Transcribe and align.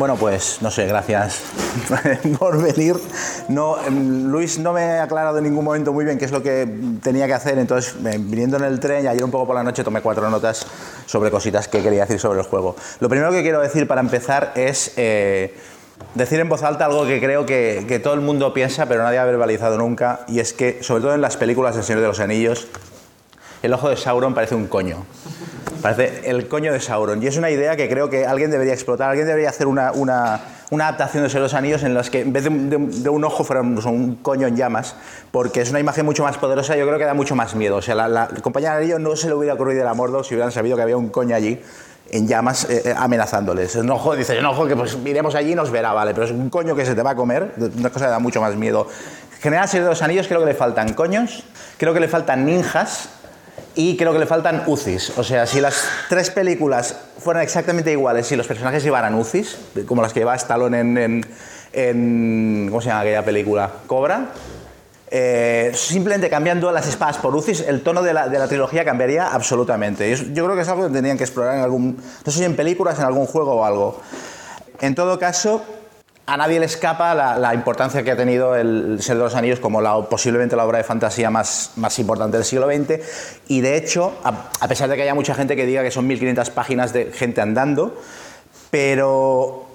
Bueno, 0.00 0.16
pues 0.16 0.62
no 0.62 0.70
sé, 0.70 0.86
gracias 0.86 1.42
por 2.38 2.58
venir. 2.58 2.96
No, 3.48 3.76
em, 3.84 4.30
Luis 4.30 4.58
no 4.58 4.72
me 4.72 4.82
ha 4.82 5.02
aclarado 5.02 5.36
en 5.36 5.44
ningún 5.44 5.62
momento 5.62 5.92
muy 5.92 6.06
bien 6.06 6.16
qué 6.16 6.24
es 6.24 6.30
lo 6.30 6.42
que 6.42 6.66
tenía 7.02 7.26
que 7.26 7.34
hacer, 7.34 7.58
entonces 7.58 7.94
eh, 8.06 8.16
viniendo 8.18 8.56
en 8.56 8.64
el 8.64 8.80
tren 8.80 9.06
ayer 9.06 9.22
un 9.22 9.30
poco 9.30 9.48
por 9.48 9.56
la 9.56 9.62
noche 9.62 9.84
tomé 9.84 10.00
cuatro 10.00 10.30
notas 10.30 10.66
sobre 11.04 11.30
cositas 11.30 11.68
que 11.68 11.82
quería 11.82 12.00
decir 12.00 12.18
sobre 12.18 12.40
el 12.40 12.46
juego. 12.46 12.76
Lo 13.00 13.10
primero 13.10 13.30
que 13.30 13.42
quiero 13.42 13.60
decir 13.60 13.86
para 13.86 14.00
empezar 14.00 14.52
es 14.54 14.94
eh, 14.96 15.54
decir 16.14 16.40
en 16.40 16.48
voz 16.48 16.62
alta 16.62 16.86
algo 16.86 17.04
que 17.04 17.20
creo 17.20 17.44
que, 17.44 17.84
que 17.86 17.98
todo 17.98 18.14
el 18.14 18.22
mundo 18.22 18.54
piensa 18.54 18.86
pero 18.86 19.02
nadie 19.02 19.18
ha 19.18 19.26
verbalizado 19.26 19.76
nunca 19.76 20.20
y 20.28 20.40
es 20.40 20.54
que, 20.54 20.82
sobre 20.82 21.02
todo 21.02 21.14
en 21.14 21.20
las 21.20 21.36
películas 21.36 21.74
del 21.74 21.84
Señor 21.84 22.00
de 22.00 22.08
los 22.08 22.20
Anillos, 22.20 22.68
el 23.62 23.74
ojo 23.74 23.90
de 23.90 23.98
Sauron 23.98 24.32
parece 24.32 24.54
un 24.54 24.66
coño. 24.66 25.04
Parece 25.82 26.28
el 26.28 26.46
coño 26.48 26.72
de 26.72 26.80
Sauron. 26.80 27.22
Y 27.22 27.26
es 27.26 27.36
una 27.36 27.50
idea 27.50 27.76
que 27.76 27.88
creo 27.88 28.10
que 28.10 28.26
alguien 28.26 28.50
debería 28.50 28.74
explotar, 28.74 29.08
alguien 29.10 29.26
debería 29.26 29.48
hacer 29.48 29.66
una, 29.66 29.92
una, 29.92 30.40
una 30.70 30.88
adaptación 30.88 31.26
de 31.26 31.40
los 31.40 31.54
Anillos 31.54 31.82
en 31.82 31.94
las 31.94 32.10
que 32.10 32.20
en 32.20 32.32
vez 32.32 32.44
de, 32.44 32.50
de- 32.50 32.78
de 33.02 33.08
un 33.08 33.24
ojo 33.24 33.44
fuera 33.44 33.62
un, 33.62 33.78
un 33.86 34.16
coño 34.16 34.46
en 34.46 34.56
llamas, 34.56 34.94
porque 35.30 35.62
es 35.62 35.70
una 35.70 35.80
imagen 35.80 36.04
mucho 36.04 36.22
más 36.22 36.36
poderosa, 36.36 36.76
yo 36.76 36.86
creo 36.86 36.98
que 36.98 37.04
da 37.04 37.14
mucho 37.14 37.34
más 37.34 37.54
miedo. 37.54 37.76
O 37.76 37.82
sea, 37.82 37.94
la, 37.94 38.08
la 38.08 38.28
compañía 38.42 38.72
de 38.72 38.78
Anillo 38.78 38.98
no 38.98 39.16
se 39.16 39.28
le 39.28 39.34
hubiera 39.34 39.54
ocurrido 39.54 39.88
a 39.88 39.94
Mordor 39.94 40.24
si 40.24 40.34
hubieran 40.34 40.52
sabido 40.52 40.76
que 40.76 40.82
había 40.82 40.96
un 40.96 41.08
coño 41.08 41.34
allí 41.34 41.60
en 42.12 42.26
llamas 42.26 42.68
eh, 42.68 42.82
eh, 42.86 42.94
amenazándoles. 42.96 43.76
Un 43.76 43.88
ojo, 43.90 44.16
dices, 44.16 44.38
un 44.38 44.46
ojo 44.46 44.66
que 44.66 44.74
pues 44.76 44.98
iremos 45.04 45.34
allí 45.34 45.52
y 45.52 45.54
nos 45.54 45.70
verá, 45.70 45.92
vale, 45.92 46.12
pero 46.12 46.26
es 46.26 46.32
un 46.32 46.50
coño 46.50 46.74
que 46.74 46.84
se 46.84 46.94
te 46.94 47.02
va 47.02 47.10
a 47.10 47.14
comer, 47.14 47.52
una 47.78 47.90
cosa 47.90 48.06
que 48.06 48.10
da 48.10 48.18
mucho 48.18 48.40
más 48.40 48.56
miedo. 48.56 48.86
En 49.36 49.40
general, 49.42 49.68
Señor 49.68 49.84
de 49.84 49.90
los 49.90 50.02
Anillos 50.02 50.26
creo 50.26 50.40
que 50.40 50.46
le 50.46 50.54
faltan 50.54 50.92
coños, 50.92 51.44
creo 51.78 51.94
que 51.94 52.00
le 52.00 52.08
faltan 52.08 52.44
ninjas, 52.44 53.08
y 53.74 53.96
creo 53.96 54.12
que 54.12 54.18
le 54.18 54.26
faltan 54.26 54.64
UCIs. 54.66 55.16
O 55.18 55.24
sea, 55.24 55.46
si 55.46 55.60
las 55.60 55.84
tres 56.08 56.30
películas 56.30 56.94
fueran 57.18 57.42
exactamente 57.42 57.90
iguales, 57.92 58.26
si 58.26 58.36
los 58.36 58.46
personajes 58.46 58.82
llevaran 58.82 59.14
UCIs, 59.14 59.56
como 59.86 60.02
las 60.02 60.12
que 60.12 60.20
lleva 60.20 60.34
Stallone 60.34 60.80
en, 60.80 61.26
en, 61.72 62.66
¿cómo 62.68 62.80
se 62.80 62.88
llama 62.88 63.00
aquella 63.00 63.24
película? 63.24 63.70
Cobra. 63.86 64.26
eh, 65.12 65.72
simplemente 65.74 66.30
cambiando 66.30 66.70
las 66.70 66.86
espadas 66.86 67.18
por 67.18 67.34
UCIs, 67.34 67.62
el 67.66 67.82
tono 67.82 68.00
de 68.02 68.12
la, 68.14 68.28
de 68.28 68.38
la 68.38 68.46
trilogía 68.46 68.84
cambiaría 68.84 69.28
absolutamente. 69.28 70.08
Y 70.08 70.12
es- 70.12 70.32
yo 70.34 70.44
creo 70.44 70.54
que 70.56 70.62
es 70.62 70.68
algo 70.68 70.86
que 70.86 70.92
tendrían 70.92 71.16
que 71.18 71.24
explorar 71.24 71.56
en 71.56 71.62
algún, 71.62 71.96
no 71.96 72.32
sé 72.32 72.38
si 72.38 72.44
en 72.44 72.54
películas, 72.54 72.98
en 72.98 73.04
algún 73.06 73.26
juego 73.26 73.54
o 73.54 73.64
algo. 73.64 74.00
En 74.80 74.94
todo 74.94 75.18
caso, 75.18 75.62
a 76.30 76.36
nadie 76.36 76.60
le 76.60 76.66
escapa 76.66 77.12
la, 77.12 77.54
importancia 77.54 78.04
que 78.04 78.12
ha 78.12 78.16
tenido 78.16 78.54
el 78.54 79.02
Ser 79.02 79.16
de 79.16 79.24
los 79.24 79.34
Anillos 79.34 79.58
como 79.58 79.80
la, 79.80 80.00
posiblemente 80.02 80.54
la 80.54 80.64
obra 80.64 80.78
de 80.78 80.84
fantasía 80.84 81.28
más, 81.28 81.72
importante 81.98 82.36
del 82.36 82.46
siglo 82.46 82.68
XX. 82.68 83.00
Y 83.48 83.60
de 83.62 83.76
hecho, 83.76 84.16
a, 84.22 84.48
a 84.60 84.68
pesar 84.68 84.88
de 84.88 84.94
que 84.94 85.02
haya 85.02 85.14
mucha 85.14 85.34
gente 85.34 85.56
que 85.56 85.66
diga 85.66 85.82
que 85.82 85.90
son 85.90 86.06
1500 86.06 86.50
páginas 86.50 86.92
de 86.92 87.06
gente 87.06 87.40
andando, 87.40 87.98
pero 88.70 89.66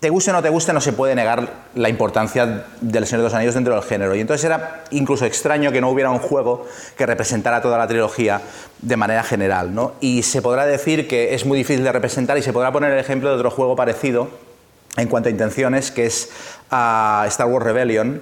te 0.00 0.10
guste 0.10 0.32
o 0.32 0.34
no 0.34 0.42
te 0.42 0.50
guste, 0.50 0.74
no 0.74 0.82
se 0.82 0.92
puede 0.92 1.14
negar 1.14 1.48
la 1.76 1.88
importancia 1.88 2.66
del 2.82 3.06
Señor 3.06 3.20
de 3.20 3.28
los 3.28 3.34
Anillos 3.34 3.54
dentro 3.54 3.74
del 3.74 3.82
género. 3.82 4.14
Y 4.14 4.20
entonces 4.20 4.44
era 4.44 4.84
incluso 4.90 5.24
extraño 5.24 5.72
que 5.72 5.80
no 5.80 5.88
hubiera 5.88 6.10
un 6.10 6.18
juego 6.18 6.66
que 6.94 7.06
representara 7.06 7.62
toda 7.62 7.78
la 7.78 7.86
trilogía 7.86 8.42
de 8.82 8.96
manera 8.98 9.22
general. 9.22 9.74
¿no? 9.74 9.92
Y 10.00 10.24
se 10.24 10.42
podrá 10.42 10.66
decir 10.66 11.08
que 11.08 11.34
es 11.34 11.46
muy 11.46 11.56
difícil 11.56 11.84
de 11.84 11.92
representar 11.92 12.36
y 12.36 12.42
se 12.42 12.52
podrá 12.52 12.70
poner 12.70 12.92
el 12.92 12.98
ejemplo 12.98 13.30
de 13.30 13.36
otro 13.36 13.50
juego 13.50 13.76
parecido 13.76 14.51
en 14.96 15.08
cuanto 15.08 15.28
a 15.28 15.32
intenciones, 15.32 15.90
que 15.90 16.06
es 16.06 16.30
ah, 16.70 17.24
Star 17.28 17.46
Wars 17.46 17.64
Rebellion. 17.64 18.20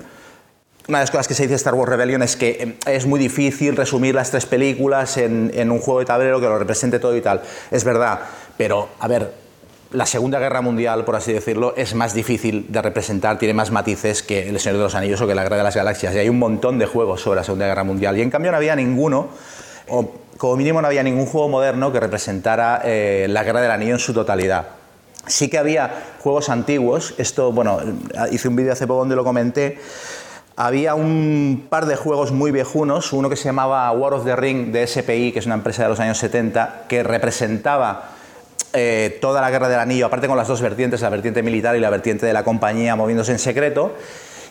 Una 0.88 0.98
de 0.98 1.02
las 1.02 1.10
cosas 1.10 1.28
que 1.28 1.34
se 1.34 1.44
dice 1.44 1.54
Star 1.54 1.74
Wars 1.74 1.88
Rebellion 1.88 2.22
es 2.22 2.36
que 2.36 2.76
eh, 2.86 2.94
es 2.94 3.06
muy 3.06 3.20
difícil 3.20 3.76
resumir 3.76 4.14
las 4.14 4.30
tres 4.30 4.46
películas 4.46 5.16
en, 5.16 5.50
en 5.54 5.70
un 5.70 5.78
juego 5.78 6.00
de 6.00 6.06
tablero 6.06 6.40
que 6.40 6.46
lo 6.46 6.58
represente 6.58 6.98
todo 6.98 7.16
y 7.16 7.20
tal. 7.20 7.42
Es 7.70 7.84
verdad, 7.84 8.20
pero 8.56 8.88
a 8.98 9.06
ver, 9.06 9.32
la 9.92 10.06
Segunda 10.06 10.38
Guerra 10.38 10.60
Mundial, 10.60 11.04
por 11.04 11.16
así 11.16 11.32
decirlo, 11.32 11.74
es 11.76 11.94
más 11.94 12.14
difícil 12.14 12.66
de 12.68 12.80
representar, 12.80 13.38
tiene 13.38 13.54
más 13.54 13.70
matices 13.72 14.22
que 14.22 14.48
El 14.48 14.60
Señor 14.60 14.78
de 14.78 14.84
los 14.84 14.94
Anillos 14.94 15.20
o 15.20 15.26
que 15.26 15.34
La 15.34 15.42
Guerra 15.42 15.56
de 15.56 15.62
las 15.64 15.74
Galaxias. 15.74 16.14
Y 16.14 16.18
hay 16.18 16.28
un 16.28 16.38
montón 16.38 16.78
de 16.78 16.86
juegos 16.86 17.20
sobre 17.20 17.40
la 17.40 17.44
Segunda 17.44 17.66
Guerra 17.66 17.82
Mundial. 17.84 18.16
Y 18.16 18.22
en 18.22 18.30
cambio 18.30 18.52
no 18.52 18.56
había 18.56 18.76
ninguno, 18.76 19.28
o 19.88 20.12
como 20.36 20.56
mínimo 20.56 20.80
no 20.80 20.86
había 20.86 21.02
ningún 21.02 21.26
juego 21.26 21.48
moderno 21.48 21.92
que 21.92 21.98
representara 21.98 22.82
eh, 22.84 23.26
la 23.28 23.42
Guerra 23.42 23.60
del 23.60 23.72
Anillo 23.72 23.94
en 23.94 23.98
su 23.98 24.14
totalidad. 24.14 24.79
Sí 25.26 25.48
que 25.48 25.58
había 25.58 25.90
juegos 26.20 26.48
antiguos, 26.48 27.14
esto, 27.18 27.52
bueno, 27.52 27.78
hice 28.32 28.48
un 28.48 28.56
vídeo 28.56 28.72
hace 28.72 28.86
poco 28.86 29.00
donde 29.00 29.16
lo 29.16 29.24
comenté, 29.24 29.78
había 30.56 30.94
un 30.94 31.66
par 31.70 31.86
de 31.86 31.96
juegos 31.96 32.32
muy 32.32 32.50
viejunos, 32.50 33.12
uno 33.12 33.30
que 33.30 33.36
se 33.36 33.44
llamaba 33.44 33.90
War 33.92 34.14
of 34.14 34.24
the 34.24 34.36
Ring 34.36 34.72
de 34.72 34.86
SPI, 34.86 35.32
que 35.32 35.38
es 35.38 35.46
una 35.46 35.54
empresa 35.54 35.84
de 35.84 35.88
los 35.88 36.00
años 36.00 36.18
70, 36.18 36.84
que 36.88 37.02
representaba 37.02 38.10
eh, 38.72 39.18
toda 39.20 39.40
la 39.40 39.50
guerra 39.50 39.68
del 39.68 39.80
anillo, 39.80 40.06
aparte 40.06 40.28
con 40.28 40.36
las 40.36 40.48
dos 40.48 40.60
vertientes, 40.60 41.00
la 41.00 41.08
vertiente 41.08 41.42
militar 41.42 41.76
y 41.76 41.80
la 41.80 41.90
vertiente 41.90 42.26
de 42.26 42.32
la 42.32 42.44
compañía 42.44 42.94
moviéndose 42.94 43.32
en 43.32 43.38
secreto. 43.38 43.94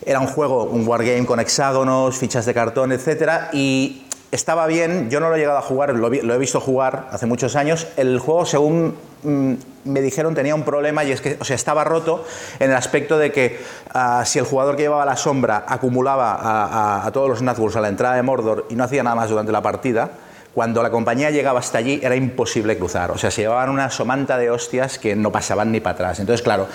Era 0.05 0.19
un 0.19 0.27
juego, 0.27 0.63
un 0.63 0.87
wargame 0.87 1.25
con 1.25 1.39
hexágonos, 1.39 2.17
fichas 2.17 2.45
de 2.45 2.53
cartón, 2.53 2.91
etcétera, 2.91 3.49
y 3.53 4.07
estaba 4.31 4.67
bien, 4.67 5.09
yo 5.09 5.19
no 5.19 5.29
lo 5.29 5.35
he 5.35 5.39
llegado 5.39 5.57
a 5.57 5.61
jugar, 5.61 5.93
lo, 5.95 6.13
he 6.13 6.37
visto 6.37 6.59
jugar 6.59 7.07
hace 7.11 7.25
muchos 7.25 7.55
años. 7.55 7.87
El 7.97 8.19
juego, 8.19 8.45
según 8.45 8.95
mm, 9.23 9.53
me 9.85 10.01
dijeron, 10.01 10.35
tenía 10.35 10.53
un 10.53 10.63
problema 10.63 11.03
y 11.03 11.11
es 11.11 11.21
que, 11.21 11.37
o 11.39 11.43
sea, 11.45 11.55
estaba 11.55 11.83
roto 11.83 12.23
en 12.59 12.69
el 12.69 12.75
aspecto 12.75 13.17
de 13.17 13.31
que 13.31 13.59
ah, 13.93 14.23
si 14.25 14.37
el 14.39 14.45
jugador 14.45 14.75
que 14.75 14.83
llevaba 14.83 15.03
la 15.05 15.15
sombra 15.15 15.65
acumulaba 15.67 16.33
a, 16.35 17.05
a- 17.07 17.11
todos 17.11 17.27
los 17.29 17.41
Nazgûl 17.41 17.75
a 17.75 17.81
la 17.81 17.87
entrada 17.89 18.15
de 18.15 18.21
Mordor 18.21 18.67
y 18.69 18.75
no 18.75 18.83
hacía 18.83 19.01
nada 19.03 19.15
más 19.15 19.29
durante 19.29 19.51
la 19.51 19.61
partida, 19.61 20.11
cuando 20.53 20.83
la 20.83 20.91
compañía 20.91 21.31
llegaba 21.31 21.59
hasta 21.59 21.77
allí 21.79 21.99
era 22.03 22.15
imposible 22.15 22.77
cruzar. 22.77 23.11
O 23.11 23.17
sea, 23.17 23.31
se 23.31 23.41
llevaban 23.41 23.69
una 23.69 23.89
somanta 23.89 24.37
de 24.37 24.51
hostias 24.51 24.99
que 24.99 25.15
no 25.15 25.31
pasaban 25.31 25.71
ni 25.71 25.79
para 25.79 25.93
atrás. 25.95 26.19
Entonces, 26.19 26.43
claro, 26.43 26.67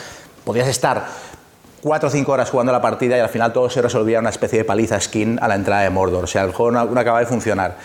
podías 0.44 0.68
estar 0.68 1.04
cuatro 1.84 2.08
o 2.08 2.10
cinco 2.10 2.32
horas 2.32 2.48
jugando 2.48 2.72
la 2.72 2.80
partida 2.80 3.14
y 3.18 3.20
al 3.20 3.28
final 3.28 3.52
todo 3.52 3.68
se 3.68 3.82
resolvía 3.82 4.16
en 4.16 4.22
una 4.22 4.30
especie 4.30 4.58
de 4.58 4.64
paliza 4.64 4.98
skin 4.98 5.38
a 5.42 5.48
la 5.48 5.54
entrada 5.54 5.82
de 5.82 5.90
Mordor. 5.90 6.24
O 6.24 6.26
sea, 6.26 6.42
el 6.42 6.52
juego 6.52 6.72
no, 6.72 6.82
no 6.86 6.98
acababa 6.98 7.20
de 7.20 7.26
funcionar. 7.26 7.76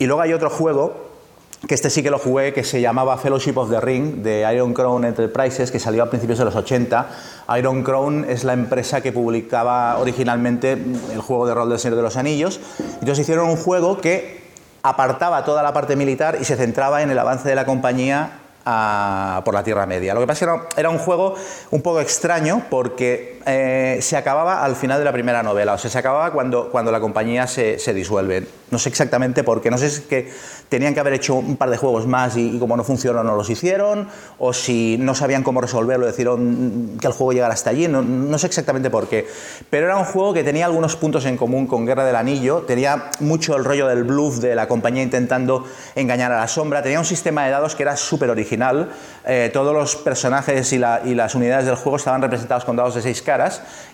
Y 0.00 0.06
luego 0.06 0.22
hay 0.22 0.32
otro 0.32 0.50
juego 0.50 1.06
que 1.68 1.74
este 1.74 1.88
sí 1.88 2.02
que 2.02 2.10
lo 2.10 2.18
jugué, 2.18 2.52
que 2.52 2.64
se 2.64 2.80
llamaba 2.80 3.16
Fellowship 3.16 3.56
of 3.56 3.70
the 3.70 3.80
Ring, 3.80 4.22
de 4.22 4.44
Iron 4.52 4.74
Crown 4.74 5.04
Enterprises, 5.04 5.70
que 5.70 5.78
salió 5.78 6.02
a 6.02 6.10
principios 6.10 6.40
de 6.40 6.46
los 6.46 6.56
80. 6.56 7.08
Iron 7.58 7.84
Crown 7.84 8.26
es 8.28 8.42
la 8.42 8.54
empresa 8.54 9.00
que 9.00 9.12
publicaba 9.12 9.98
originalmente 9.98 10.72
el 10.72 11.20
juego 11.20 11.46
de 11.46 11.54
rol 11.54 11.68
del 11.68 11.78
Señor 11.78 11.96
de 11.96 12.02
los 12.02 12.16
Anillos. 12.16 12.58
Entonces 12.94 13.20
hicieron 13.20 13.48
un 13.48 13.56
juego 13.56 14.00
que 14.00 14.48
apartaba 14.82 15.44
toda 15.44 15.62
la 15.62 15.72
parte 15.72 15.94
militar 15.94 16.38
y 16.40 16.44
se 16.44 16.56
centraba 16.56 17.02
en 17.02 17.10
el 17.10 17.18
avance 17.20 17.48
de 17.48 17.54
la 17.54 17.64
compañía 17.64 18.40
a- 18.70 19.40
por 19.44 19.54
la 19.54 19.62
Tierra 19.62 19.86
Media. 19.86 20.12
Lo 20.12 20.20
que 20.20 20.26
pasa 20.26 20.44
es 20.44 20.50
que 20.50 20.54
era, 20.56 20.68
era 20.76 20.90
un 20.90 20.98
juego 20.98 21.34
un 21.70 21.80
poco 21.80 22.00
extraño 22.00 22.64
porque 22.68 23.37
eh, 23.48 23.98
se 24.02 24.16
acababa 24.16 24.62
al 24.62 24.76
final 24.76 24.98
de 24.98 25.04
la 25.06 25.12
primera 25.12 25.42
novela, 25.42 25.72
o 25.74 25.78
se 25.78 25.96
acababa 25.98 26.30
cuando, 26.32 26.68
cuando 26.70 26.92
la 26.92 27.00
compañía 27.00 27.46
se, 27.46 27.78
se 27.78 27.94
disuelve. 27.94 28.46
No 28.70 28.78
sé 28.78 28.90
exactamente 28.90 29.42
por 29.44 29.62
qué, 29.62 29.70
no 29.70 29.78
sé 29.78 29.88
si 29.88 30.02
que 30.02 30.30
tenían 30.68 30.92
que 30.92 31.00
haber 31.00 31.14
hecho 31.14 31.34
un 31.36 31.56
par 31.56 31.70
de 31.70 31.78
juegos 31.78 32.06
más 32.06 32.36
y, 32.36 32.56
y 32.56 32.58
como 32.58 32.76
no 32.76 32.84
funcionó 32.84 33.24
no 33.24 33.34
los 33.34 33.48
hicieron, 33.48 34.08
o 34.38 34.52
si 34.52 34.98
no 35.00 35.14
sabían 35.14 35.42
cómo 35.42 35.62
resolverlo, 35.62 36.04
decidieron 36.04 36.98
que 37.00 37.06
el 37.06 37.12
juego 37.14 37.32
llegara 37.32 37.54
hasta 37.54 37.70
allí, 37.70 37.88
no, 37.88 38.02
no 38.02 38.38
sé 38.38 38.46
exactamente 38.48 38.90
por 38.90 39.08
qué. 39.08 39.26
Pero 39.70 39.86
era 39.86 39.96
un 39.96 40.04
juego 40.04 40.34
que 40.34 40.44
tenía 40.44 40.66
algunos 40.66 40.96
puntos 40.96 41.24
en 41.24 41.38
común 41.38 41.66
con 41.66 41.86
Guerra 41.86 42.04
del 42.04 42.16
Anillo, 42.16 42.64
tenía 42.66 43.10
mucho 43.20 43.56
el 43.56 43.64
rollo 43.64 43.86
del 43.86 44.04
bluff 44.04 44.40
de 44.40 44.54
la 44.54 44.68
compañía 44.68 45.02
intentando 45.02 45.64
engañar 45.94 46.30
a 46.32 46.36
la 46.40 46.48
sombra, 46.48 46.82
tenía 46.82 46.98
un 46.98 47.06
sistema 47.06 47.46
de 47.46 47.50
dados 47.52 47.74
que 47.74 47.84
era 47.84 47.96
súper 47.96 48.28
original, 48.28 48.90
eh, 49.26 49.48
todos 49.52 49.72
los 49.74 49.96
personajes 49.96 50.70
y, 50.74 50.78
la- 50.78 51.00
y 51.04 51.14
las 51.14 51.34
unidades 51.34 51.64
del 51.64 51.76
juego 51.76 51.96
estaban 51.96 52.20
representados 52.20 52.66
con 52.66 52.76
dados 52.76 52.94
de 52.94 53.00
seis 53.00 53.22
caras, 53.22 53.37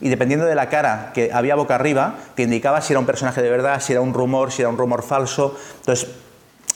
y 0.00 0.08
dependiendo 0.08 0.46
de 0.46 0.54
la 0.54 0.68
cara 0.68 1.10
que 1.14 1.30
había 1.32 1.54
boca 1.54 1.74
arriba, 1.74 2.14
te 2.34 2.42
indicaba 2.42 2.80
si 2.80 2.92
era 2.92 3.00
un 3.00 3.06
personaje 3.06 3.42
de 3.42 3.50
verdad, 3.50 3.80
si 3.80 3.92
era 3.92 4.00
un 4.00 4.14
rumor, 4.14 4.52
si 4.52 4.62
era 4.62 4.68
un 4.68 4.78
rumor 4.78 5.02
falso. 5.02 5.56
Entonces, 5.80 6.08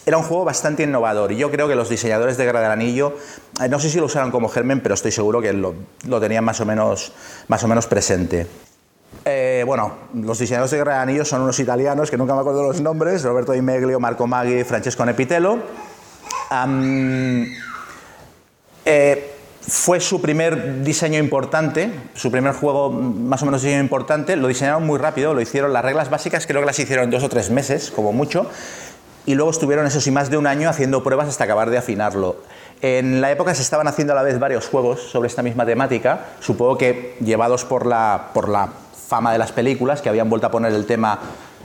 era 0.06 0.17
un 0.17 0.25
juego 0.25 0.44
bastante 0.44 0.82
innovador 0.85 1.32
y 1.32 1.37
yo 1.37 1.50
creo 1.50 1.69
que 1.69 1.75
los 1.75 1.88
diseñadores 1.88 2.37
de 2.37 2.44
Guerra 2.47 2.62
del 2.62 2.70
Anillo, 2.70 3.15
eh, 3.62 3.69
no 3.69 3.79
sé 3.79 3.91
si 3.91 3.99
lo 3.99 4.06
usaron 4.06 4.31
como 4.31 4.49
germen, 4.49 4.81
pero 4.81 4.94
estoy 4.94 5.12
seguro 5.12 5.41
que 5.41 5.53
lo, 5.53 5.75
lo 6.06 6.20
tenían 6.20 6.44
más 6.44 6.61
o 6.61 6.65
menos, 6.65 7.12
más 7.49 7.62
o 7.62 7.69
menos 7.69 7.87
presente. 7.87 8.47
Eh, 9.25 9.65
bueno, 9.67 9.93
los 10.15 10.38
diseñadores 10.38 10.70
de 10.70 10.79
Guerra 10.79 10.93
del 10.94 11.03
Anillo 11.03 11.25
son 11.25 11.43
unos 11.43 11.59
italianos 11.59 12.11
que 12.11 12.17
nunca 12.17 12.35
me 12.35 12.41
acuerdo 12.41 12.62
los 12.62 12.81
nombres, 12.81 13.23
Roberto 13.23 13.53
Di 13.53 13.61
Meglio, 13.61 14.00
Marco 14.00 14.26
Maggi, 14.26 14.65
Francesco 14.65 15.05
Nepitello. 15.05 15.59
Eh, 18.85 19.38
fue 19.69 20.00
su 20.00 20.20
primer 20.23 20.82
diseño 20.82 21.19
importante, 21.19 21.91
su 22.15 22.31
primer 22.31 22.55
juego 22.55 22.91
más 22.91 23.43
o 23.43 23.44
menos 23.44 23.62
diseño 23.62 23.81
importante, 23.81 24.35
lo 24.37 24.49
diseñaron 24.49 24.87
muy 24.87 24.99
rápido, 24.99 25.35
lo 25.35 25.41
hicieron, 25.43 25.73
las 25.73 25.85
reglas 25.85 26.09
básicas 26.09 26.47
creo 26.47 26.62
que 26.62 26.67
las 26.67 26.79
hicieron 26.79 27.05
en 27.05 27.11
dos 27.11 27.23
o 27.23 27.29
tres 27.29 27.50
meses, 27.50 27.91
como 27.91 28.12
mucho, 28.12 28.47
y 29.26 29.35
luego 29.35 29.50
estuvieron, 29.50 29.87
eso 29.87 30.00
sí, 30.00 30.11
más 30.11 30.31
de 30.31 30.38
un 30.38 30.47
año 30.47 30.70
haciendo 30.70 31.03
pruebas 31.03 31.29
hasta 31.29 31.44
acabar 31.44 31.69
de 31.69 31.76
afinarlo. 31.76 32.37
En 32.81 33.20
la 33.20 33.31
época 33.31 33.55
se 33.55 33.61
estaban 33.61 33.87
haciendo 33.88 34.15
a 34.15 34.17
la 34.17 34.23
vez 34.23 34.38
varios 34.38 34.67
juegos 34.69 35.03
sobre 35.03 35.26
esta 35.26 35.43
misma 35.43 35.67
temática, 35.67 36.26
supongo 36.41 36.79
que 36.79 37.17
llevados 37.20 37.67
por 37.67 37.85
la, 37.85 38.31
por 38.32 38.49
la 38.49 38.70
fama 39.06 39.32
de 39.32 39.38
las 39.38 39.53
películas, 39.53 40.00
que 40.00 40.09
habían 40.09 40.31
vuelto 40.31 40.47
a 40.47 40.50
poner 40.50 40.73
el 40.73 40.87
tema 40.87 41.19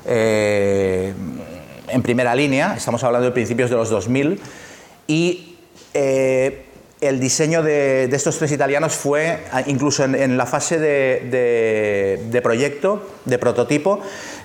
eh, 0.05 1.13
en 1.87 2.01
primera 2.01 2.35
línea, 2.35 2.75
estamos 2.75 3.01
hablando 3.05 3.27
de 3.27 3.31
principios 3.31 3.69
de 3.69 3.77
los 3.77 3.89
2000, 3.89 4.41
y 5.07 5.57
eh, 5.93 6.65
el 7.03 7.19
diseño 7.19 7.63
de, 7.63 8.05
estos 8.05 8.37
tres 8.37 8.51
italianos 8.51 8.93
fue, 8.93 9.39
incluso 9.67 10.03
en, 10.03 10.37
la 10.37 10.45
fase 10.45 10.79
de, 10.79 12.41
proyecto, 12.41 13.07
de 13.25 13.37
prototipo, 13.37 14.01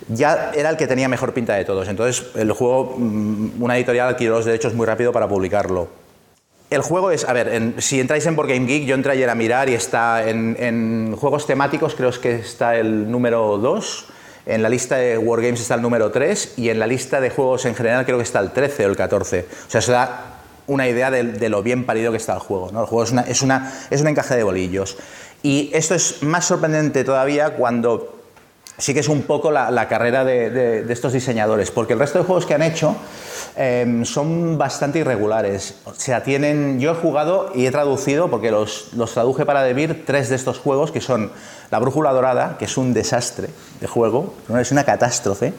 ya 0.09 0.53
era 0.55 0.71
el 0.71 0.77
que 0.77 0.87
tenía 0.87 1.09
mejor 1.09 1.33
pinta 1.33 1.55
de 1.55 1.65
todos. 1.65 1.89
Entonces, 1.89 2.27
el 2.35 2.53
juego, 2.53 2.97
mm, 2.97 3.63
una 3.63 3.77
editorial 3.77 4.09
adquirió 4.09 4.33
los 4.33 4.45
derechos 4.45 4.75
muy 4.75 4.87
rápido 4.87 5.13
para 5.13 5.29
publicarlo. 5.29 5.89
El 6.71 6.83
juego 6.83 7.11
es, 7.11 7.25
a 7.25 7.33
ver, 7.33 7.75
si 7.79 7.99
entráis 7.99 8.27
en 8.27 8.37
Board 8.37 8.49
Game 8.49 8.67
Geek, 8.67 8.85
yo 8.85 8.95
entré 8.95 9.13
ayer 9.13 9.31
a 9.31 9.35
mirar 9.35 9.71
y 9.71 9.75
está 9.75 10.29
en, 10.29 11.17
juegos 11.17 11.47
temáticos, 11.47 11.95
creo 11.95 12.11
que 12.21 12.35
está 12.37 12.77
el 12.77 13.11
número 13.11 13.57
2, 13.57 14.07
en 14.45 14.63
la 14.63 14.69
lista 14.69 14.97
de 14.97 15.17
Wargames 15.17 15.61
está 15.61 15.75
el 15.75 15.83
número 15.83 16.11
3 16.11 16.55
y 16.57 16.71
en 16.71 16.79
la 16.79 16.87
lista 16.87 17.21
de 17.21 17.31
juegos 17.31 17.67
en 17.67 17.75
general 17.75 18.05
creo 18.07 18.17
que 18.17 18.25
está 18.25 18.41
el 18.41 18.51
13 18.51 18.87
o 18.87 18.89
el 18.89 18.97
14. 18.97 19.47
O 19.67 19.71
sea, 19.71 19.81
se 19.83 19.93
da 19.93 20.38
una 20.69 20.87
idea 20.87 21.11
de, 21.11 21.49
lo 21.49 21.63
bien 21.63 21.85
parido 21.85 22.13
que 22.13 22.19
está 22.19 22.35
el 22.35 22.39
juego. 22.39 22.71
¿no? 22.73 22.81
El 22.81 22.87
juego 22.87 23.05
es, 23.05 23.11
una, 23.11 23.23
es, 23.23 23.43
es 23.91 24.01
un 24.01 24.09
encaje 24.09 24.37
de 24.37 24.43
bolillos. 24.45 24.97
Y 25.43 25.71
esto 25.73 25.95
es 25.95 26.23
más 26.23 26.45
sorprendente 26.45 27.05
todavía 27.05 27.51
cuando 27.51 28.19
sigues 28.79 29.09
un 29.09 29.23
poco 29.23 29.51
la, 29.51 29.89
carrera 29.89 30.25
de, 30.25 30.87
estos 30.89 31.13
diseñadores, 31.13 31.71
porque 31.71 31.93
el 31.93 31.99
resto 31.99 32.19
de 32.19 32.25
juegos 32.25 32.47
que 32.47 32.55
han 32.55 32.63
hecho 32.63 32.97
em, 33.57 34.05
son 34.05 34.57
bastante 34.57 35.01
irregulares. 35.01 35.75
O 35.85 35.95
sea, 35.95 36.23
tienen, 36.23 36.79
yo 36.79 36.93
he 36.93 36.95
jugado 36.95 37.51
y 37.55 37.67
he 37.67 37.71
traducido, 37.73 38.31
porque 38.31 38.51
los, 38.51 38.93
los 38.95 39.13
traduje 39.13 39.45
para 39.45 39.63
Debir, 39.63 40.05
tres 40.07 40.29
de 40.29 40.37
estos 40.37 40.59
juegos, 40.59 40.93
que 40.93 41.01
son 41.01 41.33
La 41.71 41.81
Brújula 41.81 42.13
Dorada, 42.13 42.57
que 42.59 42.67
es 42.67 42.77
un 42.77 42.95
desastre 42.95 43.49
de 43.81 43.87
juego, 43.87 44.35
es 44.59 44.71
una 44.71 44.85
catástrofe. 44.85 45.53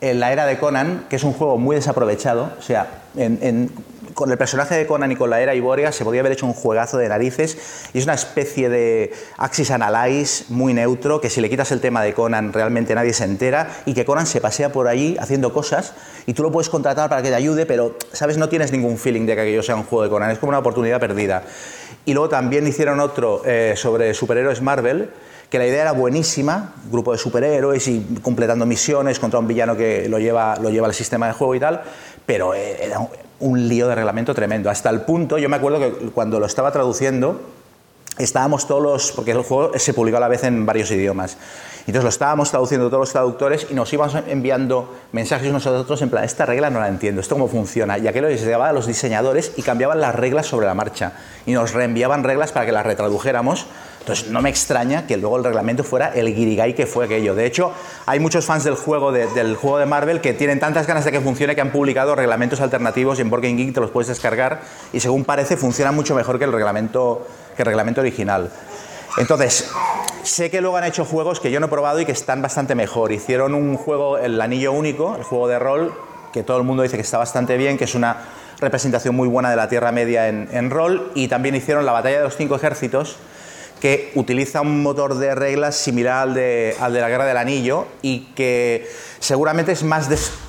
En 0.00 0.20
la 0.20 0.32
era 0.32 0.46
de 0.46 0.58
Conan, 0.58 1.06
que 1.10 1.16
es 1.16 1.24
un 1.24 1.32
juego 1.32 1.58
muy 1.58 1.74
desaprovechado, 1.74 2.52
o 2.56 2.62
sea, 2.62 3.02
con 4.18 4.32
el 4.32 4.36
personaje 4.36 4.74
de 4.74 4.84
Conan 4.84 5.12
y 5.12 5.14
con 5.14 5.30
la 5.30 5.40
era 5.40 5.54
Iboria 5.54 5.92
se 5.92 6.02
podía 6.02 6.22
haber 6.22 6.32
hecho 6.32 6.44
un 6.44 6.52
juegazo 6.52 6.98
de 6.98 7.08
narices 7.08 7.56
y 7.92 7.98
es 7.98 8.04
una 8.04 8.14
especie 8.14 8.68
de 8.68 9.12
Axis 9.36 9.70
Analyze 9.70 10.46
muy 10.48 10.74
neutro 10.74 11.20
que 11.20 11.30
si 11.30 11.40
le 11.40 11.48
quitas 11.48 11.70
el 11.70 11.80
tema 11.80 12.02
de 12.02 12.14
Conan 12.14 12.52
realmente 12.52 12.96
nadie 12.96 13.12
se 13.12 13.22
entera 13.22 13.70
y 13.86 13.94
que 13.94 14.04
Conan 14.04 14.26
se 14.26 14.40
pasea 14.40 14.72
por 14.72 14.88
allí 14.88 15.16
haciendo 15.20 15.52
cosas 15.52 15.92
y 16.26 16.32
tú 16.32 16.42
lo 16.42 16.50
puedes 16.50 16.68
contratar 16.68 17.08
para 17.08 17.22
que 17.22 17.28
te 17.28 17.36
ayude, 17.36 17.64
pero 17.64 17.96
sabes 18.12 18.38
no 18.38 18.48
tienes 18.48 18.72
ningún 18.72 18.98
feeling 18.98 19.24
de 19.24 19.36
que 19.36 19.42
aquello 19.42 19.62
sea 19.62 19.76
un 19.76 19.84
juego 19.84 20.02
de 20.02 20.10
Conan, 20.10 20.32
es 20.32 20.40
como 20.40 20.50
una 20.50 20.58
oportunidad 20.58 20.98
perdida. 20.98 21.44
Y 22.04 22.12
luego 22.12 22.28
también 22.28 22.66
hicieron 22.66 22.98
otro 22.98 23.42
eh, 23.44 23.74
sobre 23.76 24.14
superhéroes 24.14 24.60
Marvel 24.60 25.10
que 25.48 25.58
la 25.58 25.66
idea 25.66 25.82
era 25.82 25.92
buenísima, 25.92 26.74
grupo 26.90 27.12
de 27.12 27.18
superhéroes 27.18 27.86
y 27.86 28.18
completando 28.20 28.66
misiones 28.66 29.20
contra 29.20 29.38
un 29.38 29.46
villano 29.46 29.76
que 29.76 30.08
lo 30.08 30.18
lleva, 30.18 30.56
lo 30.56 30.70
lleva 30.70 30.88
al 30.88 30.94
sistema 30.94 31.28
de 31.28 31.34
juego 31.34 31.54
y 31.54 31.60
tal, 31.60 31.82
pero 32.26 32.52
eh, 32.52 32.84
era 32.84 32.98
un 33.40 33.68
lío 33.68 33.88
de 33.88 33.94
reglamento 33.94 34.34
tremendo. 34.34 34.70
Hasta 34.70 34.90
el 34.90 35.02
punto, 35.02 35.38
yo 35.38 35.48
me 35.48 35.56
acuerdo 35.56 35.78
que 35.80 36.10
cuando 36.10 36.40
lo 36.40 36.46
estaba 36.46 36.72
traduciendo, 36.72 37.40
estábamos 38.18 38.66
todos 38.66 38.82
los, 38.82 39.12
porque 39.12 39.30
el 39.30 39.42
juego 39.42 39.78
se 39.78 39.94
publicó 39.94 40.16
a 40.16 40.20
la 40.20 40.28
vez 40.28 40.44
en 40.44 40.66
varios 40.66 40.90
idiomas, 40.90 41.36
entonces 41.88 42.02
lo 42.02 42.10
estábamos 42.10 42.50
traduciendo 42.50 42.88
todos 42.88 43.00
los 43.00 43.12
traductores 43.12 43.66
y 43.70 43.74
nos 43.74 43.90
íbamos 43.92 44.14
enviando 44.26 44.94
mensajes 45.12 45.48
unos 45.48 45.66
a 45.66 45.70
otros 45.70 46.02
en 46.02 46.10
plan, 46.10 46.24
esta 46.24 46.44
regla 46.44 46.68
no 46.68 46.80
la 46.80 46.88
entiendo, 46.88 47.20
esto 47.20 47.36
cómo 47.36 47.48
funciona, 47.48 47.96
y 47.96 48.06
aquello 48.06 48.28
llegaba 48.28 48.68
a 48.68 48.72
los 48.72 48.86
diseñadores 48.86 49.52
y 49.56 49.62
cambiaban 49.62 50.00
las 50.00 50.14
reglas 50.14 50.46
sobre 50.46 50.66
la 50.66 50.74
marcha. 50.74 51.12
Y 51.46 51.52
nos 51.52 51.72
reenviaban 51.72 52.24
reglas 52.24 52.52
para 52.52 52.66
que 52.66 52.72
las 52.72 52.84
retradujéramos 52.84 53.66
entonces 54.08 54.30
no 54.30 54.40
me 54.40 54.48
extraña 54.48 55.06
que 55.06 55.18
luego 55.18 55.36
el 55.36 55.44
reglamento 55.44 55.84
fuera 55.84 56.14
el 56.14 56.34
guirigay 56.34 56.74
que 56.74 56.86
fue 56.86 57.04
aquello. 57.04 57.34
De 57.34 57.44
hecho, 57.44 57.72
hay 58.06 58.18
muchos 58.20 58.46
fans 58.46 58.64
del 58.64 58.74
juego 58.74 59.12
de, 59.12 59.26
del 59.26 59.54
juego 59.54 59.76
de 59.76 59.84
Marvel 59.84 60.22
que 60.22 60.32
tienen 60.32 60.58
tantas 60.58 60.86
ganas 60.86 61.04
de 61.04 61.12
que 61.12 61.20
funcione 61.20 61.54
que 61.54 61.60
han 61.60 61.70
publicado 61.70 62.14
reglamentos 62.14 62.62
alternativos 62.62 63.18
y 63.18 63.22
en 63.22 63.28
Board 63.28 63.42
Geek 63.42 63.74
te 63.74 63.80
los 63.80 63.90
puedes 63.90 64.08
descargar 64.08 64.62
y 64.94 65.00
según 65.00 65.26
parece 65.26 65.58
funciona 65.58 65.92
mucho 65.92 66.14
mejor 66.14 66.38
que 66.38 66.46
el 66.46 66.52
reglamento, 66.52 67.26
que 67.54 67.64
reglamento 67.64 68.00
original. 68.00 68.50
Entonces, 69.18 69.70
sé 70.22 70.50
que 70.50 70.62
luego 70.62 70.78
han 70.78 70.84
hecho 70.84 71.04
juegos 71.04 71.38
que 71.38 71.50
yo 71.50 71.60
no 71.60 71.66
he 71.66 71.68
probado 71.68 72.00
y 72.00 72.06
que 72.06 72.12
están 72.12 72.40
bastante 72.40 72.74
mejor. 72.74 73.12
Hicieron 73.12 73.52
un 73.52 73.76
juego, 73.76 74.16
el 74.16 74.40
Anillo 74.40 74.72
Único, 74.72 75.16
el 75.16 75.22
juego 75.22 75.48
de 75.48 75.58
rol, 75.58 75.92
que 76.32 76.42
todo 76.42 76.56
el 76.56 76.64
mundo 76.64 76.82
dice 76.82 76.96
que 76.96 77.02
está 77.02 77.18
bastante 77.18 77.58
bien, 77.58 77.76
que 77.76 77.84
es 77.84 77.94
una 77.94 78.16
representación 78.58 79.14
muy 79.14 79.28
buena 79.28 79.50
de 79.50 79.56
la 79.56 79.68
Tierra 79.68 79.92
Media 79.92 80.28
en, 80.28 80.48
en 80.50 80.70
rol, 80.70 81.12
y 81.14 81.28
también 81.28 81.54
hicieron 81.54 81.84
la 81.84 81.92
Batalla 81.92 82.16
de 82.16 82.24
los 82.24 82.36
Cinco 82.38 82.56
Ejércitos, 82.56 83.18
que 83.80 84.10
utiliza 84.14 84.60
un 84.60 84.82
motor 84.82 85.16
de 85.16 85.34
reglas 85.34 85.76
similar 85.76 86.28
al 86.28 86.34
de, 86.34 86.74
al 86.80 86.92
de 86.92 87.00
la 87.00 87.08
Guerra 87.08 87.26
del 87.26 87.36
Anillo 87.36 87.86
y 88.02 88.26
que 88.34 88.88
seguramente 89.20 89.72
es 89.72 89.82
más 89.82 90.08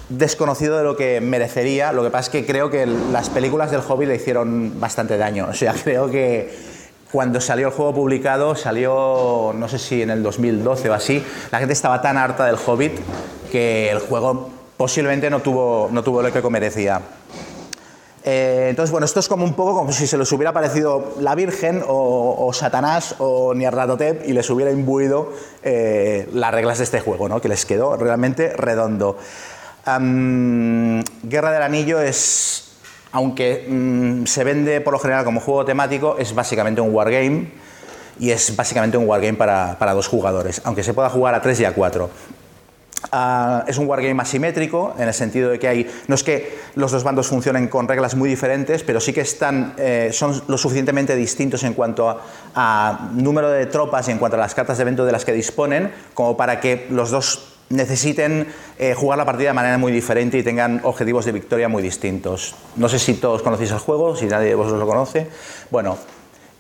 desconocido 0.10 0.78
de 0.78 0.84
lo 0.84 0.98
que 0.98 1.22
merecería. 1.22 1.92
Lo 1.92 2.04
que 2.04 2.10
pasa 2.10 2.26
es 2.26 2.30
que 2.30 2.46
creo 2.46 2.70
que 2.70 2.86
las 2.86 3.30
películas 3.30 3.72
del 3.72 3.82
Hobbit 3.88 4.08
le 4.08 4.16
hicieron 4.16 4.80
bastante 4.80 5.18
daño. 5.18 5.48
O 5.50 5.54
sea, 5.54 5.74
creo 5.84 6.10
que 6.10 6.54
cuando 7.12 7.42
salió 7.42 7.68
el 7.68 7.74
juego 7.74 7.94
publicado, 7.94 8.56
salió, 8.56 9.52
no 9.56 9.68
sé 9.68 9.80
si 9.80 10.02
en 10.02 10.12
el 10.12 10.22
2012 10.22 10.90
o 10.90 10.94
así, 10.94 11.24
la 11.52 11.60
gente 11.60 11.74
estaba 11.74 12.02
tan 12.02 12.18
harta 12.18 12.46
del 12.46 12.58
Hobbit 12.64 12.94
que 13.52 13.90
el 13.90 14.00
juego 14.00 14.50
posiblemente 14.78 15.30
no 15.30 15.42
tuvo, 15.42 15.90
no 15.92 16.04
tuvo 16.04 16.22
lo 16.22 16.32
que 16.32 16.50
merecía. 16.50 17.02
Eh, 18.24 18.68
entonces, 18.70 18.92
bueno, 18.92 19.06
esto 19.06 19.20
es 19.20 19.28
como 19.28 19.46
un 19.46 19.54
poco 19.54 19.76
como 19.76 19.92
si 19.92 20.06
se 20.06 20.18
les 20.18 20.32
hubiera 20.32 20.52
parecido 20.52 21.14
la 21.20 21.36
Virgen 21.36 21.84
o, 21.88 22.52
Satanás 22.54 23.16
o 23.20 23.54
Nyarlathotep 23.54 24.28
y 24.28 24.34
les 24.34 24.50
hubiera 24.50 24.72
imbuido 24.72 25.32
eh, 25.64 26.28
las 26.34 26.54
reglas 26.54 26.80
de 26.80 26.84
este 26.84 27.00
juego, 27.00 27.30
¿no? 27.30 27.40
que 27.40 27.48
les 27.48 27.66
quedó 27.66 27.96
realmente 27.96 28.54
redondo. 28.56 29.18
Guerra 29.86 31.52
del 31.52 31.62
Anillo 31.64 32.00
es, 32.00 32.74
aunque 33.12 33.66
mm, 33.68 34.26
se 34.26 34.44
vende 34.44 34.82
por 34.82 34.94
lo 34.94 35.00
general 35.00 35.26
como 35.26 35.40
juego 35.40 35.66
temático, 35.66 36.18
es 36.20 36.36
básicamente 36.36 36.82
un 36.82 36.94
wargame 36.94 37.52
y 38.20 38.32
es 38.32 38.56
básicamente 38.56 38.98
un 38.98 39.08
wargame 39.08 39.38
para, 39.38 39.78
para 39.80 39.94
dos 39.94 40.08
jugadores, 40.08 40.62
aunque 40.66 40.84
se 40.84 40.94
pueda 40.94 41.10
jugar 41.10 41.34
a 41.34 41.42
tres 41.42 41.60
y 41.62 41.66
a 41.66 41.74
cuatro. 41.74 42.10
Ah, 43.12 43.64
es 43.68 43.78
un 43.78 43.88
wargame 43.88 44.22
asimétrico 44.22 44.94
en 44.98 45.08
el 45.08 45.14
sentido 45.14 45.50
de 45.50 45.60
que 45.60 45.68
hay, 45.68 45.90
no 46.08 46.16
es 46.16 46.24
que 46.24 46.60
los 46.76 46.92
dos 46.92 47.04
bandos 47.04 47.28
funcionen 47.28 47.68
con 47.70 47.88
reglas 47.88 48.16
muy 48.16 48.30
diferentes, 48.30 48.84
pero 48.84 49.00
sí 49.00 49.14
que 49.14 49.22
están, 49.22 49.74
eh, 49.78 50.10
son 50.12 50.42
lo 50.48 50.58
suficientemente 50.58 51.16
distintos 51.16 51.64
en 51.64 51.74
cuanto 51.74 52.20
a, 52.54 53.10
número 53.14 53.50
de 53.50 53.66
tropas 53.68 54.08
y 54.08 54.12
en 54.12 54.18
cuanto 54.18 54.36
a 54.36 54.40
las 54.40 54.54
cartas 54.54 54.78
de 54.78 54.82
evento 54.82 55.06
de 55.06 55.14
las 55.14 55.24
que 55.24 55.32
disponen, 55.32 55.92
como 56.14 56.36
para 56.36 56.60
que 56.60 56.88
los 56.90 57.10
dos 57.10 57.56
necesiten 57.70 58.48
eh, 58.78 58.94
jugar 58.96 59.18
la 59.18 59.26
partida 59.26 59.50
de 59.50 59.54
manera 59.54 59.78
muy 59.78 59.92
diferente 59.92 60.38
y 60.38 60.44
tengan 60.44 60.82
objetivos 60.84 61.24
de 61.26 61.32
victoria 61.32 61.70
muy 61.70 61.82
distintos. 61.82 62.56
No 62.76 62.90
sé 62.90 63.00
si 63.00 63.14
todos 63.14 63.42
conocéis 63.42 63.72
el 63.72 63.80
juego, 63.80 64.16
si 64.16 64.26
nadie 64.26 64.50
de 64.50 64.56
vosotros 64.56 64.80
lo 64.80 64.88
conoce. 64.88 65.28
Bueno, 65.72 65.98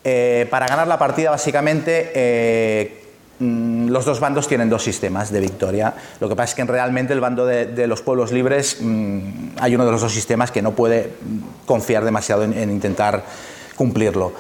eh, 0.04 0.48
para 0.50 0.68
ganar 0.68 0.88
la 0.88 0.98
partida 0.98 1.32
básicamente 1.32 3.09
los 3.40 4.06
dos 4.06 4.20
bandos 4.20 4.48
tienen 4.48 4.70
dos 4.70 4.84
sistemas 4.84 5.32
de 5.32 5.40
victoria. 5.40 5.94
Lo 6.20 6.28
que 6.28 6.36
pasa 6.36 6.52
es 6.52 6.56
que 6.56 6.64
realmente 6.66 7.14
el 7.14 7.22
bando 7.22 7.46
de, 7.46 7.88
los 7.88 8.02
pueblos 8.02 8.32
libres 8.32 8.78
mm, 8.82 9.58
hay 9.60 9.76
uno 9.76 9.86
de 9.86 9.92
los 9.92 10.02
dos 10.02 10.14
sistemas 10.14 10.52
que 10.52 10.62
no 10.62 10.72
puede 10.72 11.14
confiar 11.66 12.04
demasiado 12.04 12.44
en, 12.44 12.70
intentar 12.70 13.24
cumplirlo. 13.76 14.34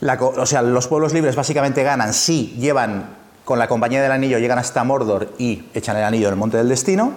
o 0.00 0.46
sea, 0.46 0.62
los 0.62 0.88
pueblos 0.88 1.12
libres 1.12 1.36
básicamente 1.36 1.84
ganan 1.84 2.12
si 2.12 2.48
llevan 2.58 3.22
con 3.44 3.58
la 3.58 3.68
compañía 3.68 4.02
del 4.02 4.12
anillo, 4.12 4.38
llegan 4.38 4.58
hasta 4.58 4.82
Mordor 4.84 5.32
y 5.38 5.64
echan 5.74 5.96
el 5.96 6.04
anillo 6.04 6.28
en 6.28 6.34
el 6.34 6.38
monte 6.38 6.56
del 6.56 6.68
destino, 6.68 7.12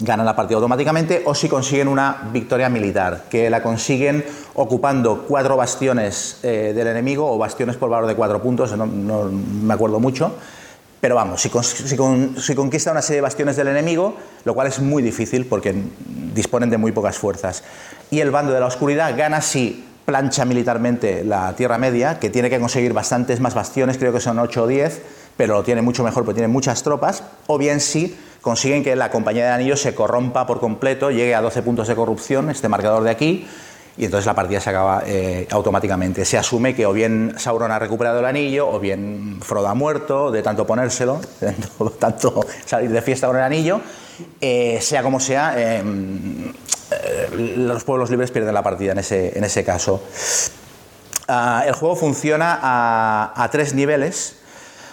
ganan 0.00 0.26
la 0.26 0.36
partida 0.36 0.56
automáticamente, 0.56 1.22
o 1.24 1.34
si 1.34 1.48
consiguen 1.48 1.88
una 1.88 2.28
victoria 2.32 2.68
militar, 2.68 3.24
que 3.28 3.50
la 3.50 3.62
consiguen 3.62 4.24
ocupando 4.54 5.24
cuatro 5.26 5.56
bastiones 5.56 6.38
eh, 6.42 6.72
del 6.74 6.86
enemigo 6.86 7.30
o 7.30 7.38
bastiones 7.38 7.76
por 7.76 7.90
valor 7.90 8.06
de 8.06 8.14
cuatro 8.14 8.40
puntos, 8.40 8.76
no, 8.76 8.86
me 8.86 9.74
acuerdo 9.74 10.00
mucho. 10.00 10.34
Pero 11.00 11.14
vamos, 11.14 11.40
si, 11.40 11.48
si, 11.48 12.54
conquista 12.56 12.90
una 12.90 13.02
serie 13.02 13.18
de 13.18 13.22
bastiones 13.22 13.54
del 13.54 13.68
enemigo, 13.68 14.16
lo 14.44 14.54
cual 14.54 14.66
es 14.66 14.80
muy 14.80 15.00
difícil 15.00 15.46
porque 15.46 15.72
disponen 16.34 16.70
de 16.70 16.76
muy 16.76 16.90
pocas 16.90 17.16
fuerzas. 17.16 17.62
Y 18.10 18.18
el 18.18 18.32
bando 18.32 18.52
de 18.52 18.58
la 18.58 18.66
oscuridad 18.66 19.16
gana 19.16 19.40
si 19.40 19.84
plancha 20.04 20.44
militarmente 20.44 21.22
la 21.22 21.52
Tierra 21.54 21.78
Media, 21.78 22.18
que 22.18 22.30
tiene 22.30 22.50
que 22.50 22.58
conseguir 22.58 22.94
bastantes 22.94 23.38
más 23.38 23.54
bastiones, 23.54 23.96
creo 23.96 24.12
que 24.12 24.20
son 24.20 24.40
8 24.40 24.62
o 24.62 24.66
10, 24.66 25.02
pero 25.38 25.54
lo 25.54 25.62
tiene 25.62 25.80
mucho 25.80 26.02
mejor 26.02 26.24
porque 26.24 26.34
tiene 26.34 26.52
muchas 26.52 26.82
tropas, 26.82 27.22
o 27.46 27.56
bien 27.56 27.80
si 27.80 28.14
consiguen 28.42 28.82
que 28.82 28.96
la 28.96 29.10
compañía 29.10 29.44
de 29.44 29.52
anillos 29.52 29.80
se 29.80 29.94
corrompa 29.94 30.46
por 30.46 30.58
completo, 30.58 31.10
llegue 31.12 31.34
a 31.34 31.40
12 31.40 31.62
puntos 31.62 31.86
de 31.86 31.94
corrupción, 31.94 32.50
este 32.50 32.68
marcador 32.68 33.04
de 33.04 33.10
aquí, 33.10 33.46
y 33.96 34.04
entonces 34.04 34.26
la 34.26 34.34
partida 34.34 34.60
se 34.60 34.70
acaba 34.70 35.04
eh, 35.06 35.46
automáticamente. 35.50 36.24
Se 36.24 36.38
asume 36.38 36.74
que 36.74 36.86
o 36.86 36.92
bien 36.92 37.34
Sauron 37.36 37.70
ha 37.70 37.78
recuperado 37.78 38.18
el 38.18 38.24
anillo, 38.24 38.68
o 38.68 38.80
bien 38.80 39.38
Frodo 39.40 39.68
ha 39.68 39.74
muerto 39.74 40.32
de 40.32 40.42
tanto 40.42 40.66
ponérselo, 40.66 41.20
de 41.40 41.52
tanto, 41.98 42.44
salir 42.64 42.90
de 42.90 43.02
fiesta 43.02 43.28
con 43.28 43.36
el 43.36 43.42
anillo. 43.42 43.80
Eh, 44.40 44.80
sea 44.82 45.04
como 45.04 45.20
sea, 45.20 45.54
eh, 45.56 45.82
los 47.36 47.84
pueblos 47.84 48.10
libres 48.10 48.32
pierden 48.32 48.54
la 48.54 48.62
partida 48.62 48.90
en 48.92 48.98
ese, 48.98 49.38
en 49.38 49.44
ese 49.44 49.64
caso. 49.64 50.02
Ah, 51.28 51.62
el 51.64 51.74
juego 51.74 51.94
funciona 51.94 52.58
a, 52.60 53.32
a 53.36 53.50
tres 53.50 53.74
niveles 53.74 54.37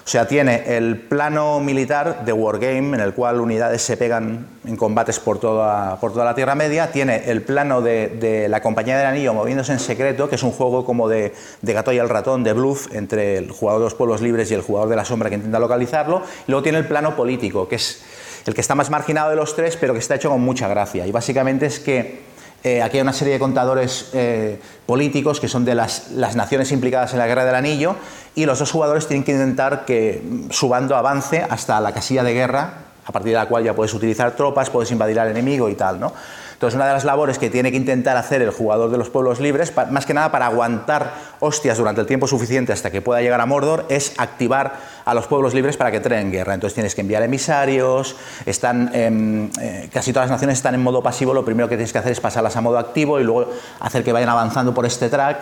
O 0.06 0.08
sea, 0.08 0.28
tiene 0.28 0.78
el 0.78 1.00
plano 1.00 1.60
militar 1.60 2.26
de 2.26 2.32
Wargame, 2.32 2.96
en 2.96 3.00
el 3.00 3.16
cual 3.16 3.40
unidades 3.40 3.82
se 3.82 3.98
pegan 3.98 4.46
en 4.64 4.78
combates 4.78 5.20
por 5.20 5.40
toda, 5.40 6.00
por 6.00 6.14
toda 6.14 6.26
la 6.26 6.36
Tierra 6.36 6.54
Media. 6.54 6.92
Tiene 6.92 7.24
el 7.26 7.42
plano 7.42 7.82
de, 7.82 8.46
la 8.48 8.62
Compañía 8.62 9.00
del 9.00 9.08
Anillo 9.08 9.34
moviéndose 9.34 9.72
en 9.72 9.80
secreto, 9.80 10.30
que 10.30 10.36
es 10.36 10.44
un 10.44 10.52
juego 10.52 10.86
como 10.86 11.10
de, 11.10 11.34
de, 11.64 11.74
gato 11.74 11.92
y 11.92 11.98
el 11.98 12.08
ratón, 12.08 12.44
de 12.44 12.54
bluff, 12.54 12.94
entre 12.94 13.40
el 13.40 13.50
jugador 13.50 13.82
de 13.82 13.86
los 13.86 13.96
pueblos 13.96 14.22
libres 14.22 14.52
y 14.52 14.54
el 14.54 14.62
jugador 14.62 14.90
de 14.90 14.96
la 14.96 15.06
sombra 15.06 15.30
que 15.30 15.38
intenta 15.38 15.58
localizarlo. 15.58 16.22
Y 16.48 16.52
luego 16.52 16.62
tiene 16.62 16.78
el 16.78 16.86
plano 16.86 17.16
político, 17.16 17.68
que 17.68 17.78
es 17.78 18.04
el 18.46 18.54
que 18.54 18.62
está 18.62 18.76
más 18.76 18.92
marginado 18.92 19.32
de 19.32 19.38
los 19.38 19.56
tres, 19.56 19.76
pero 19.76 19.94
que 19.94 20.00
está 20.00 20.14
hecho 20.14 20.30
con 20.30 20.42
mucha 20.42 20.68
gracia. 20.68 21.08
Y 21.08 21.12
básicamente 21.12 21.66
es 21.66 21.80
que 21.80 22.20
eh, 22.66 22.82
aquí 22.82 22.98
hay 22.98 23.04
una 23.04 23.14
serie 23.14 23.34
de 23.34 23.40
contadores 23.40 24.10
eh, 24.14 24.60
políticos 24.88 25.40
que 25.40 25.48
son 25.48 25.66
de 25.66 25.76
las, 25.76 26.10
naciones 26.10 26.72
implicadas 26.72 27.14
en 27.14 27.20
la 27.20 27.28
Guerra 27.28 27.46
del 27.46 27.54
Anillo 27.54 27.96
y 28.34 28.48
los 28.48 28.58
dos 28.58 28.72
jugadores 28.72 29.06
tienen 29.06 29.24
que 29.24 29.34
intentar 29.34 29.86
que 29.86 30.48
su 30.50 30.68
bando 30.68 30.96
avance 30.96 31.46
hasta 31.48 31.80
la 31.80 31.94
casilla 31.94 32.24
de 32.24 32.34
guerra, 32.34 32.74
a 33.06 33.12
partir 33.12 33.34
de 33.34 33.38
la 33.38 33.48
cual 33.48 33.64
ya 33.64 33.76
puedes 33.76 33.94
utilizar 33.94 34.36
tropas, 34.36 34.72
puedes 34.72 34.90
invadir 34.90 35.20
al 35.20 35.30
enemigo 35.30 35.70
y 35.70 35.76
tal, 35.76 36.00
¿no? 36.00 36.12
Entonces, 36.56 36.76
una 36.76 36.88
de 36.88 36.94
las 36.94 37.04
labores 37.04 37.38
que 37.38 37.50
tiene 37.50 37.70
que 37.70 37.76
intentar 37.76 38.16
hacer 38.16 38.42
el 38.42 38.50
jugador 38.50 38.90
de 38.90 38.98
los 38.98 39.10
pueblos 39.10 39.42
libres, 39.42 39.74
más 39.92 40.06
que 40.06 40.14
nada 40.14 40.32
para 40.32 40.46
aguantar 40.46 41.14
hostias 41.42 41.78
durante 41.78 42.00
el 42.00 42.08
tiempo 42.08 42.28
suficiente 42.28 42.72
hasta 42.72 42.92
que 42.92 43.02
pueda 43.02 43.22
llegar 43.22 43.42
a 43.42 43.46
Mordor, 43.46 43.86
es 43.90 44.14
activar 44.18 44.74
a 45.04 45.14
los 45.14 45.28
pueblos 45.28 45.54
libres 45.54 45.76
para 45.76 45.92
que 45.92 45.98
entren 45.98 46.20
en 46.20 46.32
guerra. 46.32 46.54
Entonces 46.54 46.74
tienes 46.74 46.96
que 46.96 47.02
enviar 47.02 47.24
emisarios, 47.24 48.16
están, 48.46 48.90
em, 48.94 49.50
eh, 49.62 49.90
casi 49.92 50.14
todas 50.14 50.30
las 50.30 50.36
naciones 50.38 50.58
están 50.58 50.76
en 50.76 50.82
modo 50.82 51.04
pasivo, 51.04 51.34
lo 51.34 51.44
primero 51.44 51.68
que 51.68 51.76
tienes 51.76 51.92
que 51.92 52.00
hacer 52.00 52.14
es 52.14 52.22
pasarlas 52.22 52.56
a 52.56 52.62
modo 52.62 52.78
activo 52.78 53.20
y 53.20 53.26
luego 53.26 53.52
hacer 53.82 54.06
que 54.06 54.14
vayan 54.14 54.30
avanzando 54.30 54.74
por 54.74 54.86
este 54.86 55.10
track 55.10 55.38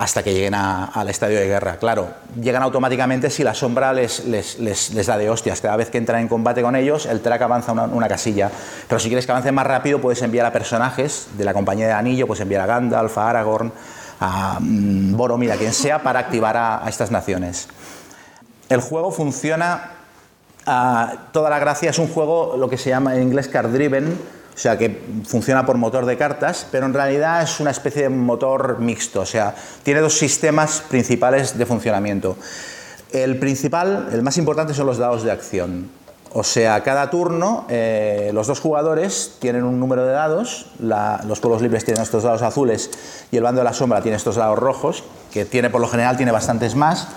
hasta 0.00 0.22
que 0.22 0.32
lleguen 0.32 0.54
al 0.54 1.10
estadio 1.10 1.38
de 1.38 1.46
guerra. 1.46 1.76
Claro, 1.76 2.08
llegan 2.40 2.62
automáticamente 2.62 3.28
si 3.28 3.44
la 3.44 3.52
sombra 3.52 3.92
les, 3.92 4.24
les, 4.24 5.06
da 5.06 5.18
de 5.18 5.28
hostias. 5.28 5.60
Cada 5.60 5.76
vez 5.76 5.90
que 5.90 5.98
entran 5.98 6.22
en 6.22 6.28
combate 6.28 6.62
con 6.62 6.74
ellos, 6.74 7.04
el 7.04 7.20
track 7.20 7.42
avanza 7.42 7.72
una, 7.72 8.08
casilla. 8.08 8.50
Pero 8.88 8.98
si 8.98 9.08
quieres 9.08 9.26
que 9.26 9.32
avance 9.32 9.52
más 9.52 9.66
rápido, 9.66 10.00
puedes 10.00 10.22
enviar 10.22 10.46
a 10.46 10.52
personajes 10.54 11.28
de 11.36 11.44
la 11.44 11.52
compañía 11.52 11.86
de 11.86 11.92
anillo, 11.92 12.26
puedes 12.26 12.40
enviar 12.40 12.62
a 12.62 12.66
Gandalf, 12.66 13.18
a 13.18 13.28
Aragorn, 13.28 13.74
a 14.20 14.56
mm, 14.58 15.14
Boromir, 15.18 15.52
a 15.52 15.56
quien 15.56 15.74
sea, 15.74 16.02
para 16.02 16.20
activar 16.20 16.56
a, 16.56 16.82
estas 16.88 17.10
naciones. 17.10 17.68
El 18.70 18.80
juego 18.80 19.12
funciona... 19.12 19.90
Ah, 20.64 21.28
toda 21.32 21.50
la 21.50 21.58
gracia 21.58 21.90
es 21.90 21.98
un 21.98 22.08
juego, 22.08 22.56
lo 22.56 22.70
que 22.70 22.78
se 22.78 22.88
llama 22.88 23.16
en 23.16 23.22
inglés 23.22 23.48
card 23.48 23.70
driven, 23.70 24.16
o 24.60 24.62
sea 24.62 24.76
que 24.76 25.00
funciona 25.26 25.64
por 25.64 25.78
motor 25.78 26.04
de 26.04 26.18
cartas, 26.18 26.66
pero 26.70 26.84
en 26.84 26.92
realidad 26.92 27.42
es 27.42 27.60
una 27.60 27.70
especie 27.70 28.02
de 28.02 28.08
motor 28.10 28.78
mixto, 28.78 29.22
o 29.22 29.24
sea, 29.24 29.54
tiene 29.82 30.00
dos 30.00 30.18
sistemas 30.18 30.82
principales 30.86 31.56
de 31.56 31.64
funcionamiento. 31.64 32.36
El 33.10 33.38
principal, 33.38 34.10
el 34.12 34.20
más 34.20 34.36
importante 34.36 34.74
son 34.74 34.84
los 34.84 34.98
dados 34.98 35.22
de 35.22 35.30
acción. 35.30 35.88
O 36.34 36.44
sea, 36.44 36.82
cada 36.82 37.08
turno 37.08 37.64
eh, 37.70 38.32
los 38.34 38.48
dos 38.48 38.60
jugadores 38.60 39.36
tienen 39.38 39.64
un 39.64 39.80
número 39.80 40.04
de 40.04 40.12
dados, 40.12 40.66
los 40.78 41.40
pueblos 41.40 41.62
libres 41.62 41.86
tienen 41.86 42.02
estos 42.02 42.24
dados 42.24 42.42
azules 42.42 42.90
y 43.32 43.38
el 43.38 43.42
bando 43.42 43.62
de 43.62 43.64
la 43.64 43.72
sombra 43.72 44.02
tiene 44.02 44.18
estos 44.18 44.36
dados 44.36 44.58
rojos, 44.58 45.04
que 45.32 45.46
tiene 45.46 45.70
por 45.70 45.80
lo 45.80 45.88
general 45.88 46.18
tiene 46.18 46.32
bastantes 46.32 46.74
más. 46.74 47.08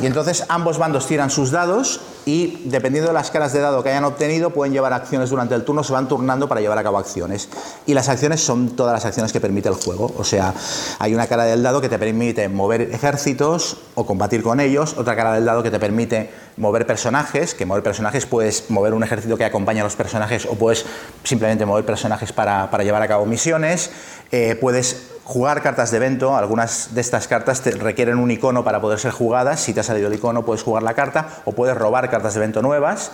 Y 0.00 0.06
entonces 0.06 0.44
ambos 0.48 0.78
bandos 0.78 1.06
tiran 1.06 1.28
sus 1.30 1.50
dados 1.50 2.00
y 2.24 2.62
dependiendo 2.66 3.08
de 3.08 3.14
las 3.14 3.30
caras 3.30 3.52
de 3.52 3.60
dado 3.60 3.82
que 3.82 3.88
hayan 3.88 4.04
obtenido 4.04 4.50
pueden 4.50 4.72
llevar 4.72 4.92
acciones 4.92 5.30
durante 5.30 5.54
el 5.54 5.64
turno, 5.64 5.82
se 5.82 5.92
van 5.92 6.06
turnando 6.08 6.48
para 6.48 6.60
llevar 6.60 6.78
a 6.78 6.82
cabo 6.82 6.98
acciones. 6.98 7.48
Y 7.86 7.94
las 7.94 8.08
acciones 8.08 8.40
son 8.40 8.76
todas 8.76 8.92
las 8.92 9.04
acciones 9.04 9.32
que 9.32 9.40
permite 9.40 9.68
el 9.68 9.74
juego. 9.74 10.12
O 10.16 10.24
sea, 10.24 10.54
hay 10.98 11.14
una 11.14 11.26
cara 11.26 11.44
del 11.44 11.62
dado 11.62 11.80
que 11.80 11.88
te 11.88 11.98
permite 11.98 12.48
mover 12.48 12.82
ejércitos 12.82 13.78
o 13.94 14.06
combatir 14.06 14.42
con 14.42 14.60
ellos, 14.60 14.94
otra 14.96 15.16
cara 15.16 15.32
del 15.32 15.44
dado 15.44 15.62
que 15.62 15.70
te 15.70 15.80
permite 15.80 16.30
mover 16.58 16.86
personajes, 16.86 17.54
que 17.54 17.66
mover 17.66 17.82
personajes 17.82 18.26
puedes 18.26 18.70
mover 18.70 18.94
un 18.94 19.02
ejército 19.02 19.36
que 19.36 19.44
acompaña 19.44 19.80
a 19.82 19.84
los 19.84 19.96
personajes 19.96 20.46
o 20.46 20.54
puedes 20.54 20.84
simplemente 21.24 21.64
mover 21.66 21.84
personajes 21.84 22.32
para, 22.32 22.68
llevar 22.82 23.02
a 23.02 23.08
cabo 23.08 23.26
misiones, 23.26 23.90
eh, 24.30 24.56
puedes 24.60 25.17
jugar 25.28 25.60
cartas 25.62 25.90
de 25.90 25.98
evento, 25.98 26.34
algunas 26.34 26.94
de 26.94 27.02
estas 27.02 27.28
cartas 27.28 27.60
te 27.60 27.72
requieren 27.72 28.16
un 28.16 28.30
icono 28.30 28.64
para 28.64 28.80
poder 28.80 28.98
ser 28.98 29.10
jugadas, 29.10 29.60
si 29.60 29.74
te 29.74 29.80
ha 29.80 29.82
salido 29.82 30.08
el 30.08 30.14
icono 30.14 30.42
puedes 30.42 30.62
jugar 30.62 30.82
la 30.82 30.94
carta 30.94 31.28
o 31.44 31.52
puedes 31.52 31.76
robar 31.76 32.08
cartas 32.08 32.32
de 32.32 32.40
evento 32.40 32.62
nuevas, 32.62 33.12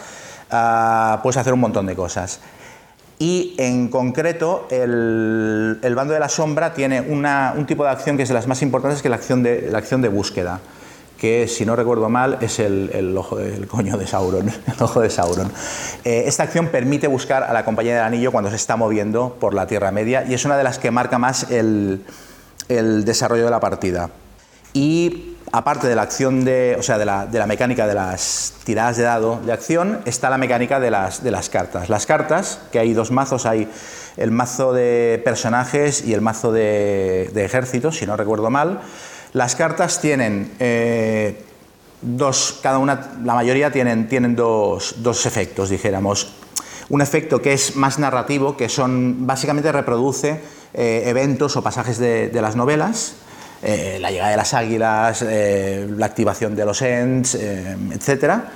ah, 0.52 1.18
puedes 1.24 1.36
hacer 1.38 1.52
un 1.52 1.58
montón 1.58 1.86
de 1.86 1.96
cosas. 1.96 2.38
Y 3.18 3.56
en 3.58 3.88
concreto, 3.88 4.68
el, 4.70 5.92
bando 5.96 6.14
de 6.14 6.20
la 6.20 6.28
sombra 6.28 6.72
tiene 6.72 7.00
un 7.00 7.66
tipo 7.66 7.82
de 7.82 7.90
acción 7.90 8.16
que 8.16 8.22
es 8.22 8.28
de 8.28 8.34
las 8.34 8.46
más 8.46 8.62
importantes, 8.62 9.02
que 9.02 9.08
es 9.08 9.10
la 9.10 9.16
acción 9.16 9.42
de, 9.42 9.68
la 9.72 9.78
acción 9.78 10.00
de 10.00 10.08
búsqueda 10.08 10.60
que 11.24 11.48
si 11.48 11.64
no 11.64 11.74
recuerdo 11.74 12.10
mal 12.10 12.36
es 12.42 12.58
el, 12.58 13.16
ojo 13.16 13.36
del 13.36 13.66
coño 13.66 13.96
de 13.96 14.06
Sauron, 14.06 14.46
el 14.66 14.82
ojo 14.82 15.00
de 15.00 15.08
Sauron. 15.08 15.50
Eh, 16.04 16.24
esta 16.26 16.42
acción 16.42 16.68
permite 16.68 17.06
buscar 17.06 17.44
a 17.44 17.54
la 17.54 17.64
compañía 17.64 17.94
del 17.94 18.04
anillo 18.04 18.30
cuando 18.30 18.50
se 18.50 18.56
está 18.56 18.76
moviendo 18.76 19.34
por 19.40 19.54
la 19.54 19.66
Tierra 19.66 19.90
Media 19.90 20.26
y 20.28 20.34
es 20.34 20.44
una 20.44 20.58
de 20.58 20.64
las 20.64 20.78
que 20.78 20.90
marca 20.90 21.16
más 21.16 21.50
el, 21.50 22.04
desarrollo 22.68 23.46
de 23.46 23.50
la 23.50 23.58
partida. 23.58 24.10
Y 24.74 25.36
aparte 25.50 25.88
de 25.88 25.96
la 25.96 26.02
acción 26.02 26.44
de, 26.44 26.76
o 26.78 26.82
sea, 26.82 26.98
de 26.98 27.06
la, 27.06 27.46
mecánica 27.46 27.86
de 27.86 27.94
las 27.94 28.52
tiradas 28.64 28.98
de 28.98 29.04
dado 29.04 29.40
de 29.46 29.52
acción, 29.54 30.00
está 30.04 30.28
la 30.28 30.36
mecánica 30.36 30.78
de 30.78 30.90
las, 30.90 31.24
de 31.24 31.30
las 31.30 31.48
cartas. 31.48 31.88
Las 31.88 32.04
cartas, 32.04 32.60
que 32.70 32.80
hay 32.80 32.92
dos 32.92 33.10
mazos, 33.10 33.46
hay 33.46 33.66
el 34.18 34.30
mazo 34.30 34.74
de 34.74 35.22
personajes 35.24 36.04
y 36.04 36.12
el 36.12 36.20
mazo 36.20 36.52
de, 36.52 37.30
de 37.32 37.46
ejércitos, 37.46 37.96
si 37.96 38.04
no 38.04 38.14
recuerdo 38.14 38.50
mal. 38.50 38.82
Las 39.34 39.56
cartas 39.56 40.00
tienen 40.00 40.52
eh, 40.60 41.44
dos, 42.00 42.60
cada 42.62 42.78
una, 42.78 43.10
la 43.24 43.34
mayoría 43.34 43.72
tienen, 43.72 44.08
tienen 44.08 44.36
dos, 44.36 44.94
efectos, 45.26 45.70
dijéramos. 45.70 46.34
Un 46.88 47.00
efecto 47.02 47.42
que 47.42 47.52
es 47.52 47.74
más 47.74 47.98
narrativo, 47.98 48.56
que 48.56 48.68
son 48.68 49.26
básicamente 49.26 49.72
reproduce 49.72 50.40
eh, 50.72 51.02
eventos 51.06 51.56
o 51.56 51.62
pasajes 51.62 51.98
de, 51.98 52.30
las 52.32 52.54
novelas, 52.54 53.14
eh, 53.64 53.98
la 54.00 54.12
llegada 54.12 54.30
de 54.30 54.36
las 54.36 54.54
águilas, 54.54 55.22
la 55.22 56.06
activación 56.06 56.54
de 56.54 56.64
los 56.64 56.80
ends, 56.80 57.34
etcétera 57.34 58.52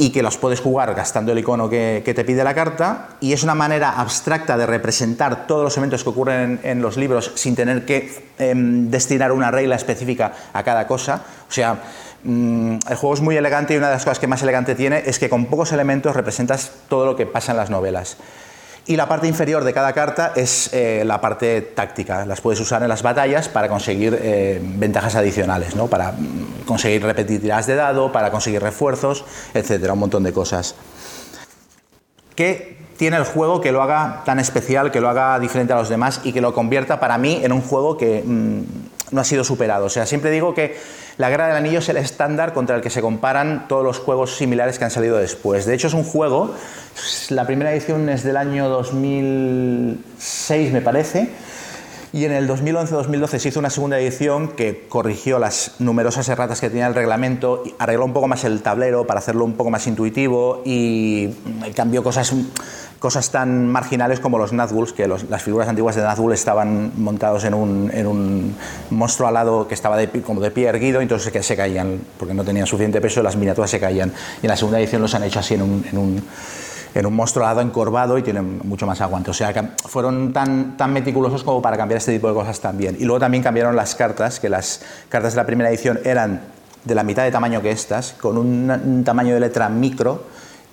y 0.00 0.10
que 0.10 0.22
los 0.22 0.38
puedes 0.38 0.60
jugar 0.60 0.94
gastando 0.94 1.32
el 1.32 1.38
icono 1.40 1.68
que, 1.68 2.02
te 2.02 2.24
pide 2.24 2.42
la 2.42 2.54
carta 2.54 3.10
y 3.20 3.34
es 3.34 3.42
una 3.42 3.54
manera 3.54 4.00
abstracta 4.00 4.56
de 4.56 4.64
representar 4.64 5.46
todos 5.46 5.62
los 5.62 5.76
eventos 5.76 6.02
que 6.02 6.08
ocurren 6.08 6.58
en, 6.62 6.80
los 6.80 6.96
libros 6.96 7.32
sin 7.34 7.54
tener 7.54 7.84
que 7.84 8.10
em, 8.38 8.90
destinar 8.90 9.30
una 9.30 9.50
regla 9.50 9.76
específica 9.76 10.32
a 10.54 10.62
cada 10.62 10.86
cosa. 10.86 11.22
O 11.46 11.52
sea, 11.52 11.82
mm, 12.24 12.78
el 12.88 12.96
juego 12.96 13.12
es 13.12 13.20
muy 13.20 13.36
elegante 13.36 13.74
y 13.74 13.76
una 13.76 13.88
de 13.88 13.94
las 13.96 14.04
cosas 14.04 14.18
que 14.18 14.26
más 14.26 14.42
elegante 14.42 14.74
tiene 14.74 15.02
es 15.04 15.18
que 15.18 15.28
con 15.28 15.44
pocos 15.44 15.70
elementos 15.72 16.16
representas 16.16 16.72
todo 16.88 17.04
lo 17.04 17.14
que 17.14 17.26
pasa 17.26 17.52
en 17.52 17.58
las 17.58 17.68
novelas. 17.68 18.16
Y 18.86 18.96
la 18.96 19.06
parte 19.06 19.28
inferior 19.28 19.62
de 19.62 19.72
cada 19.72 19.92
carta 19.92 20.32
es 20.34 20.70
eh, 20.72 21.02
la 21.04 21.20
parte 21.20 21.60
táctica. 21.60 22.24
Las 22.24 22.40
puedes 22.40 22.58
usar 22.60 22.82
en 22.82 22.88
las 22.88 23.02
batallas 23.02 23.48
para 23.48 23.68
conseguir 23.68 24.18
eh, 24.20 24.60
ventajas 24.62 25.14
adicionales, 25.14 25.76
¿no? 25.76 25.86
para 25.86 26.12
mm, 26.12 26.64
conseguir 26.66 27.02
repetir 27.02 27.40
tiradas 27.40 27.66
de 27.66 27.74
dado, 27.74 28.10
para 28.10 28.30
conseguir 28.30 28.62
refuerzos, 28.62 29.24
etcétera, 29.54 29.92
un 29.92 30.00
montón 30.00 30.22
de 30.22 30.32
cosas. 30.32 30.74
¿Qué 32.34 32.78
tiene 32.96 33.16
el 33.16 33.24
juego 33.24 33.60
que 33.60 33.70
lo 33.70 33.82
haga 33.82 34.22
tan 34.24 34.38
especial, 34.38 34.90
que 34.90 35.00
lo 35.00 35.08
haga 35.08 35.38
diferente 35.38 35.72
a 35.72 35.76
los 35.76 35.88
demás 35.88 36.20
y 36.24 36.32
que 36.32 36.40
lo 36.40 36.54
convierta 36.54 37.00
para 37.00 37.18
mí 37.18 37.40
en 37.42 37.52
un 37.52 37.60
juego 37.60 37.96
que 37.96 38.22
mm, 38.24 38.62
no 39.12 39.20
ha 39.20 39.24
sido 39.24 39.44
superado? 39.44 39.86
O 39.86 39.90
sea, 39.90 40.06
siempre 40.06 40.30
digo 40.30 40.54
que 40.54 40.76
la 41.20 41.28
Guerra 41.28 41.48
del 41.48 41.56
Anillo 41.56 41.80
es 41.80 41.88
el 41.90 41.98
estándar 41.98 42.54
contra 42.54 42.76
el 42.76 42.80
que 42.80 42.88
se 42.88 43.02
comparan 43.02 43.68
todos 43.68 43.84
los 43.84 43.98
juegos 43.98 44.38
similares 44.38 44.78
que 44.78 44.86
han 44.86 44.90
salido 44.90 45.18
después. 45.18 45.66
De 45.66 45.74
hecho, 45.74 45.88
es 45.88 45.92
un 45.92 46.02
juego, 46.02 46.54
la 47.28 47.46
primera 47.46 47.74
edición 47.74 48.08
es 48.08 48.24
del 48.24 48.38
año 48.38 48.70
2006, 48.70 50.72
me 50.72 50.80
parece, 50.80 51.28
y 52.14 52.24
en 52.24 52.32
el 52.32 52.48
2011-2012 52.48 53.38
se 53.38 53.48
hizo 53.50 53.60
una 53.60 53.68
segunda 53.68 54.00
edición 54.00 54.48
que 54.48 54.86
corrigió 54.88 55.38
las 55.38 55.72
numerosas 55.78 56.26
erratas 56.30 56.58
que 56.58 56.70
tenía 56.70 56.86
el 56.86 56.94
reglamento, 56.94 57.64
arregló 57.78 58.06
un 58.06 58.14
poco 58.14 58.26
más 58.26 58.44
el 58.44 58.62
tablero 58.62 59.06
para 59.06 59.20
hacerlo 59.20 59.44
un 59.44 59.58
poco 59.58 59.70
más 59.70 59.86
intuitivo 59.86 60.62
y 60.64 61.34
cambió 61.76 62.02
cosas 62.02 62.32
cosas 63.00 63.30
tan 63.30 63.66
marginales 63.66 64.20
como 64.20 64.38
los 64.38 64.52
Nazguls, 64.52 64.92
que 64.92 65.08
las 65.08 65.42
figuras 65.42 65.68
antiguas 65.68 65.96
de 65.96 66.02
Nazgul 66.02 66.34
estaban 66.34 66.92
montados 66.96 67.44
en 67.44 67.54
un, 67.54 67.90
en 67.92 68.06
un 68.06 68.54
monstruo 68.90 69.26
alado 69.26 69.66
que 69.66 69.74
estaba 69.74 69.96
de, 69.96 70.08
como 70.22 70.40
de 70.40 70.50
pie 70.50 70.68
erguido, 70.68 71.00
entonces 71.00 71.32
se, 71.32 71.42
se 71.42 71.56
caían, 71.56 71.98
porque 72.18 72.34
no 72.34 72.44
tenían 72.44 72.66
suficiente 72.66 73.00
peso, 73.00 73.22
las 73.22 73.36
miniaturas 73.36 73.70
se 73.70 73.80
caían. 73.80 74.12
Y 74.42 74.46
en 74.46 74.50
la 74.50 74.56
segunda 74.56 74.78
edición 74.78 75.00
los 75.00 75.14
han 75.14 75.24
hecho 75.24 75.40
así 75.40 75.54
en 75.54 75.62
un, 75.62 75.84
en 75.90 75.98
un, 75.98 76.22
en 76.94 77.06
un 77.06 77.16
monstruo 77.16 77.46
alado 77.46 77.62
encorvado 77.62 78.18
y 78.18 78.22
tienen 78.22 78.60
mucho 78.64 78.86
más 78.86 79.00
aguante. 79.00 79.30
O 79.30 79.34
sea, 79.34 79.54
que 79.54 79.62
fueron 79.88 80.34
tan, 80.34 80.76
tan 80.76 80.92
meticulosos 80.92 81.42
como 81.42 81.62
para 81.62 81.78
cambiar 81.78 81.98
este 81.98 82.12
tipo 82.12 82.28
de 82.28 82.34
cosas 82.34 82.60
también. 82.60 82.96
Y 83.00 83.04
luego 83.04 83.20
también 83.20 83.42
cambiaron 83.42 83.74
las 83.76 83.94
cartas, 83.94 84.40
que 84.40 84.50
las 84.50 84.82
cartas 85.08 85.32
de 85.32 85.38
la 85.38 85.46
primera 85.46 85.70
edición 85.70 86.00
eran 86.04 86.42
de 86.84 86.94
la 86.94 87.02
mitad 87.02 87.22
de 87.22 87.30
tamaño 87.30 87.62
que 87.62 87.70
estas, 87.70 88.12
con 88.12 88.36
un 88.36 89.02
tamaño 89.04 89.32
de 89.32 89.40
letra 89.40 89.70
micro, 89.70 90.24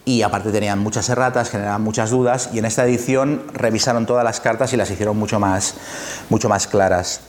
y 0.08 0.22
aparte 0.22 0.54
tenían 0.54 0.80
muchas 0.80 1.10
erratas, 1.10 1.50
generaban 1.50 1.82
muchas 1.82 2.12
dudas 2.12 2.50
y 2.54 2.60
en 2.60 2.66
esta 2.66 2.86
edición 2.86 3.44
revisaron 3.54 4.06
todas 4.06 4.24
las 4.24 4.40
cartas 4.40 4.72
y 4.72 4.78
las 4.78 4.90
hicieron 4.90 5.18
mucho 5.18 5.38
más, 5.38 5.74
mucho 6.30 6.48
más 6.48 6.66
claras. 6.66 7.20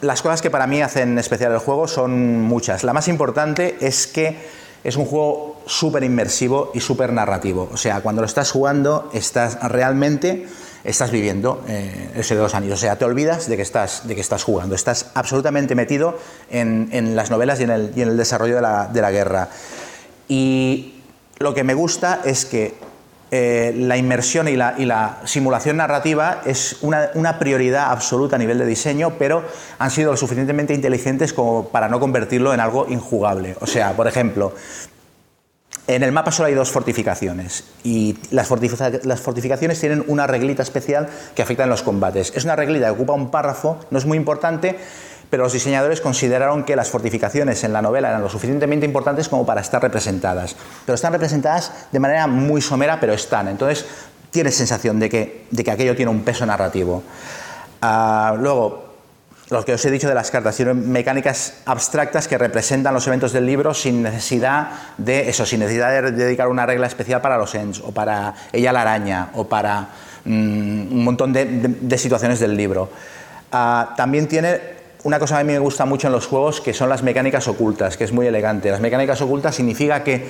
las 0.00 0.20
cosas 0.20 0.42
que 0.42 0.50
para 0.50 0.66
mí 0.66 0.82
hacen 0.82 1.20
especial 1.20 1.52
el 1.52 1.58
juego 1.58 1.86
son 1.86 2.40
muchas. 2.40 2.82
La 2.82 2.92
más 2.92 3.06
importante 3.06 3.76
es 3.80 4.08
que 4.08 4.36
es 4.82 4.96
un 4.96 5.04
juego 5.04 5.62
súper 5.66 6.02
inmersivo 6.02 6.72
y 6.74 6.80
súper 6.80 7.12
narrativo. 7.12 7.70
O 7.72 7.76
sea, 7.76 8.00
cuando 8.00 8.22
lo 8.22 8.26
estás 8.26 8.50
jugando, 8.50 9.08
estás 9.14 9.62
realmente 9.62 10.48
estás 10.82 11.12
viviendo 11.12 11.62
eh, 11.68 12.10
ese 12.16 12.34
de 12.34 12.40
los 12.40 12.56
Anillos. 12.56 12.80
O 12.80 12.80
sea, 12.80 12.96
te 12.96 13.04
olvidas 13.04 13.48
de 13.48 13.54
que 13.54 13.62
estás, 13.62 14.08
de 14.08 14.16
que 14.16 14.20
estás 14.20 14.42
jugando. 14.42 14.74
Estás 14.74 15.10
absolutamente 15.14 15.76
metido 15.76 16.18
en, 16.50 17.14
las 17.14 17.30
novelas 17.30 17.60
y 17.60 17.64
en, 17.64 17.70
el, 17.70 18.16
desarrollo 18.16 18.56
de 18.56 18.62
la, 18.62 18.88
de 18.88 19.00
la 19.00 19.12
guerra. 19.12 19.48
Y 20.26 20.99
lo 21.42 21.54
que 21.54 21.64
me 21.64 21.72
gusta 21.72 22.20
es 22.22 22.44
que 22.44 22.74
eh, 23.30 23.72
la 23.74 23.96
inmersión 23.96 24.46
y 24.46 24.56
la, 24.56 25.20
simulación 25.24 25.78
narrativa 25.78 26.42
es 26.44 26.76
una, 26.82 27.38
prioridad 27.38 27.92
absoluta 27.92 28.36
a 28.36 28.38
nivel 28.38 28.58
de 28.58 28.66
diseño, 28.66 29.14
pero 29.18 29.42
han 29.78 29.90
sido 29.90 30.10
lo 30.10 30.18
suficientemente 30.18 30.74
inteligentes 30.74 31.32
como 31.32 31.68
para 31.68 31.88
no 31.88 31.98
convertirlo 31.98 32.52
en 32.52 32.60
algo 32.60 32.86
injugable. 32.90 33.56
O 33.62 33.66
sea, 33.66 33.92
por 33.94 34.06
ejemplo, 34.06 34.52
en 35.86 36.02
el 36.02 36.12
mapa 36.12 36.30
solo 36.30 36.48
hay 36.48 36.54
dos 36.54 36.70
fortificaciones 36.70 37.64
y 37.84 38.18
las, 38.30 38.46
fortificaciones 38.46 39.80
tienen 39.80 40.04
una 40.08 40.26
reglita 40.26 40.62
especial 40.62 41.08
que 41.34 41.40
afecta 41.40 41.64
en 41.64 41.70
los 41.70 41.82
combates. 41.82 42.34
Es 42.36 42.44
una 42.44 42.54
reglita 42.54 42.84
que 42.84 42.92
ocupa 42.92 43.14
un 43.14 43.30
párrafo, 43.30 43.80
no 43.90 43.96
es 43.96 44.04
muy 44.04 44.18
importante, 44.18 44.76
pero 45.30 45.44
los 45.44 45.52
diseñadores 45.52 46.00
consideraron 46.00 46.64
que 46.64 46.74
las 46.74 46.90
fortificaciones 46.90 47.62
en 47.62 47.72
la 47.72 47.80
novela 47.80 48.08
eran 48.08 48.20
lo 48.20 48.28
suficientemente 48.28 48.84
importantes 48.84 49.28
como 49.28 49.46
para 49.46 49.60
estar 49.60 49.80
representadas. 49.80 50.56
Pero 50.84 50.94
están 50.96 51.12
representadas 51.12 51.72
de 51.92 52.00
manera 52.00 52.26
muy 52.26 52.60
somera, 52.60 52.98
pero 52.98 53.12
están. 53.12 53.46
Entonces 53.46 53.86
tienes 54.30 54.56
sensación 54.56 54.98
de 54.98 55.08
que, 55.08 55.46
de 55.50 55.64
que 55.64 55.70
aquello 55.70 55.94
tiene 55.94 56.10
un 56.10 56.22
peso 56.22 56.44
narrativo. 56.44 57.04
Ah, 57.80 58.34
luego, 58.38 58.90
lo 59.50 59.64
que 59.64 59.74
os 59.74 59.84
he 59.84 59.90
dicho 59.90 60.08
de 60.08 60.14
las 60.14 60.30
cartas, 60.30 60.56
tienen 60.56 60.90
mecánicas 60.90 61.54
abstractas 61.64 62.28
que 62.28 62.36
representan 62.36 62.92
los 62.92 63.06
eventos 63.06 63.32
del 63.32 63.46
libro 63.46 63.72
sin 63.72 64.02
necesidad 64.02 64.70
de 64.98 65.28
eso, 65.28 65.46
sin 65.46 65.60
necesidad 65.60 66.02
de 66.02 66.12
dedicar 66.12 66.48
una 66.48 66.66
regla 66.66 66.86
especial 66.86 67.20
para 67.20 67.38
los 67.38 67.54
Ents, 67.54 67.80
o 67.80 67.92
para 67.92 68.34
ella 68.52 68.72
la 68.72 68.82
araña, 68.82 69.30
o 69.34 69.48
para 69.48 69.88
mm, 70.24 70.92
un 70.92 71.04
montón 71.04 71.32
de, 71.32 71.98
situaciones 71.98 72.38
del 72.40 72.56
libro. 72.56 72.90
Ah, 73.52 73.94
también 73.96 74.28
tiene 74.28 74.79
una 75.02 75.18
cosa 75.18 75.36
que 75.36 75.40
a 75.40 75.44
mí 75.44 75.52
me 75.52 75.58
gusta 75.58 75.84
mucho 75.84 76.08
en 76.08 76.12
los 76.12 76.26
juegos, 76.26 76.60
que 76.60 76.74
son 76.74 76.88
las 76.88 77.02
mecánicas 77.02 77.48
ocultas, 77.48 77.96
que 77.96 78.04
es 78.04 78.12
muy 78.12 78.26
elegante. 78.26 78.70
Las 78.70 78.80
mecánicas 78.80 79.20
ocultas 79.22 79.54
significa 79.54 80.04
que 80.04 80.28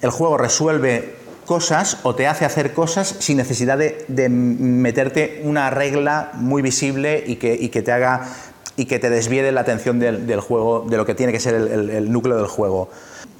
el 0.00 0.10
juego 0.10 0.38
resuelve 0.38 1.16
cosas 1.44 1.98
o 2.02 2.14
te 2.14 2.26
hace 2.26 2.44
hacer 2.44 2.72
cosas 2.72 3.14
sin 3.20 3.36
necesidad 3.36 3.78
de, 3.78 4.28
meterte 4.28 5.42
una 5.44 5.70
regla 5.70 6.30
muy 6.34 6.60
visible 6.60 7.22
y 7.26 7.36
que, 7.36 7.82
te 7.82 7.92
haga 7.92 8.28
y 8.76 8.86
que 8.86 8.98
te 8.98 9.10
desvíe 9.10 9.50
la 9.52 9.60
atención 9.60 9.98
del, 9.98 10.40
juego, 10.40 10.86
de 10.88 10.96
lo 10.96 11.06
que 11.06 11.14
tiene 11.14 11.32
que 11.32 11.40
ser 11.40 11.54
el, 11.54 12.12
núcleo 12.12 12.36
del 12.36 12.46
juego. 12.46 12.90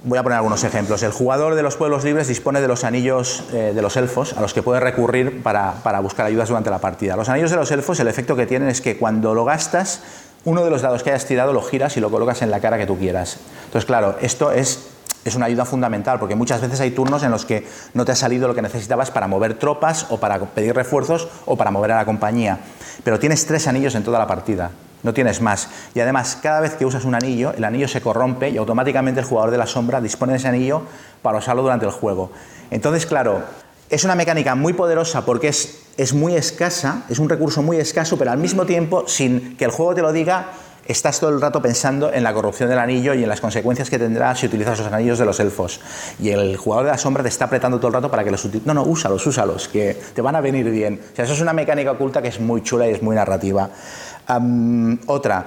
Voy 0.03 0.19
a 0.19 0.23
poner 0.23 0.37
algunos 0.37 0.63
ejemplos. 0.63 1.01
El 1.03 1.11
jugador 1.11 1.55
de 1.55 1.63
los 1.63 1.75
pueblos 1.75 2.03
libres 2.03 2.27
dispone 2.27 2.61
de 2.61 2.67
los 2.67 2.83
anillos 2.83 3.43
eh, 3.51 3.73
de 3.75 3.81
los 3.81 3.97
elfos 3.97 4.33
a 4.37 4.41
los 4.41 4.53
que 4.53 4.61
puede 4.61 4.79
recurrir 4.79 5.41
para, 5.41 5.73
para 5.83 5.99
buscar 5.99 6.27
ayudas 6.27 6.49
durante 6.49 6.69
la 6.69 6.79
partida. 6.79 7.15
Los 7.15 7.29
anillos 7.29 7.49
de 7.49 7.57
los 7.57 7.71
elfos, 7.71 7.99
el 7.99 8.07
efecto 8.07 8.35
que 8.35 8.45
tienen 8.45 8.69
es 8.69 8.79
que 8.79 8.97
cuando 8.97 9.33
lo 9.33 9.43
gastas, 9.43 10.01
uno 10.45 10.63
de 10.63 10.69
los 10.69 10.81
dados 10.81 11.03
que 11.03 11.09
hayas 11.09 11.25
tirado 11.25 11.53
lo 11.53 11.61
giras 11.61 11.97
y 11.97 11.99
lo 11.99 12.09
colocas 12.09 12.41
en 12.41 12.51
la 12.51 12.59
cara 12.59 12.77
que 12.77 12.85
tú 12.85 12.97
quieras. 12.97 13.37
Entonces, 13.65 13.85
claro, 13.85 14.15
esto 14.21 14.51
es, 14.51 14.87
es 15.25 15.35
una 15.35 15.47
ayuda 15.47 15.65
fundamental, 15.65 16.19
porque 16.19 16.35
muchas 16.35 16.61
veces 16.61 16.79
hay 16.79 16.91
turnos 16.91 17.23
en 17.23 17.31
los 17.31 17.45
que 17.45 17.67
no 17.93 18.05
te 18.05 18.13
ha 18.13 18.15
salido 18.15 18.47
lo 18.47 18.55
que 18.55 18.61
necesitabas 18.61 19.11
para 19.11 19.27
mover 19.27 19.55
tropas 19.55 20.07
o 20.09 20.19
para 20.19 20.39
pedir 20.39 20.73
refuerzos 20.73 21.27
o 21.45 21.55
para 21.57 21.71
mover 21.71 21.91
a 21.91 21.97
la 21.97 22.05
compañía. 22.05 22.59
Pero 23.03 23.19
tienes 23.19 23.45
tres 23.45 23.67
anillos 23.67 23.95
en 23.95 24.03
toda 24.03 24.19
la 24.19 24.27
partida, 24.27 24.71
no 25.03 25.13
tienes 25.13 25.41
más. 25.41 25.69
Y 25.93 25.99
además, 25.99 26.37
cada 26.41 26.61
vez 26.61 26.75
que 26.75 26.85
usas 26.85 27.05
un 27.05 27.15
anillo, 27.15 27.53
el 27.57 27.63
anillo 27.63 27.87
se 27.87 28.01
corrompe 28.01 28.49
y 28.49 28.57
automáticamente 28.57 29.19
el 29.19 29.25
jugador 29.25 29.51
de 29.51 29.57
la 29.57 29.67
sombra 29.67 30.01
dispone 30.01 30.33
de 30.33 30.37
ese 30.37 30.47
anillo 30.47 30.83
para 31.21 31.39
usarlo 31.39 31.61
durante 31.61 31.85
el 31.85 31.91
juego. 31.91 32.31
Entonces, 32.71 33.05
claro, 33.05 33.43
es 33.89 34.03
una 34.03 34.15
mecánica 34.15 34.55
muy 34.55 34.73
poderosa 34.73 35.25
porque 35.25 35.49
es, 35.49 35.79
es 35.97 36.13
muy 36.13 36.35
escasa, 36.35 37.03
es 37.09 37.19
un 37.19 37.29
recurso 37.29 37.61
muy 37.61 37.77
escaso, 37.77 38.17
pero 38.17 38.31
al 38.31 38.37
mismo 38.37 38.65
tiempo, 38.65 39.07
sin 39.07 39.55
que 39.57 39.65
el 39.65 39.71
juego 39.71 39.95
te 39.95 40.01
lo 40.01 40.11
diga, 40.11 40.51
estás 40.87 41.19
todo 41.19 41.29
el 41.29 41.41
rato 41.41 41.61
pensando 41.61 42.11
en 42.11 42.23
la 42.23 42.33
corrupción 42.33 42.69
del 42.69 42.79
anillo 42.79 43.13
y 43.13 43.23
en 43.23 43.29
las 43.29 43.41
consecuencias 43.41 43.89
que 43.89 43.99
tendrá 43.99 44.35
si 44.35 44.45
utilizas 44.45 44.79
los 44.79 44.91
anillos 44.91 45.19
de 45.19 45.25
los 45.25 45.39
elfos. 45.39 45.79
Y 46.19 46.29
el 46.29 46.57
jugador 46.57 46.85
de 46.85 46.91
la 46.91 46.97
sombra 46.97 47.23
te 47.23 47.29
está 47.29 47.45
apretando 47.45 47.77
todo 47.77 47.87
el 47.87 47.93
rato 47.93 48.09
para 48.09 48.23
que 48.23 48.31
los 48.31 48.43
utilices. 48.43 48.67
No, 48.67 48.73
no, 48.73 48.83
úsalos, 48.83 49.25
úsalos, 49.25 49.67
que 49.67 49.97
te 50.13 50.21
van 50.21 50.35
a 50.35 50.41
venir 50.41 50.69
bien. 50.69 50.99
O 51.13 51.15
sea, 51.15 51.25
eso 51.25 51.33
es 51.33 51.41
una 51.41 51.53
mecánica 51.53 51.91
oculta 51.91 52.21
que 52.21 52.29
es 52.29 52.39
muy 52.39 52.63
chula 52.63 52.87
y 52.87 52.93
es 52.93 53.01
muy 53.01 53.15
narrativa. 53.15 53.69
otra, 55.07 55.45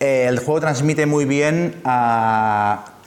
el 0.00 0.38
juego 0.38 0.60
transmite 0.60 1.06
muy 1.06 1.24
bien 1.24 1.80
a 1.84 2.97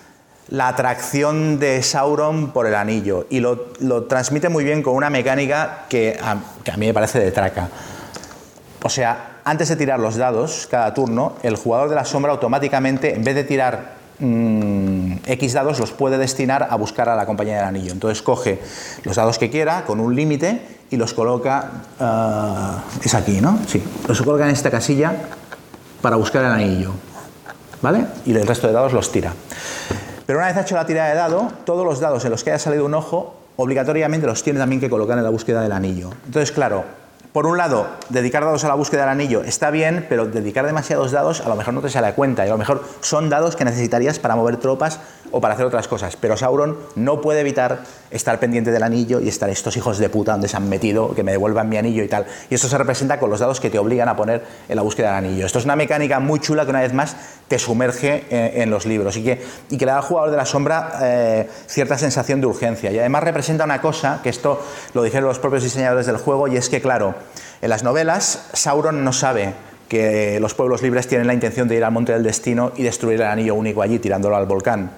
la 0.51 0.67
atracción 0.67 1.59
de 1.59 1.81
Sauron 1.81 2.51
por 2.51 2.67
el 2.67 2.75
anillo 2.75 3.25
y 3.29 3.39
lo, 3.39 3.57
transmite 4.03 4.49
muy 4.49 4.63
bien 4.63 4.83
con 4.83 4.95
una 4.95 5.09
mecánica 5.09 5.85
que 5.89 6.19
a, 6.21 6.35
mí 6.77 6.85
me 6.85 6.93
parece 6.93 7.19
de 7.19 7.31
traca. 7.31 7.69
O 8.83 8.89
sea, 8.89 9.39
antes 9.45 9.69
de 9.69 9.77
tirar 9.77 9.99
los 9.99 10.17
dados 10.17 10.67
cada 10.69 10.93
turno, 10.93 11.35
el 11.41 11.55
jugador 11.55 11.89
de 11.89 11.95
la 11.95 12.03
sombra 12.03 12.33
automáticamente, 12.33 13.15
en 13.15 13.23
vez 13.23 13.35
de 13.35 13.43
tirar 13.45 13.93
mm, 14.19 15.13
X 15.25 15.53
dados, 15.53 15.79
los 15.79 15.93
puede 15.93 16.17
destinar 16.17 16.67
a 16.69 16.75
buscar 16.75 17.07
a 17.07 17.15
la 17.15 17.25
compañía 17.25 17.55
del 17.55 17.65
anillo. 17.65 17.93
Entonces 17.93 18.21
coge 18.21 18.59
los 19.03 19.15
dados 19.15 19.39
que 19.39 19.49
quiera 19.49 19.85
con 19.85 20.01
un 20.01 20.13
límite 20.15 20.61
y 20.89 20.97
los 20.97 21.13
coloca. 21.13 21.71
Ah, 21.97 22.83
es 23.01 23.13
aquí, 23.13 23.39
¿no? 23.39 23.57
Sí. 23.67 23.81
Los 24.05 24.21
coloca 24.21 24.43
en 24.43 24.51
esta 24.51 24.69
casilla 24.69 25.13
para 26.01 26.17
buscar 26.17 26.43
el 26.43 26.51
anillo. 26.51 26.91
¿Vale? 27.81 28.05
Y 28.25 28.33
el 28.35 28.45
resto 28.45 28.67
de 28.67 28.73
dados 28.73 28.91
los 28.91 29.11
tira. 29.11 29.33
Pero 30.31 30.39
una 30.39 30.47
vez 30.47 30.55
hecho 30.55 30.75
la 30.75 30.85
tirada 30.85 31.09
de 31.09 31.15
dado, 31.15 31.51
todos 31.65 31.83
los 31.83 31.99
dados 31.99 32.23
en 32.23 32.31
los 32.31 32.41
que 32.41 32.51
haya 32.51 32.57
salido 32.57 32.85
un 32.85 32.93
ojo, 32.93 33.35
obligatoriamente 33.57 34.25
los 34.25 34.41
tiene 34.41 34.59
también 34.59 34.79
que 34.79 34.89
colocar 34.89 35.17
en 35.17 35.25
la 35.25 35.29
búsqueda 35.29 35.61
del 35.61 35.73
anillo. 35.73 36.09
Entonces, 36.25 36.53
claro, 36.53 36.85
por 37.33 37.45
un 37.45 37.57
lado, 37.57 37.87
dedicar 38.07 38.45
dados 38.45 38.63
a 38.63 38.69
la 38.69 38.75
búsqueda 38.75 39.01
del 39.01 39.09
anillo 39.09 39.43
está 39.43 39.71
bien, 39.71 40.05
pero 40.07 40.27
dedicar 40.27 40.65
demasiados 40.65 41.11
dados 41.11 41.41
a 41.41 41.49
lo 41.49 41.57
mejor 41.57 41.73
no 41.73 41.81
te 41.81 41.89
sale 41.89 42.13
cuenta 42.13 42.45
y 42.45 42.47
a 42.47 42.51
lo 42.53 42.57
mejor 42.57 42.81
son 43.01 43.29
dados 43.29 43.57
que 43.57 43.65
necesitarías 43.65 44.19
para 44.19 44.37
mover 44.37 44.55
tropas 44.55 45.01
o 45.31 45.41
para 45.41 45.53
hacer 45.53 45.65
otras 45.65 45.87
cosas. 45.87 46.15
Pero 46.15 46.37
Sauron 46.37 46.77
no 46.95 47.21
puede 47.21 47.41
evitar 47.41 47.83
estar 48.11 48.39
pendiente 48.39 48.71
del 48.71 48.83
anillo 48.83 49.19
y 49.19 49.29
estar 49.29 49.49
estos 49.49 49.75
hijos 49.77 49.97
de 49.97 50.09
puta 50.09 50.33
donde 50.33 50.47
se 50.47 50.57
han 50.57 50.69
metido, 50.69 51.15
que 51.15 51.23
me 51.23 51.31
devuelvan 51.31 51.69
mi 51.69 51.77
anillo 51.77 52.03
y 52.03 52.07
tal. 52.07 52.25
Y 52.49 52.55
esto 52.55 52.67
se 52.67 52.77
representa 52.77 53.19
con 53.19 53.29
los 53.29 53.39
dados 53.39 53.59
que 53.59 53.69
te 53.69 53.79
obligan 53.79 54.09
a 54.09 54.15
poner 54.15 54.43
en 54.67 54.75
la 54.75 54.81
búsqueda 54.81 55.15
del 55.15 55.25
anillo. 55.25 55.45
Esto 55.45 55.59
es 55.59 55.65
una 55.65 55.75
mecánica 55.75 56.19
muy 56.19 56.39
chula 56.39 56.65
que 56.65 56.71
una 56.71 56.81
vez 56.81 56.93
más 56.93 57.15
te 57.47 57.59
sumerge 57.59 58.25
en, 58.29 58.69
los 58.69 58.85
libros 58.85 59.17
y 59.17 59.23
que, 59.23 59.41
y 59.69 59.77
que 59.77 59.85
le 59.85 59.91
da 59.91 59.97
al 59.97 60.03
jugador 60.03 60.31
de 60.31 60.37
la 60.37 60.45
sombra 60.45 60.99
eh, 61.01 61.49
cierta 61.67 61.97
sensación 61.97 62.41
de 62.41 62.47
urgencia. 62.47 62.91
Y 62.91 62.99
además 62.99 63.23
representa 63.23 63.65
una 63.65 63.81
cosa, 63.81 64.19
que 64.23 64.29
esto 64.29 64.61
lo 64.93 65.03
dijeron 65.03 65.27
los 65.27 65.39
propios 65.39 65.63
diseñadores 65.63 66.05
del 66.05 66.17
juego, 66.17 66.47
y 66.47 66.57
es 66.57 66.69
que, 66.69 66.81
claro, 66.81 67.15
en 67.61 67.69
las 67.69 67.83
novelas 67.83 68.47
Sauron 68.53 69.03
no 69.03 69.13
sabe 69.13 69.53
que 69.89 70.39
los 70.39 70.53
pueblos 70.53 70.81
libres 70.81 71.07
tienen 71.07 71.27
la 71.27 71.33
intención 71.33 71.67
de 71.67 71.75
ir 71.75 71.83
al 71.83 71.91
Monte 71.91 72.13
del 72.13 72.23
Destino 72.23 72.71
y 72.77 72.83
destruir 72.83 73.19
el 73.19 73.27
anillo 73.27 73.55
único 73.55 73.81
allí, 73.81 73.99
tirándolo 73.99 74.37
al 74.37 74.45
volcán 74.45 74.91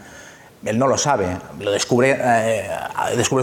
él 0.65 0.79
no 0.79 0.87
lo 0.87 0.97
sabe, 0.97 1.27
lo 1.59 1.71
descubre, 1.71 2.17
eh, 2.19 2.69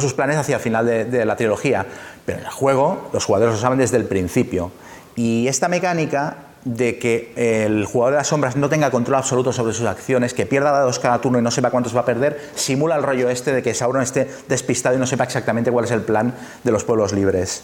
sus 0.01 0.15
planes 0.15 0.37
hacia 0.37 0.57
el 0.57 0.63
final 0.63 0.87
de, 0.87 1.25
la 1.25 1.37
trilogía, 1.37 1.87
pero 2.25 2.39
en 2.39 2.45
el 2.45 2.51
juego 2.51 3.11
los 3.13 3.25
jugadores 3.25 3.55
lo 3.55 3.61
saben 3.61 3.79
desde 3.79 3.97
el 3.97 4.05
principio. 4.05 4.71
Y 5.17 5.49
esta 5.49 5.69
mecánica 5.69 6.37
de 6.65 6.99
que 6.99 7.33
el 7.65 7.85
jugador 7.85 8.15
de 8.15 8.19
las 8.19 8.29
sombras 8.29 8.57
no 8.57 8.69
tenga 8.69 8.91
control 8.91 9.17
absoluto 9.17 9.53
sobre 9.53 9.73
sus 9.73 9.87
acciones, 9.87 10.35
que 10.35 10.47
pierda 10.47 10.73
dados 10.73 10.99
cada 10.99 11.21
turno 11.21 11.39
y 11.39 11.43
no 11.43 11.51
sepa 11.51 11.71
cuántos 11.71 11.95
va 11.95 12.01
a 12.01 12.05
perder, 12.05 12.41
simula 12.55 12.97
el 12.97 13.03
rollo 13.03 13.29
este 13.31 13.53
de 13.53 13.63
que 13.63 13.75
Sauron 13.75 14.03
esté 14.03 14.29
despistado 14.49 14.97
y 14.97 14.99
no 14.99 15.07
sepa 15.07 15.25
exactamente 15.25 15.71
cuál 15.71 15.85
es 15.85 15.91
el 15.91 16.03
plan 16.03 16.35
de 16.65 16.73
los 16.73 16.85
pueblos 16.85 17.13
libres. 17.13 17.63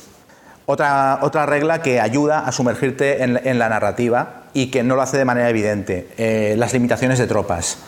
Otra, 0.69 1.21
otra 1.23 1.47
regla 1.47 1.81
que 1.81 2.01
ayuda 2.01 2.40
a 2.40 2.51
sumergirte 2.51 3.23
en, 3.23 3.59
la 3.59 3.69
narrativa 3.69 4.42
y 4.53 4.71
que 4.73 4.83
no 4.83 4.97
lo 4.97 5.03
hace 5.03 5.16
de 5.16 5.25
manera 5.25 5.49
evidente, 5.49 6.09
eh, 6.19 6.57
las 6.59 6.73
limitaciones 6.73 7.21
de 7.21 7.29
tropas. 7.29 7.79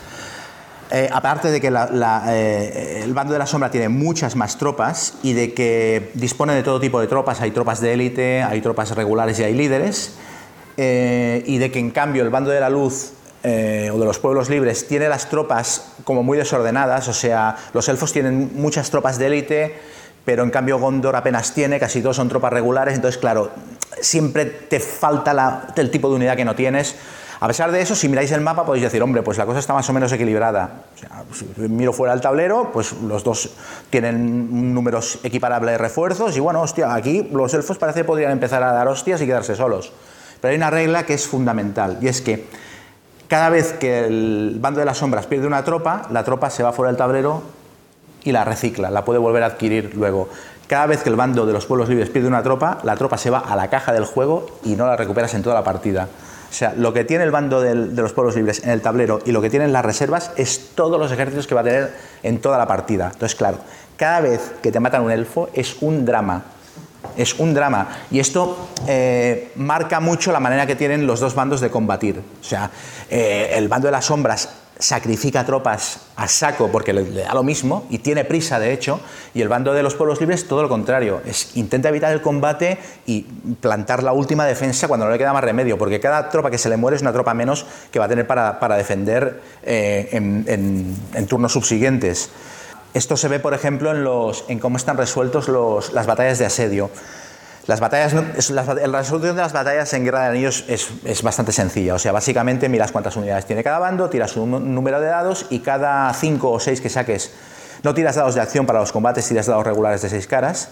Eh, 0.91 1.09
aparte 1.13 1.51
de 1.51 1.61
que 1.61 1.69
eh, 1.69 3.01
el 3.05 3.13
bando 3.13 3.35
de 3.35 3.39
la 3.39 3.47
sombra 3.47 3.71
tiene 3.71 3.91
muchas 3.91 4.37
más 4.37 4.57
tropas 4.57 5.15
y 5.23 5.35
de 5.35 5.53
que 5.53 6.11
dispone 6.15 6.55
de 6.55 6.63
todo 6.63 6.81
tipo 6.81 6.99
de 7.01 7.07
tropas, 7.07 7.41
hay 7.43 7.51
tropas 7.51 7.81
de 7.81 7.93
élite, 7.93 8.43
hay 8.43 8.63
tropas 8.63 8.95
regulares 8.97 9.39
y 9.39 9.45
hay 9.45 9.55
líderes, 9.55 10.15
eh, 10.79 11.43
y 11.47 11.59
de 11.59 11.71
que 11.71 11.79
en 11.79 11.91
cambio 11.91 12.23
el 12.23 12.31
bando 12.31 12.51
de 12.51 12.61
la 12.61 12.71
luz 12.71 13.13
o 13.41 13.99
de 13.99 14.05
los 14.05 14.19
pueblos 14.19 14.51
libres 14.51 14.89
tiene 14.89 15.09
las 15.09 15.31
tropas 15.31 15.93
como 16.05 16.23
muy 16.23 16.37
desordenadas, 16.37 17.09
o 17.09 17.15
sea, 17.15 17.57
los 17.73 17.89
elfos 17.89 18.13
tienen 18.13 18.51
muchas 18.55 18.91
tropas 18.91 19.17
de 19.17 19.27
élite, 19.27 19.79
pero 20.25 20.43
en 20.43 20.51
cambio 20.51 20.79
Gondor 20.79 21.17
apenas 21.17 21.55
tiene, 21.55 21.81
casi 21.81 22.03
todos 22.03 22.17
son 22.17 22.29
tropas 22.29 22.53
regulares, 22.53 22.95
entonces 22.97 23.19
claro, 23.19 23.51
siempre 24.03 24.45
te 24.45 24.81
falta 24.81 25.73
el 25.77 25.91
tipo 25.91 26.11
de 26.11 26.17
unidad 26.17 26.37
que 26.37 26.45
no 26.45 26.55
tienes. 26.55 26.97
A 27.41 27.47
pesar 27.47 27.71
de 27.71 27.81
eso, 27.81 27.95
si 27.95 28.09
miráis 28.09 28.33
el 28.33 28.41
mapa 28.41 28.65
podéis 28.67 28.85
decir, 28.85 29.01
hombre, 29.03 29.23
pues 29.23 29.39
la 29.39 29.47
cosa 29.47 29.61
está 29.61 29.73
más 29.73 29.89
o 29.89 29.93
menos 29.93 30.11
equilibrada. 30.11 30.83
si 31.33 31.47
miro 31.69 31.93
fuera 31.93 32.13
del 32.13 32.21
tablero, 32.21 32.71
pues 32.73 32.93
los 32.95 33.23
dos 33.23 33.51
tienen 33.91 34.75
números 34.75 35.21
equiparables 35.23 35.73
de 35.73 35.79
refuerzos 35.79 36.37
y 36.37 36.41
bueno, 36.41 36.63
hostia, 36.63 36.93
aquí 36.95 37.29
los 37.33 37.55
elfos 37.55 37.79
parece 37.79 38.01
que 38.01 38.05
podrían 38.05 38.33
empezar 38.33 38.63
a 38.65 38.73
dar 38.73 38.89
hostias 38.89 39.21
y 39.21 39.27
quedarse 39.27 39.55
solos. 39.55 39.93
Pero 40.41 40.51
hay 40.51 40.57
una 40.57 40.71
regla 40.71 41.05
que 41.05 41.15
es 41.15 41.29
fundamental 41.29 41.99
y 42.01 42.09
es 42.09 42.21
que 42.21 42.47
cada 43.29 43.51
vez 43.51 43.73
que 43.75 44.07
el 44.07 44.57
bando 44.61 44.81
de 44.81 44.87
las 44.87 44.99
sombras 44.99 45.27
pierde 45.27 45.47
una 45.47 45.63
tropa, 45.63 46.03
la 46.11 46.25
tropa 46.25 46.51
se 46.51 46.63
va 46.63 46.73
fuera 46.73 46.91
del 46.91 46.97
tablero 46.97 47.43
y 48.25 48.33
la 48.33 48.45
recicla, 48.45 48.91
la 48.91 49.05
puede 49.05 49.21
volver 49.21 49.45
a 49.45 49.47
adquirir 49.47 49.95
luego. 49.95 50.29
Cada 50.67 50.87
vez 50.87 51.03
que 51.03 51.09
el 51.09 51.17
bando 51.17 51.47
de 51.47 51.53
los 51.53 51.67
pueblos 51.67 51.89
libres 51.89 52.11
pierde 52.11 52.27
una 52.27 52.43
tropa, 52.43 52.79
la 52.83 52.97
tropa 52.97 53.17
se 53.17 53.31
va 53.31 53.39
a 53.39 53.55
la 53.55 53.71
caja 53.71 53.93
del 53.93 54.05
juego 54.05 54.47
y 54.65 54.75
no 54.77 54.87
la 54.87 54.97
recuperas 54.97 55.35
en 55.35 55.43
toda 55.43 55.55
la 55.55 55.65
partida. 55.65 56.09
O 56.51 56.53
sea, 56.53 56.73
lo 56.77 56.93
que 56.93 57.05
tiene 57.05 57.25
el 57.25 57.31
bando 57.31 57.61
de 57.61 57.75
los 57.75 58.13
pueblos 58.13 58.37
libres 58.37 58.63
en 58.65 58.71
el 58.71 58.81
tablero 58.81 59.21
y 59.25 59.33
lo 59.33 59.43
que 59.43 59.51
tienen 59.51 59.73
las 59.73 59.85
reservas 59.85 60.33
es 60.37 60.71
todos 60.75 60.99
los 60.99 61.13
ejércitos 61.13 61.47
que 61.47 61.55
va 61.55 61.61
a 61.61 61.65
tener 61.65 61.93
en 62.23 62.41
toda 62.41 62.59
la 62.59 62.67
partida. 62.67 63.11
Entonces, 63.13 63.35
claro, 63.35 63.59
cada 63.97 64.21
vez 64.21 64.53
que 64.63 64.73
te 64.73 64.81
matan 64.81 65.03
un 65.03 65.11
elfo 65.11 65.51
es 65.53 65.77
un 65.81 66.05
drama. 66.05 66.45
Es 67.17 67.39
un 67.39 67.53
drama. 67.53 67.89
Y 68.11 68.19
esto 68.19 68.69
eh, 68.87 69.53
marca 69.57 70.01
mucho 70.01 70.33
la 70.33 70.41
manera 70.41 70.67
que 70.67 70.77
tienen 70.77 71.07
los 71.07 71.21
dos 71.21 71.35
bandos 71.35 71.61
de 71.61 71.71
combatir. 71.71 72.19
O 72.41 72.45
sea, 72.45 72.71
eh, 73.11 73.53
el 73.55 73.69
bando 73.69 73.89
de 73.89 73.93
las 73.93 74.07
sombras 74.07 74.49
sacrifica 74.79 75.45
tropas 75.45 76.01
a 76.17 76.29
saco 76.29 76.71
porque 76.71 76.93
le, 76.93 77.05
da 77.05 77.35
lo 77.35 77.43
mismo 77.43 77.87
y 77.91 77.99
tiene 77.99 78.25
prisa 78.25 78.59
de 78.59 78.73
hecho 78.73 79.01
y 79.35 79.43
el 79.43 79.49
bando 79.49 79.75
de 79.75 79.83
los 79.83 79.95
pueblos 79.95 80.21
libres 80.21 80.47
todo 80.47 80.63
lo 80.63 80.69
contrario. 80.69 81.21
Es 81.27 81.57
intenta 81.57 81.89
evitar 81.89 82.13
el 82.13 82.23
combate 82.23 82.79
y 83.07 83.23
plantar 83.61 84.03
la 84.03 84.13
última 84.13 84.47
defensa 84.47 84.89
cuando 84.89 85.07
no 85.07 85.13
le 85.13 85.19
queda 85.19 85.33
más 85.33 85.45
remedio 85.45 85.79
porque 85.79 86.01
cada 86.01 86.31
tropa 86.31 86.51
que 86.51 86.59
se 86.59 86.69
le 86.69 86.77
muere 86.77 86.97
es 86.97 87.03
una 87.03 87.13
tropa 87.13 87.35
menos 87.35 87.67
que 87.91 87.99
va 87.99 88.05
a 88.05 88.09
tener 88.09 88.27
para, 88.27 88.77
defender 88.77 89.41
eh, 89.63 90.09
en, 90.13 91.27
turnos 91.27 91.53
subsiguientes. 91.53 92.31
Esto 92.95 93.17
se 93.17 93.29
ve 93.29 93.39
por 93.41 93.55
ejemplo 93.55 93.91
en, 93.91 94.05
los, 94.05 94.45
en 94.49 94.59
cómo 94.59 94.77
están 94.77 94.97
resueltos 94.97 95.49
las 95.93 96.07
batallas 96.07 96.39
de 96.39 96.47
asedio 96.47 96.91
las 97.69 97.81
batallas, 97.81 98.15
la, 98.51 98.63
resolución 98.63 99.37
de 99.37 99.43
las 99.43 99.53
batallas 99.53 99.93
en 99.93 100.03
Guerra 100.03 100.23
de 100.23 100.29
Anillos 100.29 100.65
es, 100.69 101.23
bastante 101.23 101.53
sencilla. 101.53 101.95
O 101.95 101.99
sea, 101.99 102.13
básicamente 102.13 102.67
miras 102.71 102.93
cuántas 102.93 103.15
unidades 103.17 103.45
tiene 103.45 103.63
cada 103.63 103.79
bando, 103.79 104.09
tiras 104.09 104.39
un 104.39 104.75
número 104.75 104.99
de 105.03 105.09
dados 105.09 105.45
y 105.51 105.59
cada 105.59 106.11
cinco 106.15 106.51
o 106.51 106.61
seis 106.61 106.81
que 106.81 106.89
saques, 106.89 107.31
no 107.83 107.93
tiras 107.93 108.17
dados 108.17 108.35
de 108.35 108.41
acción 108.41 108.65
para 108.65 108.81
los 108.81 108.91
combates, 108.91 109.29
tiras 109.29 109.45
dados 109.45 109.67
regulares 109.67 110.01
de 110.01 110.09
seis 110.09 110.27
caras. 110.27 110.71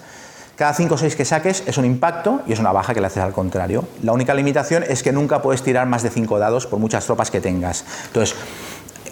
Cada 0.56 0.72
cinco 0.72 0.94
o 0.94 0.98
seis 0.98 1.16
que 1.16 1.26
saques 1.26 1.64
es 1.66 1.76
un 1.76 1.84
impacto 1.84 2.40
y 2.46 2.54
es 2.54 2.60
una 2.60 2.72
baja 2.72 2.94
que 2.94 3.02
le 3.02 3.08
haces 3.08 3.22
al 3.22 3.32
contrario. 3.32 3.86
La 4.02 4.14
única 4.14 4.32
limitación 4.32 4.82
es 4.82 5.02
que 5.02 5.12
nunca 5.12 5.42
puedes 5.42 5.62
tirar 5.62 5.86
más 5.86 6.02
de 6.02 6.08
cinco 6.08 6.38
dados 6.38 6.66
por 6.66 6.78
muchas 6.78 7.04
tropas 7.04 7.30
que 7.30 7.42
tengas. 7.42 7.84
Entonces, 8.06 8.34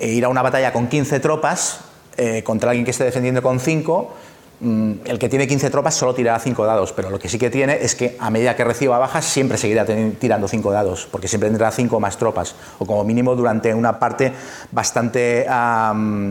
eh, 0.01 0.09
ir 0.09 0.25
a 0.25 0.31
una 0.31 0.41
batalla 0.41 0.73
con 0.73 0.87
15 0.87 1.21
tropas 1.21 1.81
eh, 2.17 2.43
contra 2.45 2.71
alguien 2.71 2.87
que 2.87 2.93
esté 2.93 3.05
defendiendo 3.05 3.43
con 3.43 3.61
5 3.61 4.15
Mm, 4.34 4.34
el 4.65 5.19
que 5.19 5.29
tiene 5.29 5.47
15 5.47 5.69
tropas 5.69 5.95
solo 5.95 6.15
tirará 6.15 6.39
5 6.39 6.65
dados, 6.65 6.93
pero 6.93 7.11
lo 7.11 7.19
que 7.19 7.29
sí 7.29 7.39
que 7.39 7.51
tiene 7.51 7.79
es 7.83 7.95
que 7.95 8.17
a 8.19 8.31
medida 8.31 8.57
que 8.57 8.65
reciba 8.65 8.99
bajas 8.99 9.25
siempre 9.25 9.59
seguirá 9.59 9.85
tirando 9.85 10.49
5 10.49 10.73
dados, 10.73 11.07
porque 11.11 11.29
siempre 11.29 11.51
tendrá 11.51 11.71
5 11.71 12.01
más 12.01 12.17
tropas, 12.17 12.55
o 12.79 12.87
como 12.87 13.05
mínimo 13.05 13.37
durante 13.37 13.75
una 13.75 13.99
parte 13.99 14.33
bastante 14.73 15.47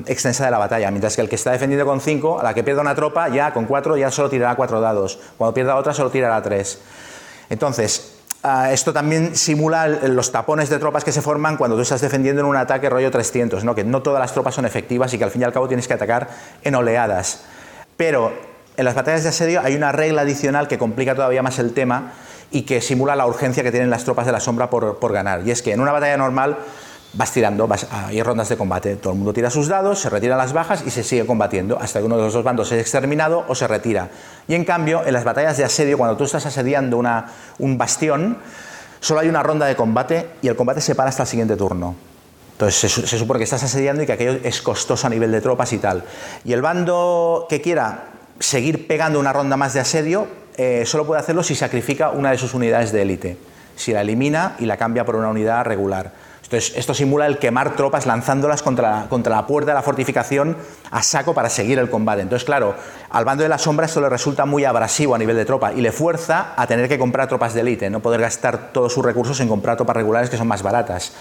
extensa 0.08 0.46
de 0.46 0.52
la 0.52 0.58
batalla, 0.58 0.90
mientras 0.90 1.16
que 1.16 1.22
el 1.22 1.30
que 1.30 1.36
está 1.36 1.52
defendiendo 1.52 1.86
con 1.86 2.02
5, 2.02 2.40
a 2.40 2.44
la 2.44 2.54
que 2.54 2.64
pierda 2.64 2.82
una 2.82 2.96
tropa, 2.96 3.30
ya 3.30 3.54
con 3.54 3.66
4 3.66 3.98
ya 3.98 4.10
solo 4.10 4.30
tirará 4.30 4.56
4 4.56 4.82
dados, 4.82 5.20
cuando 5.38 5.54
pierda 5.54 5.76
otra 5.76 5.94
solo 5.94 6.10
tirará 6.10 6.42
3. 6.42 6.80
Entonces, 7.50 8.16
ah, 8.42 8.72
esto 8.72 8.94
también 8.94 9.36
simula 9.36 9.88
los 9.88 10.32
tapones 10.32 10.70
de 10.70 10.80
tropas 10.80 11.04
que 11.04 11.12
se 11.12 11.22
forman 11.22 11.58
cuando 11.58 11.76
tú 11.76 11.84
estás 11.84 12.02
defendiendo 12.02 12.42
en 12.42 12.48
un 12.48 12.56
ataque 12.56 12.90
rollo 12.90 13.12
300, 13.12 13.64
¿no? 13.64 13.76
que 13.76 13.84
no 13.84 14.02
todas 14.02 14.20
las 14.20 14.34
tropas 14.34 14.56
son 14.56 14.66
efectivas 14.66 15.14
y 15.14 15.20
que 15.20 15.24
al 15.24 15.32
fin 15.32 15.42
y 15.42 15.46
al 15.46 15.54
cabo 15.54 15.68
tienes 15.68 15.88
que 15.88 15.94
atacar 15.94 16.30
en 16.64 16.74
oleadas. 16.74 17.44
Pero 17.98 18.34
en 18.76 18.86
las 18.86 18.96
batallas 18.96 19.24
de 19.24 19.30
asedio 19.30 19.62
hay 19.62 19.76
una 19.76 19.92
regla 19.92 20.22
adicional 20.22 20.68
que 20.68 20.78
complica 20.78 21.16
todavía 21.16 21.44
más 21.44 21.60
el 21.60 21.74
tema 21.74 22.14
y 22.52 22.64
que 22.64 22.82
simula 22.82 23.16
la 23.16 23.26
urgencia 23.26 23.64
que 23.64 23.72
tienen 23.72 23.90
las 23.90 24.04
tropas 24.04 24.26
de 24.26 24.32
la 24.32 24.40
sombra 24.40 24.70
por, 24.70 25.14
ganar. 25.14 25.46
Y 25.46 25.52
es 25.52 25.62
que 25.62 25.74
en 25.74 25.80
una 25.80 25.92
batalla 25.92 26.18
normal 26.18 26.58
vas 27.14 27.32
tirando, 27.32 27.68
vas, 27.68 27.88
hay 27.92 28.22
rondas 28.24 28.50
de 28.50 28.58
combate, 28.58 28.96
todo 28.96 29.14
el 29.14 29.20
mundo 29.20 29.34
tira 29.34 29.50
sus 29.50 29.68
dados, 29.68 30.00
se 30.00 30.10
retiran 30.10 30.38
las 30.38 30.54
bajas 30.54 30.84
y 30.86 30.90
se 30.90 31.04
sigue 31.04 31.26
combatiendo 31.26 31.80
hasta 31.80 32.00
que 32.00 32.06
uno 32.06 32.18
de 32.18 32.24
los 32.24 32.34
dos 32.34 32.44
bandos 32.44 32.72
es 32.72 32.80
exterminado 32.80 33.46
o 33.48 33.56
se 33.56 33.68
retira. 33.68 34.10
Y 34.48 34.56
en 34.56 34.66
cambio, 34.66 35.04
en 35.06 35.14
las 35.14 35.24
batallas 35.24 35.58
de 35.58 35.64
asedio, 35.64 35.98
cuando 35.98 36.18
tú 36.18 36.24
estás 36.24 36.46
asediando 36.46 37.02
un 37.60 37.78
bastión, 37.78 38.38
solo 39.00 39.20
hay 39.20 39.30
una 39.30 39.44
ronda 39.44 39.66
de 39.66 39.76
combate 39.76 40.30
y 40.42 40.48
el 40.48 40.56
combate 40.56 40.82
se 40.82 40.96
para 40.96 41.10
hasta 41.10 41.24
el 41.24 41.28
siguiente 41.28 41.56
turno. 41.56 42.13
Entonces 42.64 43.10
se, 43.10 43.18
supone 43.18 43.40
que 43.40 43.44
estás 43.44 43.64
asediando 43.64 44.04
y 44.04 44.06
que 44.06 44.14
aquello 44.14 44.40
es 44.44 44.62
costoso 44.62 45.08
a 45.08 45.10
nivel 45.10 45.32
de 45.32 45.42
tropas 45.42 45.74
y 45.74 45.80
tal. 45.80 46.04
Y 46.46 46.54
el 46.54 46.62
bando 46.62 47.46
que 47.50 47.62
quiera 47.62 48.06
seguir 48.40 48.88
pegando 48.88 49.20
una 49.20 49.34
ronda 49.34 49.58
más 49.58 49.74
de 49.74 49.82
asedio 49.82 50.28
eh, 50.56 50.84
solo 50.86 51.06
puede 51.06 51.20
hacerlo 51.20 51.44
si 51.44 51.56
sacrifica 51.56 52.12
una 52.12 52.32
de 52.32 52.38
sus 52.38 52.54
unidades 52.54 52.92
de 52.92 53.02
élite, 53.02 53.38
si 53.76 53.92
la 53.92 54.02
elimina 54.02 54.56
y 54.60 54.66
la 54.66 54.78
cambia 54.78 55.04
por 55.04 55.16
una 55.16 55.30
unidad 55.30 55.66
regular. 55.66 56.12
Entonces, 56.44 56.78
esto 56.78 56.94
simula 56.94 57.26
el 57.26 57.40
quemar 57.40 57.76
tropas 57.76 58.06
lanzándolas 58.06 58.62
contra, 58.62 59.08
contra 59.10 59.36
la 59.36 59.48
puerta 59.48 59.72
de 59.72 59.76
la 59.76 59.82
fortificación 59.82 60.56
a 60.92 61.02
saco 61.02 61.34
para 61.34 61.50
seguir 61.50 61.80
el 61.80 61.90
combate. 61.90 62.22
Entonces, 62.22 62.46
claro, 62.46 62.76
al 63.10 63.26
bando 63.26 63.42
de 63.42 63.50
la 63.50 63.58
sombra 63.58 63.88
esto 63.88 64.00
le 64.02 64.10
resulta 64.10 64.46
muy 64.46 64.64
abrasivo 64.64 65.16
a 65.16 65.18
nivel 65.18 65.36
de 65.36 65.46
tropa 65.46 65.74
y 65.74 65.82
le 65.82 65.92
fuerza 65.92 66.54
a 66.56 66.68
tener 66.68 66.88
que 66.88 67.00
comprar 67.00 67.28
tropas 67.28 67.56
de 67.56 67.62
élite, 67.62 67.90
no 67.90 68.02
poder 68.02 68.22
gastar 68.22 68.72
todos 68.72 68.94
sus 68.94 69.04
recursos 69.04 69.40
en 69.40 69.48
comprar 69.48 69.78
tropas 69.78 69.96
regulares 69.96 70.30
que 70.30 70.38
son 70.38 70.48
más 70.48 70.62
baratas. 70.62 71.14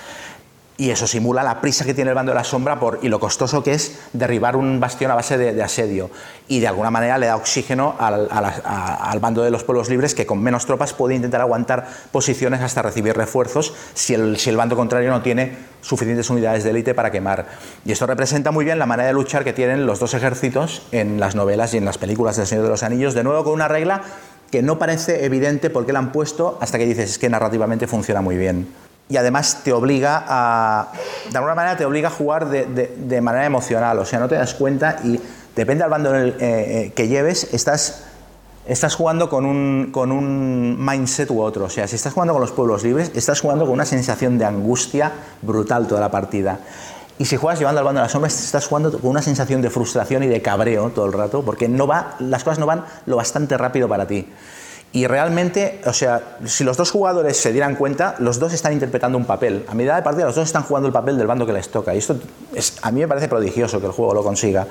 Y 0.78 0.90
eso 0.90 1.06
simula 1.06 1.42
la 1.42 1.60
prisa 1.60 1.84
que 1.84 1.92
tiene 1.92 2.10
el 2.10 2.14
bando 2.14 2.32
de 2.32 2.36
la 2.36 2.44
sombra 2.44 2.80
por, 2.80 2.98
y 3.02 3.08
lo 3.08 3.20
costoso 3.20 3.62
que 3.62 3.72
es 3.72 3.98
derribar 4.14 4.56
un 4.56 4.80
bastión 4.80 5.10
a 5.10 5.14
base 5.14 5.36
de, 5.36 5.62
asedio. 5.62 6.10
Y 6.48 6.60
de 6.60 6.66
alguna 6.66 6.90
manera 6.90 7.18
le 7.18 7.26
da 7.26 7.36
oxígeno 7.36 7.94
al, 7.98 9.20
bando 9.20 9.42
de 9.42 9.50
los 9.50 9.64
pueblos 9.64 9.90
libres 9.90 10.14
que 10.14 10.24
con 10.24 10.42
menos 10.42 10.64
tropas 10.64 10.94
puede 10.94 11.14
intentar 11.14 11.42
aguantar 11.42 11.86
posiciones 12.10 12.62
hasta 12.62 12.80
recibir 12.80 13.14
refuerzos 13.14 13.74
si 13.92 14.14
el, 14.14 14.38
si 14.38 14.48
el 14.48 14.56
bando 14.56 14.74
contrario 14.74 15.10
no 15.10 15.20
tiene 15.22 15.56
suficientes 15.82 16.30
unidades 16.30 16.64
de 16.64 16.70
élite 16.70 16.94
para 16.94 17.10
quemar. 17.10 17.46
Y 17.84 17.92
esto 17.92 18.06
representa 18.06 18.50
muy 18.50 18.64
bien 18.64 18.78
la 18.78 18.86
manera 18.86 19.08
de 19.08 19.12
luchar 19.12 19.44
que 19.44 19.52
tienen 19.52 19.84
los 19.84 20.00
dos 20.00 20.14
ejércitos 20.14 20.82
en 20.90 21.20
las 21.20 21.34
novelas 21.34 21.74
y 21.74 21.76
en 21.76 21.84
las 21.84 21.98
películas 21.98 22.36
del 22.38 22.46
Señor 22.46 22.64
de 22.64 22.70
los 22.70 22.82
Anillos, 22.82 23.14
de 23.14 23.24
nuevo 23.24 23.44
con 23.44 23.52
una 23.52 23.68
regla 23.68 24.02
que 24.50 24.62
no 24.62 24.78
parece 24.78 25.24
evidente 25.26 25.70
por 25.70 25.84
qué 25.84 25.92
la 25.92 25.98
han 25.98 26.12
puesto 26.12 26.58
hasta 26.60 26.78
que 26.78 26.86
dices 26.86 27.10
es 27.10 27.18
que 27.18 27.28
narrativamente 27.28 27.86
funciona 27.86 28.20
muy 28.20 28.36
bien 28.36 28.68
y 29.12 29.16
además 29.18 29.58
te 29.62 29.74
obliga 29.74 30.24
a, 30.26 30.88
de 31.30 31.36
alguna 31.36 31.54
manera 31.54 31.76
te 31.76 31.84
obliga 31.84 32.08
a 32.08 32.10
jugar 32.10 32.48
de, 32.48 33.20
manera 33.20 33.44
emocional, 33.44 33.98
o 33.98 34.06
sea, 34.06 34.18
no 34.18 34.26
te 34.26 34.36
das 34.36 34.54
cuenta 34.54 34.96
y 35.04 35.20
depende 35.54 35.84
del 35.84 35.90
bando 35.90 36.16
eh, 36.16 36.34
eh, 36.40 36.92
que 36.96 37.08
lleves, 37.08 37.52
estás, 37.52 38.04
estás 38.66 38.94
jugando 38.94 39.28
con 39.28 39.44
un, 39.44 39.90
con 39.92 40.12
un 40.12 40.82
mindset 40.82 41.30
u 41.30 41.42
otro, 41.42 41.66
o 41.66 41.68
sea, 41.68 41.86
si 41.86 41.96
estás 41.96 42.14
jugando 42.14 42.32
con 42.32 42.40
los 42.40 42.52
pueblos 42.52 42.84
libres, 42.84 43.12
estás 43.14 43.42
jugando 43.42 43.66
con 43.66 43.74
una 43.74 43.84
sensación 43.84 44.38
de 44.38 44.46
angustia 44.46 45.12
brutal 45.42 45.86
toda 45.86 46.00
la 46.00 46.10
partida. 46.10 46.60
Y 47.18 47.26
si 47.26 47.36
juegas 47.36 47.58
llevando 47.58 47.80
al 47.80 47.84
bando 47.84 48.00
de 48.00 48.04
las 48.06 48.12
sombras, 48.12 48.42
estás 48.42 48.66
jugando 48.66 48.98
con 48.98 49.10
una 49.10 49.20
sensación 49.20 49.60
de 49.60 49.68
frustración 49.68 50.22
y 50.22 50.26
de 50.26 50.40
cabreo 50.40 50.88
todo 50.88 51.04
el 51.04 51.12
rato, 51.12 51.42
porque 51.42 51.68
no 51.68 51.86
va, 51.86 52.16
las 52.18 52.44
cosas 52.44 52.58
no 52.58 52.64
van 52.64 52.86
lo 53.04 53.16
bastante 53.16 53.58
rápido 53.58 53.88
para 53.88 54.06
ti. 54.06 54.26
Y 54.94 55.06
realmente, 55.06 55.80
o 55.86 55.92
sea, 55.92 56.36
si 56.44 56.64
los 56.64 56.76
dos 56.76 56.90
jugadores 56.90 57.38
se 57.38 57.50
dieran 57.50 57.76
cuenta, 57.76 58.14
los 58.18 58.38
dos 58.38 58.52
están 58.52 58.74
interpretando 58.74 59.16
un 59.16 59.24
papel. 59.24 59.64
A 59.68 59.74
medida 59.74 59.96
de 59.96 60.02
partida, 60.02 60.26
los 60.26 60.34
dos 60.34 60.44
están 60.44 60.64
jugando 60.64 60.86
el 60.86 60.92
papel 60.92 61.16
del 61.16 61.26
bando 61.26 61.46
que 61.46 61.54
les 61.54 61.70
toca. 61.70 61.94
Y 61.94 61.98
esto 61.98 62.16
es, 62.54 62.76
a 62.82 62.90
mí 62.90 63.00
me 63.00 63.08
parece 63.08 63.26
prodigioso 63.26 63.80
que 63.80 63.86
el 63.86 63.92
juego 63.92 64.12
lo 64.12 64.22
consiga. 64.22 64.66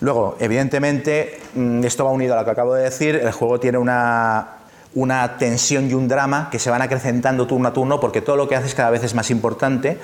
Luego, 0.00 0.36
evidentemente, 0.40 1.40
mm, 1.54 1.84
esto 1.84 2.06
va 2.06 2.10
unido 2.10 2.34
a 2.34 2.38
lo 2.38 2.44
que 2.44 2.50
acabo 2.50 2.74
de 2.74 2.84
decir, 2.84 3.16
el 3.16 3.32
juego 3.32 3.60
tiene 3.60 3.76
una, 3.76 4.48
una 4.94 5.36
tensión 5.36 5.90
y 5.90 5.94
un 5.94 6.08
drama 6.08 6.48
que 6.50 6.58
se 6.58 6.70
van 6.70 6.80
acrecentando 6.80 7.46
turno 7.46 7.68
a 7.68 7.72
turno 7.72 8.00
porque 8.00 8.22
todo 8.22 8.36
lo 8.36 8.48
que 8.48 8.56
haces 8.56 8.74
cada 8.74 8.90
vez 8.90 9.04
es 9.04 9.14
más 9.14 9.30
importante 9.30 9.98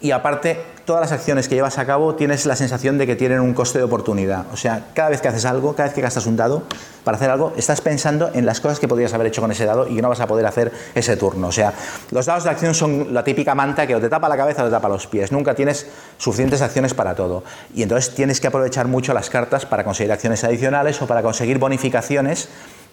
y 0.00 0.10
aparte 0.10 0.58
todas 0.84 1.00
las 1.00 1.12
acciones 1.12 1.48
que 1.48 1.56
llevas 1.56 1.78
a 1.78 1.84
cabo 1.84 2.14
tienes 2.14 2.46
la 2.46 2.54
sensación 2.54 2.96
de 2.96 3.06
que 3.06 3.16
tienen 3.16 3.40
un 3.40 3.54
coste 3.54 3.78
de 3.78 3.84
oportunidad. 3.84 4.46
O 4.52 4.56
sea, 4.56 4.86
cada 4.94 5.10
vez 5.10 5.20
que 5.20 5.28
haces 5.28 5.44
algo, 5.44 5.74
cada 5.74 5.88
vez 5.88 5.94
que 5.94 6.00
gastas 6.00 6.26
un 6.26 6.36
dado 6.36 6.62
para 7.02 7.16
hacer 7.16 7.28
algo, 7.28 7.52
estás 7.56 7.80
pensando 7.80 8.30
en 8.32 8.46
las 8.46 8.60
cosas 8.60 8.78
que 8.78 8.86
podrías 8.86 9.12
haber 9.12 9.26
hecho 9.26 9.40
con 9.40 9.50
ese 9.50 9.64
dado 9.64 9.88
y 9.88 9.96
que 9.96 10.02
no 10.02 10.08
vas 10.08 10.20
a 10.20 10.26
poder 10.26 10.46
hacer 10.46 10.72
ese 10.94 11.16
turno. 11.16 11.48
O 11.48 11.52
sea, 11.52 11.74
los 12.12 12.26
dados 12.26 12.44
de 12.44 12.50
acción 12.50 12.74
son 12.74 13.12
la 13.12 13.24
típica 13.24 13.54
manta 13.54 13.86
que 13.86 13.96
o 13.96 14.00
te 14.00 14.08
tapa 14.08 14.28
la 14.28 14.36
cabeza 14.36 14.62
o 14.62 14.66
te 14.66 14.70
tapa 14.70 14.88
los 14.88 15.06
pies. 15.06 15.32
Nunca 15.32 15.54
tienes 15.54 15.86
suficientes 16.18 16.62
acciones 16.62 16.94
para 16.94 17.14
todo. 17.14 17.42
Y 17.74 17.82
entonces 17.82 18.14
tienes 18.14 18.40
que 18.40 18.46
aprovechar 18.46 18.86
mucho 18.86 19.12
las 19.12 19.28
cartas 19.28 19.66
para 19.66 19.82
conseguir 19.82 20.12
acciones 20.12 20.44
adicionales 20.44 21.02
o 21.02 21.06
para 21.06 21.22
conseguir 21.22 21.58
bonificaciones 21.58 22.48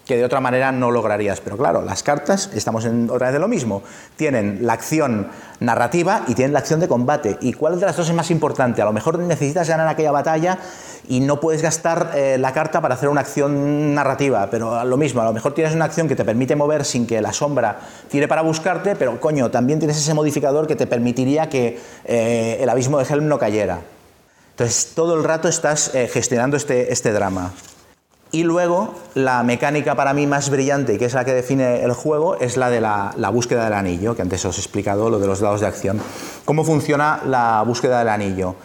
que 0.06 0.18
de 0.18 0.26
otra 0.26 0.40
manera 0.40 0.72
no 0.72 0.92
lograrías. 0.92 1.40
Pero 1.42 1.58
claro, 1.58 1.82
las 1.82 2.04
cartas, 2.04 2.50
estamos 2.54 2.86
en 2.86 3.10
otra 3.10 3.28
vez 3.28 3.34
de 3.34 3.40
lo 3.40 3.48
mismo, 3.48 3.84
tienen 4.16 4.60
la 4.62 4.74
acción 4.74 5.28
narrativa 5.60 6.24
y 6.28 6.36
tienen 6.36 6.54
la 6.54 6.60
acción 6.60 6.80
de 6.80 6.88
combate. 6.88 7.38
¿Y 7.42 7.54
cuál 7.54 7.80
de 7.80 7.86
las 7.86 7.96
dos 7.96 8.10
es 8.10 8.16
más 8.16 8.32
importante? 8.32 8.82
A 8.82 8.86
lo 8.86 8.94
mejor 8.94 9.18
necesitas 9.20 9.70
ganar 9.70 9.88
aquella 9.88 10.12
batalla 10.12 10.60
y 11.08 11.20
no 11.20 11.40
puedes 11.40 11.62
gastar 11.62 12.12
eh, 12.16 12.38
la 12.40 12.54
carta 12.54 12.82
para 12.82 12.96
hacer 12.96 13.10
una 13.10 13.22
acción 13.22 13.94
narrativa, 13.94 14.48
pero 14.50 14.84
lo 14.86 14.98
mismo, 14.98 15.22
a 15.22 15.26
lo 15.26 15.34
mejor 15.34 15.54
tienes 15.54 15.74
una 15.74 15.86
acción 15.86 16.08
que 16.08 16.16
te 16.16 16.24
permite 16.24 16.56
mover 16.56 16.86
sin 16.86 17.06
que 17.06 17.22
la 17.22 17.34
sombra 17.34 17.80
tire 18.10 18.28
para 18.28 18.42
buscarte, 18.42 18.96
pero 18.96 19.20
coño, 19.20 19.52
también 19.52 19.80
tienes 19.80 19.98
ese 19.98 20.14
modificador 20.14 20.68
que 20.68 20.76
te 20.76 20.88
permitiría 20.88 21.50
que 21.50 21.80
eh, 22.06 22.58
el 22.62 22.70
abismo 22.70 23.00
de 23.00 23.06
Helm 23.06 23.28
no 23.28 23.38
cayera. 23.38 23.80
Entonces, 24.52 24.92
todo 24.94 25.16
el 25.16 25.24
rato 25.24 25.48
estás 25.48 25.96
eh, 25.96 26.08
gestionando 26.08 26.58
este, 26.58 26.94
este 26.94 27.12
drama. 27.12 27.52
Y 28.34 28.42
luego, 28.42 28.96
la 29.14 29.44
mecánica 29.44 29.94
para 29.94 30.12
mí 30.16 30.26
más 30.26 30.50
brillante, 30.50 30.98
que 30.98 31.06
es 31.06 31.14
la 31.14 31.24
que 31.24 31.36
define 31.36 31.84
el 31.84 31.94
juego, 31.94 32.36
es 32.40 32.58
la 32.58 32.72
de 32.72 32.82
la, 32.82 33.14
búsqueda 33.32 33.66
del 33.66 33.74
anillo, 33.74 34.16
que 34.16 34.24
antes 34.24 34.44
os 34.44 34.58
he 34.58 34.60
explicado, 34.60 35.12
lo 35.12 35.20
de 35.20 35.28
los 35.28 35.40
dados 35.40 35.62
de 35.62 35.68
acción. 35.68 36.02
¿Cómo 36.44 36.64
funciona 36.64 37.22
la 37.28 37.62
búsqueda 37.62 38.00
del 38.00 38.10
anillo? 38.10 38.56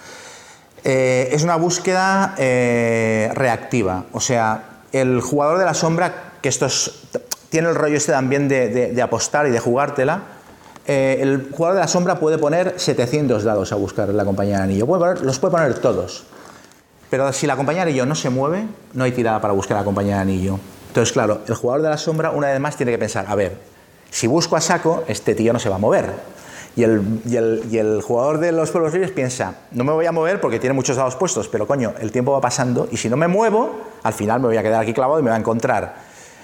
Eh, 0.85 1.28
es 1.33 1.42
una 1.42 1.57
búsqueda 1.57 2.35
eh, 2.38 3.31
reactiva, 3.35 4.07
o 4.12 4.20
sea, 4.20 4.81
el 4.90 5.20
jugador 5.20 5.59
de 5.59 5.66
la 5.66 5.74
sombra, 5.74 6.33
que 6.40 6.48
esto 6.48 6.66
tiene 7.50 7.68
el 7.68 7.74
rollo 7.74 7.98
este 7.98 8.12
también 8.12 8.48
de, 8.48 8.98
apostar 9.02 9.46
y 9.48 9.50
de 9.50 9.61
jugártela, 9.61 10.22
eh, 10.87 11.18
el 11.20 11.50
jugador 11.52 11.74
de 11.74 11.83
la 11.83 11.88
sombra 11.88 12.18
puede 12.18 12.38
poner 12.38 12.81
700 12.81 13.44
dados 13.44 13.70
a 13.72 13.76
buscar 13.76 14.09
la 14.09 14.24
compañía 14.24 14.54
del 14.54 14.62
anillo, 14.62 14.87
los 14.87 15.38
puede 15.38 15.52
poner 15.52 15.74
todos. 15.74 16.24
Pero 17.11 17.33
si 17.33 17.47
la 17.47 17.57
compañía 17.57 17.85
de 17.85 17.90
anillo 17.90 18.07
no 18.07 18.14
se 18.14 18.31
mueve, 18.31 18.66
no 18.92 19.05
hay 19.05 19.12
tirada 19.12 19.40
para 19.40 19.55
buscar 19.55 19.77
la 19.77 19.85
compañía 19.85 20.16
de 20.16 20.21
anillo. 20.23 20.59
Entonces, 20.88 21.12
claro, 21.12 21.40
el 21.47 21.55
jugador 21.55 21.83
de 21.83 21.90
la 21.90 21.99
sombra 21.99 22.31
una 22.31 22.49
vez 22.49 22.61
más 22.61 22.77
tiene 22.77 22.92
que 22.92 22.99
pensar, 22.99 23.27
a 23.29 23.35
ver, 23.35 23.57
si 24.11 24.27
busco 24.27 24.57
a 24.57 24.61
saco, 24.61 25.05
este 25.09 25.35
tío 25.35 25.53
no 25.53 25.59
se 25.59 25.68
va 25.68 25.77
a 25.77 25.79
mover. 25.79 26.12
Y 26.77 26.85
el, 26.85 27.21
y 27.27 27.79
el, 27.79 28.03
jugador 28.03 28.38
de 28.38 28.53
los 28.53 28.71
pueblos 28.71 28.92
libres 28.92 29.11
piensa, 29.11 29.55
no 29.73 29.83
me 29.83 29.92
voy 29.92 30.07
a 30.07 30.12
mover 30.12 30.40
porque 30.40 30.61
tiene 30.61 30.75
muchos 30.75 30.97
dados 30.97 31.16
puestos, 31.16 31.49
pero 31.49 31.66
coño, 31.66 31.92
el 31.99 32.12
tiempo 32.12 32.31
va 32.33 32.40
pasando 32.40 32.88
y 32.92 32.97
si 32.99 33.09
no 33.09 33.16
me 33.16 33.27
muevo, 33.27 33.81
al 34.05 34.12
final 34.12 34.40
me 34.40 34.47
voy 34.47 34.57
a 34.59 34.62
quedar 34.62 34.83
aquí 34.83 34.92
clavado 34.92 35.18
y 35.18 35.23
me 35.25 35.31
va 35.31 35.37
a 35.37 35.40
encontrar. 35.40 35.97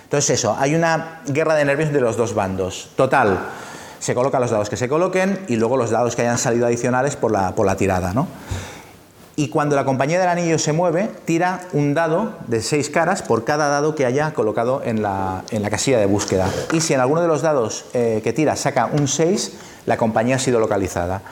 Entonces 0.03 0.31
eso, 0.39 0.57
hay 0.59 0.75
una 0.75 1.21
guerra 1.27 1.55
de 1.55 1.65
nervios 1.65 1.93
de 1.93 2.01
los 2.01 2.17
dos 2.17 2.35
bandos. 2.35 2.91
Total, 2.97 3.39
se 4.01 4.15
colocan 4.15 4.41
los 4.41 4.51
dados 4.51 4.69
que 4.69 4.77
se 4.77 4.89
coloquen 4.89 5.45
y 5.47 5.57
luego 5.57 5.77
los 5.77 5.91
dados 5.91 6.17
que 6.17 6.23
hayan 6.23 6.39
salido 6.39 6.67
adicionales 6.67 7.15
por 7.17 7.31
la, 7.31 7.55
por 7.55 7.65
la 7.65 7.77
tirada. 7.77 8.13
¿no? 8.13 8.27
Y 9.37 9.49
cuando 9.49 9.75
la 9.75 9.85
compañía 9.85 10.21
del 10.21 10.29
anillo 10.29 10.59
se 10.59 10.73
mueve, 10.73 11.11
tira 11.25 11.63
un 11.73 11.93
dado 11.93 12.35
de 12.47 12.63
seis 12.63 12.89
caras 12.89 13.23
por 13.23 13.45
cada 13.45 13.69
dado 13.69 13.95
que 13.95 14.07
haya 14.07 14.33
colocado 14.33 14.83
en 14.85 15.03
la, 15.03 15.43
casilla 15.71 15.99
de 15.99 16.07
búsqueda. 16.07 16.49
Y 16.73 16.81
si 16.81 16.95
en 16.95 17.01
alguno 17.01 17.21
de 17.21 17.29
los 17.29 17.43
dados 17.43 17.85
eh, 17.95 18.21
que 18.23 18.33
tira 18.33 18.55
saca 18.55 18.87
un 18.87 19.09
6, 19.09 19.53
la 19.87 19.97
compañía 19.97 20.37
ha 20.37 20.39
sido 20.39 20.61
localizada. 20.61 21.23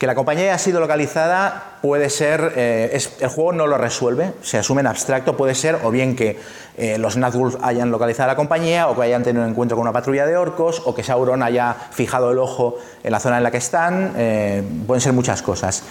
Que 0.00 0.06
la 0.06 0.14
compañía 0.14 0.44
haya 0.44 0.56
sido 0.56 0.80
localizada 0.80 1.76
puede 1.82 2.08
ser, 2.08 2.54
eh, 2.56 2.98
el 3.20 3.28
juego 3.28 3.52
no 3.52 3.66
lo 3.66 3.76
resuelve, 3.76 4.32
se 4.40 4.56
asume 4.56 4.80
en 4.80 4.86
abstracto, 4.86 5.36
puede 5.36 5.54
ser 5.54 5.76
o 5.84 5.90
bien 5.90 6.16
que 6.16 6.38
eh, 6.78 6.96
los 6.96 7.18
Nazgûl 7.18 7.58
hayan 7.60 7.90
localizado 7.90 8.30
a 8.30 8.32
la 8.32 8.36
compañía 8.36 8.88
o 8.88 8.96
que 8.96 9.02
hayan 9.02 9.22
tenido 9.22 9.44
un 9.44 9.50
encuentro 9.50 9.76
con 9.76 9.82
una 9.82 9.92
patrulla 9.92 10.24
de 10.24 10.38
orcos 10.38 10.80
o 10.86 10.94
que 10.94 11.02
Sauron 11.02 11.42
haya 11.42 11.76
fijado 11.90 12.30
el 12.30 12.38
ojo 12.38 12.78
en 13.04 13.12
la 13.12 13.20
zona 13.20 13.36
en 13.36 13.42
la 13.42 13.50
que 13.50 13.58
están, 13.58 14.14
eh, 14.16 14.62
pueden 14.86 15.02
ser 15.02 15.12
muchas 15.12 15.42
cosas. 15.42 15.82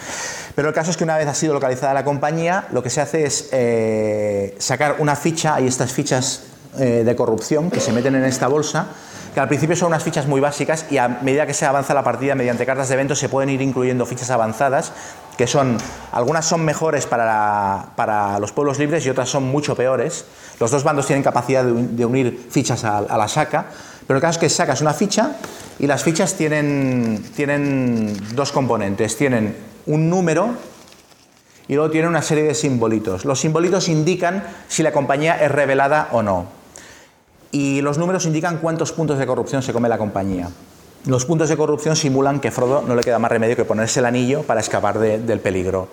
Pero 0.56 0.66
el 0.66 0.74
caso 0.74 0.90
es 0.90 0.96
que 0.96 1.04
una 1.04 1.16
vez 1.16 1.28
ha 1.28 1.34
sido 1.34 1.54
localizada 1.54 1.94
la 1.94 2.02
compañía, 2.02 2.64
lo 2.72 2.82
que 2.82 2.90
se 2.90 3.00
hace 3.00 3.26
es 3.26 3.48
sacar 4.58 4.96
una 4.98 5.14
ficha, 5.14 5.54
hay 5.54 5.68
estas 5.68 5.92
fichas 5.92 6.42
de 6.76 7.14
corrupción 7.14 7.70
que 7.70 7.78
se 7.78 7.92
meten 7.92 8.16
en 8.16 8.24
esta 8.24 8.48
bolsa, 8.48 8.88
que 9.34 9.40
al 9.40 9.48
principio 9.48 9.76
son 9.76 9.88
unas 9.88 10.02
fichas 10.02 10.26
muy 10.26 10.40
básicas 10.40 10.86
y 10.90 10.98
a 10.98 11.08
medida 11.08 11.46
que 11.46 11.54
se 11.54 11.66
avanza 11.66 11.94
la 11.94 12.02
partida 12.02 12.34
mediante 12.34 12.66
cartas 12.66 12.88
de 12.88 12.94
eventos 12.94 13.18
se 13.18 13.28
pueden 13.28 13.50
ir 13.50 13.62
incluyendo 13.62 14.06
fichas 14.06 14.30
avanzadas 14.30 14.92
que 15.40 15.46
son, 15.46 15.78
algunas 16.12 16.44
son 16.44 16.62
mejores 16.66 17.06
para, 17.06 18.38
los 18.40 18.52
pueblos 18.52 18.78
libres 18.78 19.06
y 19.06 19.08
otras 19.08 19.30
son 19.30 19.44
mucho 19.44 19.74
peores. 19.74 20.26
Los 20.58 20.70
dos 20.70 20.84
bandos 20.84 21.06
tienen 21.06 21.22
capacidad 21.22 21.64
de, 21.64 22.04
unir 22.04 22.46
fichas 22.50 22.84
a, 22.84 23.00
la 23.00 23.26
saca, 23.26 23.64
pero 24.06 24.18
el 24.18 24.20
caso 24.20 24.36
es 24.36 24.38
que 24.38 24.48
sacas 24.50 24.82
una 24.82 24.92
ficha 24.92 25.36
y 25.78 25.86
las 25.86 26.04
fichas 26.04 26.34
tienen, 26.34 27.24
tienen 27.34 28.14
dos 28.34 28.52
componentes. 28.52 29.16
Tienen 29.16 29.56
un 29.86 30.10
número 30.10 30.50
y 31.68 31.74
luego 31.74 31.90
tienen 31.90 32.10
una 32.10 32.20
serie 32.20 32.44
de 32.44 32.54
simbolitos. 32.54 33.24
Los 33.24 33.40
simbolitos 33.40 33.88
indican 33.88 34.44
si 34.68 34.82
la 34.82 34.92
compañía 34.92 35.42
es 35.42 35.50
revelada 35.50 36.08
o 36.12 36.22
no 36.22 36.59
y 37.52 37.80
los 37.80 37.98
números 37.98 38.26
indican 38.26 38.58
cuántos 38.58 38.92
puntos 38.92 39.18
de 39.18 39.26
corrupción 39.26 39.62
se 39.62 39.72
come 39.72 39.88
la 39.88 39.98
compañía. 39.98 40.48
Los 41.06 41.24
puntos 41.24 41.48
de 41.48 41.56
corrupción 41.56 41.96
simulan 41.96 42.40
que 42.40 42.50
Frodo 42.50 42.82
no 42.82 42.94
le 42.94 43.02
queda 43.02 43.18
más 43.18 43.30
remedio 43.30 43.56
que 43.56 43.64
ponerse 43.64 44.00
el 44.00 44.06
anillo 44.06 44.42
para 44.42 44.60
escapar 44.60 44.98
del 44.98 45.40
peligro. 45.40 45.88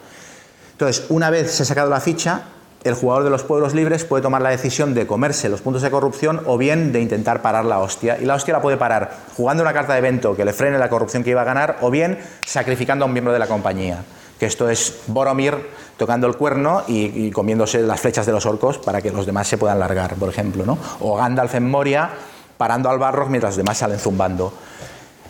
Entonces, 0.74 1.06
una 1.10 1.30
vez 1.30 1.52
se 1.52 1.64
ha 1.64 1.66
sacado 1.66 1.90
la 1.90 2.02
ficha, 2.02 2.42
el 2.84 2.94
jugador 2.94 3.24
de 3.24 3.30
los 3.30 3.44
pueblos 3.44 3.74
libres 3.74 4.04
puede 4.06 4.22
tomar 4.22 4.42
la 4.42 4.50
decisión 4.50 4.94
de 4.94 5.08
comerse 5.08 5.50
los 5.50 5.62
puntos 5.62 5.82
de 5.82 5.90
corrupción 5.90 6.42
o 6.46 6.58
bien 6.58 6.92
de 6.92 7.02
intentar 7.02 7.42
parar 7.42 7.66
la 7.66 7.80
hostia. 7.80 8.18
Y 8.22 8.26
la 8.26 8.36
hostia 8.36 8.54
la 8.54 8.62
puede 8.62 8.78
parar 8.78 9.12
jugando 9.36 9.64
una 9.64 9.74
carta 9.74 9.94
de 9.94 10.00
evento 10.00 10.36
que 10.36 10.46
le 10.46 10.54
frene 10.54 10.78
la 10.78 10.90
corrupción 10.90 11.24
que 11.24 11.32
iba 11.32 11.42
a 11.42 11.46
ganar 11.46 11.78
o 11.82 11.90
bien 11.90 12.20
sacrificando 12.46 13.06
a 13.06 13.08
un 13.08 13.14
miembro 13.14 13.34
de 13.34 13.40
la 13.40 13.48
compañía 13.48 14.04
que 14.40 14.46
esto 14.46 14.70
es 14.70 15.02
Boromir 15.08 15.56
tocando 15.98 16.28
el 16.28 16.36
cuerno 16.36 16.84
y, 16.88 17.32
comiéndose 17.32 17.82
las 17.82 18.00
flechas 18.00 18.26
de 18.26 18.32
los 18.32 18.46
orcos 18.46 18.78
para 18.78 19.02
que 19.02 19.12
los 19.12 19.26
demás 19.26 19.48
se 19.48 19.58
puedan 19.58 19.80
largar, 19.80 20.16
por 20.16 20.30
ejemplo, 20.30 20.66
¿no? 20.66 20.78
O 21.00 21.16
Gandalf 21.18 21.56
en 21.56 21.70
Moria 21.70 22.10
parando 22.58 22.90
al 22.90 23.00
barro 23.00 23.28
mientras 23.28 23.52
los 23.52 23.58
demás 23.58 23.78
salen 23.78 24.00
zumbando. 24.00 24.54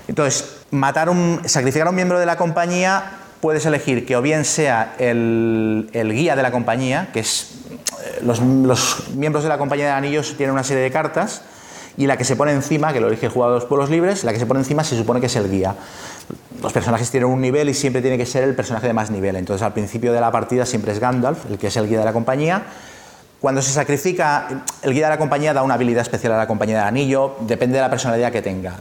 Entonces, 0.07 0.57
matar 0.71 1.09
un, 1.09 1.41
sacrificar 1.45 1.87
a 1.87 1.89
un 1.89 1.95
miembro 1.95 2.19
de 2.19 2.25
la 2.25 2.37
compañía 2.37 3.11
puedes 3.41 3.65
elegir 3.65 4.05
que 4.05 4.15
o 4.15 4.21
bien 4.21 4.45
sea 4.45 4.95
el, 4.97 5.89
guía 5.93 6.35
de 6.35 6.43
la 6.43 6.51
compañía, 6.51 7.09
que 7.13 7.19
es 7.21 7.51
eh, 8.03 8.19
los, 8.23 8.39
los, 8.39 9.09
miembros 9.15 9.43
de 9.43 9.49
la 9.49 9.57
compañía 9.57 9.85
de 9.85 9.91
anillos 9.91 10.35
tienen 10.37 10.53
una 10.53 10.63
serie 10.63 10.83
de 10.83 10.91
cartas, 10.91 11.41
y 11.97 12.07
la 12.07 12.17
que 12.17 12.25
se 12.25 12.35
pone 12.35 12.51
encima, 12.51 12.93
que 12.93 12.99
lo 12.99 13.07
elige 13.07 13.27
el 13.27 13.31
jugador 13.31 13.55
de 13.55 13.59
los 13.61 13.67
pueblos 13.67 13.89
libres, 13.89 14.23
la 14.23 14.33
que 14.33 14.39
se 14.39 14.45
pone 14.45 14.59
encima 14.59 14.83
se 14.83 14.97
supone 14.97 15.19
que 15.19 15.25
es 15.27 15.35
el 15.35 15.49
guía 15.49 15.75
los 16.61 16.73
personajes 16.73 17.09
tienen 17.11 17.29
un 17.29 17.41
nivel 17.41 17.69
y 17.69 17.73
siempre 17.73 18.01
tiene 18.01 18.17
que 18.17 18.25
ser 18.25 18.43
el 18.43 18.55
personaje 18.55 18.87
de 18.87 18.93
más 18.93 19.11
nivel. 19.11 19.35
Entonces 19.35 19.63
al 19.63 19.73
principio 19.73 20.13
de 20.13 20.21
la 20.21 20.31
partida 20.31 20.65
siempre 20.65 20.91
es 20.91 20.99
Gandalf, 20.99 21.45
el 21.49 21.57
que 21.57 21.67
es 21.67 21.77
el 21.77 21.87
guía 21.87 21.99
de 21.99 22.05
la 22.05 22.13
compañía. 22.13 22.63
Cuando 23.39 23.61
se 23.61 23.71
sacrifica, 23.71 24.47
el 24.81 24.93
guía 24.93 25.05
de 25.05 25.11
la 25.11 25.17
compañía 25.19 25.53
da 25.53 25.61
una 25.61 25.75
habilidad 25.75 26.01
especial 26.01 26.33
a 26.33 26.37
la 26.37 26.47
compañía 26.47 26.77
del 26.77 26.87
anillo, 26.87 27.35
depende 27.41 27.75
de 27.75 27.81
la 27.81 27.89
personalidad 27.89 28.31
que 28.31 28.41
tenga. 28.41 28.75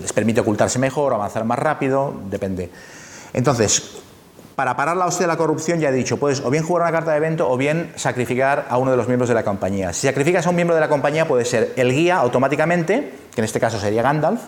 Les 0.00 0.12
permite 0.12 0.40
ocultarse 0.40 0.80
mejor, 0.80 1.14
avanzar 1.14 1.44
más 1.44 1.58
rápido, 1.58 2.14
depende. 2.28 2.70
Entonces, 3.32 4.00
para 4.56 4.76
parar 4.76 4.96
la 4.96 5.06
hostia 5.06 5.26
de 5.26 5.32
la 5.32 5.36
corrupción, 5.36 5.78
ya 5.78 5.90
he 5.90 5.92
dicho, 5.92 6.16
puedes 6.16 6.40
o 6.40 6.50
bien 6.50 6.64
jugar 6.64 6.82
una 6.82 6.92
carta 6.92 7.12
de 7.12 7.18
evento 7.18 7.48
o 7.48 7.56
bien 7.56 7.92
sacrificar 7.94 8.66
a 8.68 8.78
uno 8.78 8.90
de 8.90 8.96
los 8.96 9.06
miembros 9.06 9.28
de 9.28 9.34
la 9.34 9.44
compañía. 9.44 9.92
Si 9.92 10.08
sacrificas 10.08 10.44
a 10.46 10.50
un 10.50 10.56
miembro 10.56 10.74
de 10.74 10.80
la 10.80 10.88
compañía, 10.88 11.28
puede 11.28 11.44
ser 11.44 11.72
el 11.76 11.92
guía 11.92 12.16
automáticamente, 12.16 13.12
que 13.32 13.40
en 13.40 13.44
este 13.44 13.60
caso 13.60 13.78
sería 13.78 14.02
Gandalf, 14.02 14.40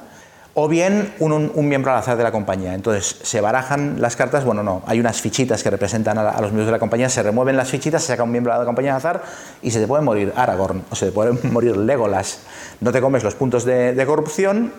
o 0.55 0.69
bien 0.69 1.15
un, 1.19 1.69
miembro 1.69 1.93
al 1.93 1.99
azar 1.99 2.17
de 2.17 2.23
la 2.23 2.33
compañía. 2.33 2.75
Entonces 2.75 3.17
se 3.23 3.41
barajan 3.41 4.01
las 4.01 4.17
cartas, 4.17 4.45
bueno, 4.45 4.63
no, 4.63 4.83
hay 4.87 5.01
unas 5.01 5.21
fichitas 5.21 5.63
que 5.63 5.71
representan 5.71 6.19
a, 6.19 6.33
los 6.41 6.51
miembros 6.51 6.67
de 6.67 6.73
la 6.73 6.79
compañía, 6.79 7.09
se 7.09 7.23
remueven 7.23 7.57
las 7.57 7.71
fichitas, 7.71 8.03
se 8.03 8.09
saca 8.09 8.23
un 8.23 8.31
miembro 8.31 8.53
de 8.53 8.59
la 8.59 8.65
compañía 8.65 8.93
al 8.93 8.99
azar 8.99 9.23
y 9.63 9.71
se 9.71 9.81
te 9.81 9.87
puede 9.87 10.03
morir 10.03 10.33
Aragorn 10.37 10.85
o 10.91 10.95
se 10.95 11.07
te 11.07 11.13
puede 11.13 11.33
morir 11.51 11.77
Legolas. 11.77 12.41
No 12.81 12.93
te 12.93 13.01
comes 13.01 13.25
los 13.25 13.35
puntos 13.35 13.65
de, 13.65 14.03
corrupción, 14.07 14.73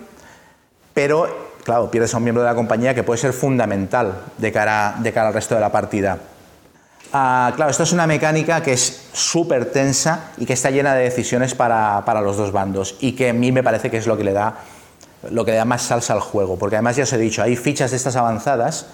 pero 0.92 1.26
claro, 1.64 1.90
pierdes 1.90 2.14
a 2.14 2.18
un 2.18 2.24
miembro 2.24 2.42
de 2.42 2.50
la 2.50 2.54
compañía 2.54 2.94
que 2.94 3.02
puede 3.02 3.18
ser 3.18 3.32
fundamental 3.32 4.14
de 4.38 4.52
cara, 4.52 4.96
al 4.96 5.34
resto 5.34 5.56
de 5.56 5.60
la 5.60 5.72
partida. 5.72 6.18
Ah, 7.12 7.52
claro, 7.54 7.70
esto 7.70 7.84
es 7.84 7.92
una 7.92 8.06
mecánica 8.06 8.60
que 8.60 8.72
es 8.72 9.08
súper 9.12 9.66
tensa 9.66 10.32
y 10.36 10.46
que 10.46 10.52
está 10.52 10.70
llena 10.70 10.94
de 10.94 11.04
decisiones 11.04 11.54
para, 11.54 12.04
para 12.04 12.20
los 12.20 12.36
dos 12.36 12.50
bandos 12.50 12.96
y 13.00 13.12
que 13.12 13.30
a 13.30 13.32
mí 13.32 13.52
me 13.52 13.62
parece 13.62 13.88
que 13.88 13.98
es 13.98 14.06
lo 14.06 14.16
que 14.16 14.24
le 14.24 14.32
da 14.32 14.56
lo 15.30 15.44
que 15.44 15.52
le 15.52 15.56
da 15.56 15.64
más 15.64 15.82
salsa 15.82 16.12
al 16.12 16.20
juego, 16.20 16.58
porque 16.58 16.76
además 16.76 16.96
ya 16.96 17.04
os 17.04 17.12
he 17.12 17.18
dicho, 17.18 17.42
hay 17.42 17.56
fichas 17.56 17.90
de 17.90 17.96
estas 17.96 18.16
avanzadas 18.16 18.86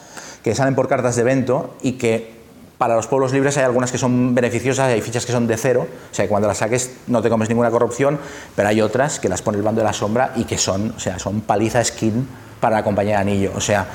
que 0.42 0.54
salen 0.54 0.74
por 0.74 0.88
cartas 0.88 1.16
de 1.16 1.22
evento 1.22 1.74
y 1.82 1.92
que 1.92 2.40
para 2.78 2.96
los 2.96 3.06
pueblos 3.06 3.32
libres 3.32 3.58
hay 3.58 3.64
algunas 3.64 3.92
que 3.92 3.98
son 3.98 4.34
beneficiosas 4.34 4.86
hay 4.86 5.02
fichas 5.02 5.26
que 5.26 5.32
son 5.32 5.46
de 5.46 5.58
cero, 5.58 5.86
o 6.10 6.14
sea, 6.14 6.24
que 6.24 6.30
cuando 6.30 6.48
las 6.48 6.58
saques 6.58 6.92
no 7.08 7.20
te 7.20 7.28
comes 7.28 7.48
ninguna 7.50 7.70
corrupción, 7.70 8.18
pero 8.56 8.68
hay 8.68 8.80
otras 8.80 9.20
que 9.20 9.28
las 9.28 9.42
pone 9.42 9.58
el 9.58 9.62
bando 9.62 9.82
de 9.82 9.84
la 9.84 9.92
sombra 9.92 10.32
y 10.36 10.44
que 10.44 10.56
son, 10.56 10.94
o 10.96 10.98
sea, 10.98 11.18
son 11.18 11.42
paliza 11.42 11.84
skin 11.84 12.26
para 12.58 12.76
la 12.76 12.82
compañía 12.82 13.16
de 13.16 13.20
anillo, 13.20 13.52
o 13.54 13.60
sea, 13.60 13.86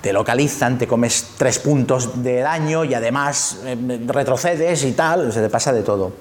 te 0.00 0.12
localizan, 0.12 0.76
te 0.76 0.88
comes 0.88 1.34
tres 1.38 1.60
puntos 1.60 2.24
de 2.24 2.40
daño 2.40 2.84
y 2.84 2.94
además 2.94 3.60
eh, 3.64 4.00
retrocedes 4.08 4.82
y 4.82 4.92
tal, 4.92 5.32
se 5.32 5.40
te 5.40 5.48
pasa 5.48 5.72
de 5.72 5.82
todo. 5.82 6.12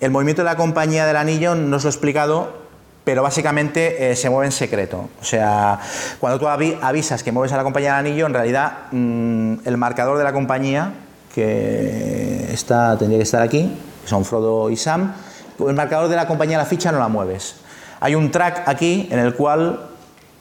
El 0.00 0.10
movimiento 0.10 0.42
de 0.42 0.50
la 0.50 0.56
compañía 0.56 1.06
del 1.06 1.16
anillo 1.16 1.54
no 1.54 1.78
os 1.78 1.84
lo 1.84 1.88
he 1.88 1.90
explicado, 1.90 2.63
pero 3.04 3.22
básicamente 3.22 4.10
eh, 4.10 4.16
se 4.16 4.30
mueve 4.30 4.46
en 4.46 4.52
secreto. 4.52 5.10
O 5.20 5.24
sea, 5.24 5.78
cuando 6.18 6.38
tú 6.38 6.48
avisas 6.48 7.22
que 7.22 7.32
mueves 7.32 7.52
a 7.52 7.56
la 7.58 7.62
compañía 7.62 7.96
del 7.96 8.06
anillo, 8.06 8.26
en 8.26 8.34
realidad 8.34 8.72
mm, 8.90 9.56
el 9.64 9.76
marcador 9.76 10.16
de 10.16 10.24
la 10.24 10.32
compañía, 10.32 10.92
que 11.34 12.48
está, 12.50 12.96
tendría 12.96 13.18
que 13.18 13.24
estar 13.24 13.42
aquí, 13.42 13.76
son 14.06 14.24
Frodo 14.24 14.70
y 14.70 14.76
Sam, 14.76 15.12
el 15.58 15.74
marcador 15.74 16.08
de 16.08 16.16
la 16.16 16.26
compañía, 16.26 16.56
la 16.56 16.64
ficha, 16.64 16.90
no 16.92 16.98
la 16.98 17.08
mueves. 17.08 17.56
Hay 18.00 18.14
un 18.14 18.30
track 18.30 18.62
aquí 18.66 19.08
en 19.10 19.18
el 19.18 19.34
cual 19.34 19.80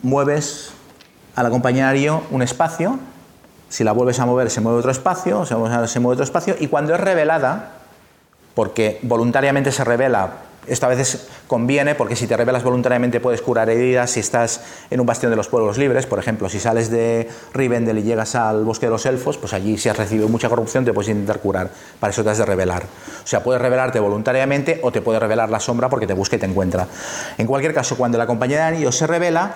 mueves 0.02 0.72
a 1.36 1.44
la 1.44 1.50
compañía 1.50 1.88
del 1.88 1.98
anillo 1.98 2.22
un 2.32 2.42
espacio, 2.42 3.00
si 3.70 3.84
la 3.84 3.92
vuelves 3.92 4.20
a 4.20 4.26
mover 4.26 4.50
se 4.50 4.62
mueve 4.62 4.80
otro 4.80 4.92
espacio, 4.92 5.46
se 5.46 5.56
mueve 5.56 6.14
otro 6.14 6.24
espacio, 6.24 6.56
y 6.60 6.68
cuando 6.68 6.94
es 6.94 7.00
revelada, 7.00 7.72
porque 8.54 9.00
voluntariamente 9.02 9.72
se 9.72 9.84
revela 9.84 10.32
Esto 10.68 10.86
a 10.86 10.90
veces 10.90 11.28
conviene 11.48 11.96
porque 11.96 12.16
si 12.16 12.28
te 12.28 12.38
revelas 12.38 12.64
voluntariamente 12.64 13.20
puedes 13.20 13.42
curar 13.42 13.70
heridas 13.70 14.12
si 14.12 14.20
estás 14.20 14.62
en 14.90 15.00
un 15.00 15.06
bastión 15.06 15.30
de 15.30 15.36
los 15.36 15.48
pueblos 15.48 15.78
libres, 15.78 16.06
por 16.06 16.20
ejemplo, 16.20 16.50
si 16.50 16.60
sales 16.60 16.90
de 16.90 17.30
Rivendell 17.54 17.98
y 17.98 18.04
llegas 18.04 18.36
al 18.36 18.64
bosque 18.64 18.86
de 18.86 18.92
los 18.92 19.06
elfos, 19.06 19.38
pues 19.38 19.54
allí 19.54 19.78
si 19.78 19.90
has 19.90 19.98
recibido 19.98 20.30
mucha 20.30 20.50
corrupción 20.50 20.86
te 20.86 20.94
puedes 20.94 21.10
intentar 21.10 21.40
curar, 21.40 21.70
para 22.00 22.12
eso 22.12 22.24
te 22.24 22.30
has 22.30 22.38
de 22.38 22.46
revelar. 22.46 22.84
O 22.84 23.28
sea, 23.28 23.44
puedes 23.44 23.62
revelarte 23.62 24.00
voluntariamente 24.00 24.80
o 24.84 24.92
te 24.92 25.02
puede 25.02 25.20
revelar 25.20 25.50
la 25.50 25.60
sombra 25.60 25.90
porque 25.90 26.08
te 26.08 26.14
busca 26.14 26.36
y 26.36 26.40
te 26.40 26.46
encuentra. 26.46 26.88
En 27.38 27.48
cualquier 27.48 27.74
caso, 27.74 27.98
cuando 27.98 28.18
la 28.18 28.28
compañía 28.28 28.58
de 28.58 28.64
anillos 28.64 28.98
se 28.98 29.08
revela, 29.08 29.56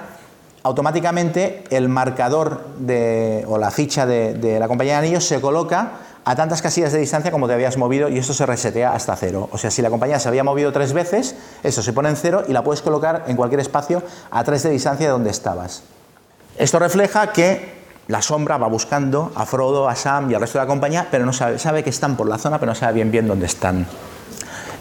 automáticamente 0.63 1.63
el 1.69 1.87
marcador 1.87 2.65
de, 2.79 3.45
o 3.47 3.57
la 3.57 3.71
ficha 3.71 4.05
de, 4.05 4.33
de 4.33 4.59
la 4.59 4.67
compañía 4.67 4.93
de 4.93 5.07
anillos 5.07 5.25
se 5.25 5.39
coloca 5.39 5.91
a 6.27 6.35
tantas 6.35 6.61
casillas 6.61 6.91
de 6.91 6.99
distancia 6.99 7.31
como 7.31 7.47
te 7.47 7.53
habías 7.53 7.77
movido 7.77 8.09
y 8.09 8.17
esto 8.17 8.33
se 8.33 8.45
resetea 8.45 8.91
hasta 8.91 9.15
cero. 9.15 9.47
O 9.53 9.57
sea, 9.57 9.71
si 9.71 9.81
la 9.81 9.89
compañía 9.89 10.19
se 10.19 10.27
había 10.27 10.43
movido 10.43 10.73
tres 10.73 10.91
veces, 10.91 11.37
eso 11.63 11.81
se 11.81 11.93
pone 11.93 12.09
en 12.09 12.17
cero 12.17 12.43
y 12.45 12.51
la 12.51 12.65
puedes 12.65 12.81
colocar 12.81 13.23
en 13.27 13.37
cualquier 13.37 13.61
espacio 13.61 14.03
a 14.29 14.43
tres 14.43 14.63
de 14.63 14.71
distancia 14.71 15.05
de 15.05 15.13
donde 15.13 15.29
estabas. 15.29 15.83
Esto 16.57 16.79
refleja 16.79 17.31
que 17.31 17.77
la 18.09 18.21
sombra 18.21 18.57
va 18.57 18.67
buscando 18.67 19.31
a 19.35 19.45
Frodo, 19.45 19.87
a 19.87 19.95
Sam 19.95 20.29
y 20.29 20.33
al 20.33 20.41
resto 20.41 20.57
de 20.59 20.65
la 20.65 20.67
compañía, 20.67 21.07
pero 21.09 21.25
no 21.25 21.31
sabe, 21.31 21.59
sabe 21.59 21.81
que 21.81 21.91
están 21.91 22.17
por 22.17 22.27
la 22.27 22.37
zona, 22.37 22.59
pero 22.59 22.73
no 22.73 22.75
sabe 22.75 22.95
bien 22.95 23.09
bien 23.09 23.25
dónde 23.25 23.45
están. 23.45 23.87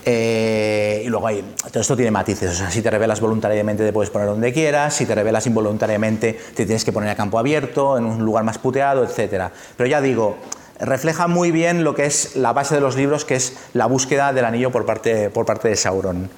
Eh, 0.04 1.02
y 1.04 1.08
luego 1.08 1.28
hay, 1.28 1.54
todo 1.70 1.80
esto 1.80 1.94
tiene 1.94 2.10
matices, 2.10 2.50
o 2.50 2.54
sea, 2.54 2.72
si 2.72 2.82
te 2.82 2.90
revelas 2.90 3.20
voluntariamente 3.20 3.84
te 3.84 3.92
puedes 3.92 4.10
poner 4.10 4.26
donde 4.28 4.52
quieras, 4.52 4.94
si 4.94 5.06
te 5.06 5.14
revelas 5.14 5.46
involuntariamente 5.46 6.32
te 6.32 6.64
tienes 6.64 6.84
que 6.84 6.92
poner 6.92 7.10
a 7.10 7.14
campo 7.14 7.38
abierto, 7.38 7.98
en 7.98 8.04
un 8.04 8.24
lugar 8.24 8.42
más 8.42 8.58
puteado, 8.58 9.04
etc. 9.04 9.50
Pero 9.76 9.88
ya 9.88 10.00
digo, 10.00 10.38
refleja 10.80 11.26
muy 11.26 11.50
bien 11.50 11.84
lo 11.84 11.94
que 11.94 12.06
es 12.06 12.36
la 12.36 12.52
base 12.52 12.74
de 12.74 12.80
los 12.80 12.96
libros, 12.96 13.24
que 13.24 13.36
es 13.36 13.56
la 13.72 13.86
búsqueda 13.86 14.32
del 14.32 14.44
anillo 14.44 14.70
por 14.70 14.84
parte, 14.84 15.30
por 15.30 15.46
parte 15.46 15.68
de 15.68 15.76
Sauron. 15.76 16.30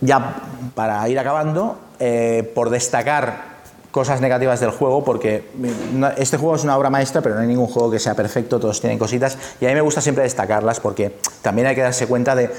Ya 0.00 0.36
para 0.74 1.08
ir 1.08 1.18
acabando, 1.18 1.78
eh, 2.00 2.50
por 2.54 2.70
destacar 2.70 3.52
cosas 3.92 4.20
negativas 4.20 4.58
del 4.58 4.70
juego, 4.70 5.04
porque 5.04 5.44
este 6.16 6.38
juego 6.38 6.56
es 6.56 6.64
una 6.64 6.76
obra 6.76 6.90
maestra, 6.90 7.20
pero 7.20 7.34
no 7.34 7.42
hay 7.42 7.46
ningún 7.46 7.66
juego 7.66 7.90
que 7.90 7.98
sea 7.98 8.14
perfecto, 8.14 8.58
todos 8.58 8.80
tienen 8.80 8.98
cositas, 8.98 9.36
y 9.60 9.66
a 9.66 9.68
mí 9.68 9.74
me 9.74 9.82
gusta 9.82 10.00
siempre 10.00 10.24
destacarlas, 10.24 10.80
porque 10.80 11.14
también 11.42 11.68
hay 11.68 11.74
que 11.74 11.82
darse 11.82 12.06
cuenta 12.06 12.34
de 12.34 12.50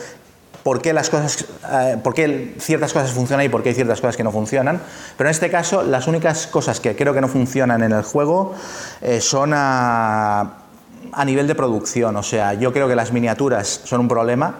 por 0.63 0.82
qué, 0.82 0.93
las 0.93 1.10
cosas, 1.10 1.45
eh, 1.71 1.97
por 2.02 2.13
qué 2.13 2.56
ciertas 2.58 2.93
cosas 2.93 3.12
funcionan 3.12 3.45
y 3.45 3.49
por 3.49 3.62
qué 3.62 3.69
hay 3.69 3.76
ciertas 3.76 3.99
cosas 3.99 4.15
que 4.15 4.23
no 4.23 4.32
funcionan. 4.32 4.82
Pero 5.17 5.30
en 5.30 5.32
este 5.32 5.52
caso, 5.52 5.84
las 5.84 6.08
únicas 6.08 6.47
cosas 6.47 6.80
que 6.80 6.95
creo 6.95 7.13
que 7.13 7.21
no 7.21 7.28
funcionan 7.28 7.84
en 7.84 7.91
el 7.91 8.04
juego 8.04 8.56
eh, 9.02 9.19
son 9.19 9.52
a, 9.54 10.54
nivel 11.26 11.47
de 11.47 11.56
producción. 11.56 12.15
O 12.15 12.23
sea, 12.23 12.54
yo 12.54 12.71
creo 12.71 12.88
que 12.88 12.95
las 12.95 13.12
miniaturas 13.12 13.82
son 13.84 14.02
un 14.02 14.08
problema. 14.08 14.56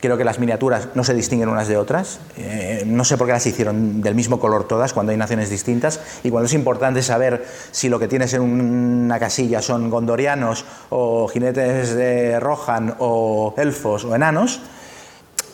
Creo 0.00 0.18
que 0.18 0.24
las 0.24 0.38
miniaturas 0.38 0.88
no 0.94 1.02
se 1.02 1.14
distinguen 1.14 1.48
unas 1.48 1.66
de 1.66 1.78
otras. 1.78 2.18
Eh, 2.36 2.82
no 2.84 3.04
sé 3.04 3.16
por 3.16 3.26
qué 3.26 3.32
las 3.32 3.46
hicieron 3.46 4.02
del 4.02 4.14
mismo 4.14 4.38
color 4.38 4.68
todas 4.68 4.92
cuando 4.92 5.12
hay 5.12 5.16
naciones 5.18 5.48
distintas. 5.48 6.00
Y 6.24 6.30
cuando 6.30 6.46
es 6.46 6.52
importante 6.52 7.00
saber 7.02 7.46
si 7.70 7.88
lo 7.88 7.98
que 7.98 8.08
tienes 8.08 8.34
en 8.34 8.42
una 8.42 9.18
casilla 9.18 9.62
son 9.62 9.88
gondorianos 9.88 10.66
o 10.90 11.26
jinetes 11.28 11.94
de 11.94 12.38
Rohan 12.38 12.96
o 12.98 13.54
elfos 13.56 14.04
o 14.04 14.14
enanos, 14.14 14.60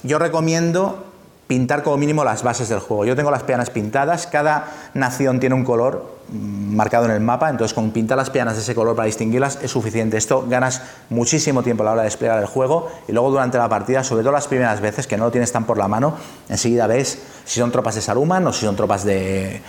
yo 0.03 0.19
recomiendo 0.19 1.11
pintar 1.51 1.83
como 1.83 1.97
mínimo 1.97 2.23
las 2.23 2.45
bases 2.45 2.69
del 2.69 2.79
juego. 2.79 3.05
Yo 3.05 3.17
tengo 3.17 3.29
las 3.33 3.43
peanas 3.43 3.71
pintadas, 3.71 4.29
cada 4.29 4.69
nación 4.95 5.41
tiene 5.41 5.57
un 5.57 5.65
color 5.65 6.21
mm, 6.29 6.77
marcado 6.77 7.07
en 7.07 7.11
el 7.11 7.19
mapa, 7.19 7.51
entonces 7.51 7.75
con 7.75 7.91
pintar 7.91 8.17
las 8.17 8.31
peanas 8.31 8.55
de 8.55 8.63
ese 8.63 8.73
color 8.73 8.95
para 8.95 9.07
distinguirlas 9.07 9.59
es 9.61 9.69
suficiente. 9.73 10.17
Esto 10.17 10.47
ganas 10.49 10.81
muchísimo 11.09 11.65
tiempo 11.65 11.83
a 11.83 11.87
la 11.87 11.91
hora 11.91 12.03
de 12.03 12.07
desplegar 12.07 12.39
el 12.39 12.47
juego 12.47 12.89
y 13.09 13.13
luego 13.13 13.33
durante 13.33 13.59
la 13.59 13.69
partida, 13.69 14.05
sobre 14.05 14.23
todo 14.23 14.31
las 14.31 14.47
primeras 14.47 14.81
veces 14.81 15.09
que 15.09 15.17
no 15.17 15.25
lo 15.25 15.33
tienes 15.33 15.51
tan 15.51 15.65
por 15.65 15.77
la 15.77 15.89
mano, 15.89 16.15
enseguida 16.49 16.87
ves 16.87 17.19
si 17.45 17.59
son 17.59 17.73
tropas 17.73 17.97
de 17.97 18.03
Saruman 18.03 18.47
o 18.47 18.53
si 18.53 18.65
son 18.65 18.77
tropas 18.77 19.05
de, 19.05 19.61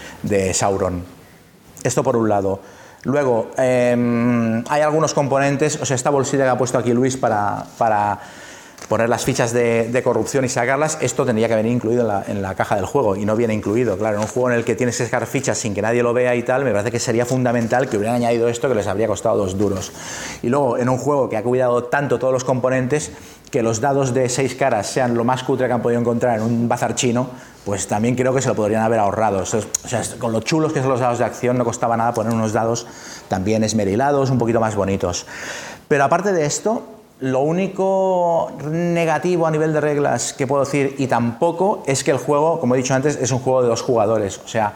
Sauron. 0.53 1.03
Esto 1.83 2.03
por 2.03 2.15
un 2.15 2.29
lado. 2.29 2.59
Luego, 3.05 3.49
em, 3.57 4.63
hay 4.69 4.81
algunos 4.83 5.15
componentes, 5.15 5.81
o 5.81 5.85
sea, 5.87 5.95
esta 5.95 6.11
bolsilla 6.11 6.43
que 6.43 6.49
ha 6.51 6.57
puesto 6.59 6.77
aquí 6.77 6.93
Luis 6.93 7.17
para, 7.17 7.65
para 7.79 8.19
poner 8.91 9.07
las 9.07 9.23
fichas 9.23 9.53
de, 9.53 10.01
corrupción 10.03 10.43
y 10.43 10.49
sacarlas, 10.49 10.97
esto 10.99 11.25
tendría 11.25 11.47
que 11.47 11.55
venir 11.55 11.71
incluido 11.71 12.01
en 12.27 12.41
la, 12.41 12.55
caja 12.55 12.75
del 12.75 12.83
juego 12.83 13.15
y 13.15 13.23
no 13.23 13.37
viene 13.37 13.53
incluido. 13.53 13.97
Claro, 13.97 14.17
en 14.17 14.21
un 14.23 14.27
juego 14.27 14.49
en 14.49 14.57
el 14.57 14.65
que 14.65 14.75
tienes 14.75 14.97
que 14.97 15.05
sacar 15.05 15.25
fichas 15.27 15.57
sin 15.57 15.73
que 15.73 15.81
nadie 15.81 16.03
lo 16.03 16.11
vea 16.11 16.35
y 16.35 16.43
tal, 16.43 16.65
me 16.65 16.71
parece 16.73 16.91
que 16.91 16.99
sería 16.99 17.25
fundamental 17.25 17.87
que 17.87 17.95
hubieran 17.95 18.17
añadido 18.17 18.49
esto 18.49 18.67
que 18.67 18.75
les 18.75 18.87
habría 18.87 19.07
costado 19.07 19.37
dos 19.37 19.57
duros. 19.57 19.93
Y 20.43 20.49
luego, 20.49 20.77
en 20.77 20.89
un 20.89 20.97
juego 20.97 21.29
que 21.29 21.37
ha 21.37 21.41
cuidado 21.41 21.85
tanto 21.85 22.19
todos 22.19 22.33
los 22.33 22.43
componentes, 22.43 23.13
que 23.49 23.63
los 23.63 23.79
dados 23.79 24.13
de 24.13 24.27
seis 24.27 24.55
caras 24.55 24.87
sean 24.87 25.15
lo 25.15 25.23
más 25.23 25.43
cutre 25.43 25.67
que 25.67 25.73
han 25.73 25.81
podido 25.81 26.01
encontrar 26.01 26.39
en 26.39 26.43
un 26.43 26.67
bazar 26.67 26.93
chino, 26.93 27.29
pues 27.63 27.87
también 27.87 28.15
creo 28.15 28.33
que 28.33 28.41
se 28.41 28.49
lo 28.49 28.55
podrían 28.55 28.83
haber 28.83 28.99
ahorrado. 28.99 29.43
O 29.43 29.45
sea, 29.45 30.01
con 30.19 30.33
lo 30.33 30.41
chulos 30.41 30.73
que 30.73 30.81
son 30.81 30.89
los 30.89 30.99
dados 30.99 31.19
de 31.19 31.23
acción, 31.23 31.57
no 31.57 31.63
costaba 31.63 31.95
nada 31.95 32.13
poner 32.13 32.33
unos 32.33 32.51
dados 32.51 32.85
también 33.29 33.63
esmerilados, 33.63 34.31
un 34.31 34.37
poquito 34.37 34.59
más 34.59 34.75
bonitos. 34.75 35.25
Pero 35.87 36.03
aparte 36.03 36.33
de 36.33 36.45
esto, 36.45 37.00
lo 37.21 37.41
único 37.41 38.51
negativo 38.69 39.45
a 39.45 39.51
nivel 39.51 39.73
de 39.73 39.79
reglas 39.79 40.33
que 40.33 40.47
puedo 40.47 40.63
decir, 40.63 40.95
y 40.97 41.07
tampoco, 41.07 41.83
es 41.85 42.03
que 42.03 42.11
el 42.11 42.17
juego, 42.17 42.59
como 42.59 42.73
he 42.73 42.79
dicho 42.79 42.95
antes, 42.95 43.15
es 43.15 43.31
un 43.31 43.39
juego 43.39 43.61
de 43.61 43.69
dos 43.69 43.81
jugadores. 43.83 44.39
O 44.43 44.47
sea, 44.47 44.73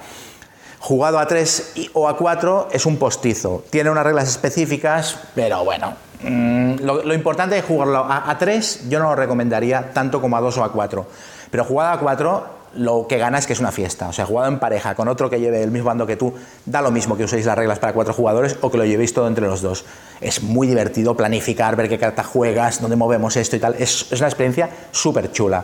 jugado 0.79 1.17
a 1.17 1.25
tres 1.25 1.73
o 1.93 2.07
a 2.07 2.15
cuatro 2.15 2.67
es 2.71 2.85
un 2.85 2.97
postizo. 2.97 3.63
Tiene 3.71 3.89
unas 3.89 4.03
reglas 4.03 4.29
específicas, 4.29 5.17
pero 5.33 5.65
bueno. 5.65 5.93
Mm, 6.21 6.75
lo, 6.81 7.13
importante 7.13 7.57
es 7.57 7.65
jugarlo 7.65 7.97
a, 7.97 8.29
a 8.29 8.37
tres, 8.37 8.87
yo 8.89 8.99
no 8.99 9.09
lo 9.09 9.15
recomendaría 9.15 9.91
tanto 9.91 10.21
como 10.21 10.37
a 10.37 10.41
dos 10.41 10.57
o 10.59 10.63
a 10.63 10.71
cuatro. 10.71 11.07
Pero 11.49 11.63
jugado 11.63 11.93
a 11.93 11.99
cuatro 11.99 12.45
lo 12.75 13.07
que 13.07 13.17
gana 13.17 13.37
es 13.37 13.47
que 13.47 13.53
es 13.53 13.59
una 13.59 13.71
fiesta. 13.71 14.07
O 14.07 14.13
sea, 14.13 14.25
jugado 14.25 14.47
en 14.47 14.59
pareja 14.59 14.95
con 14.95 15.07
otro 15.07 15.29
que 15.29 15.39
lleve 15.39 15.63
el 15.63 15.71
mismo 15.71 15.87
bando 15.87 16.05
que 16.05 16.15
tú, 16.15 16.33
da 16.65 16.81
lo 16.81 16.91
mismo 16.91 17.17
que 17.17 17.23
uséis 17.23 17.45
las 17.45 17.57
reglas 17.57 17.79
para 17.79 17.93
cuatro 17.93 18.13
jugadores 18.13 18.57
o 18.61 18.71
que 18.71 18.77
lo 18.77 18.85
llevéis 18.85 19.13
todo 19.13 19.27
entre 19.27 19.47
los 19.47 19.61
dos. 19.61 19.85
Es 20.21 20.43
muy 20.43 20.67
divertido 20.67 21.15
planificar, 21.15 21.75
ver 21.75 21.89
qué 21.89 21.97
carta 21.97 22.23
juegas, 22.23 22.81
dónde 22.81 22.95
movemos 22.95 23.35
esto 23.35 23.55
y 23.55 23.59
tal. 23.59 23.75
Es, 23.79 24.11
una 24.11 24.27
experiencia 24.27 24.69
súper 24.91 25.31
chula. 25.31 25.63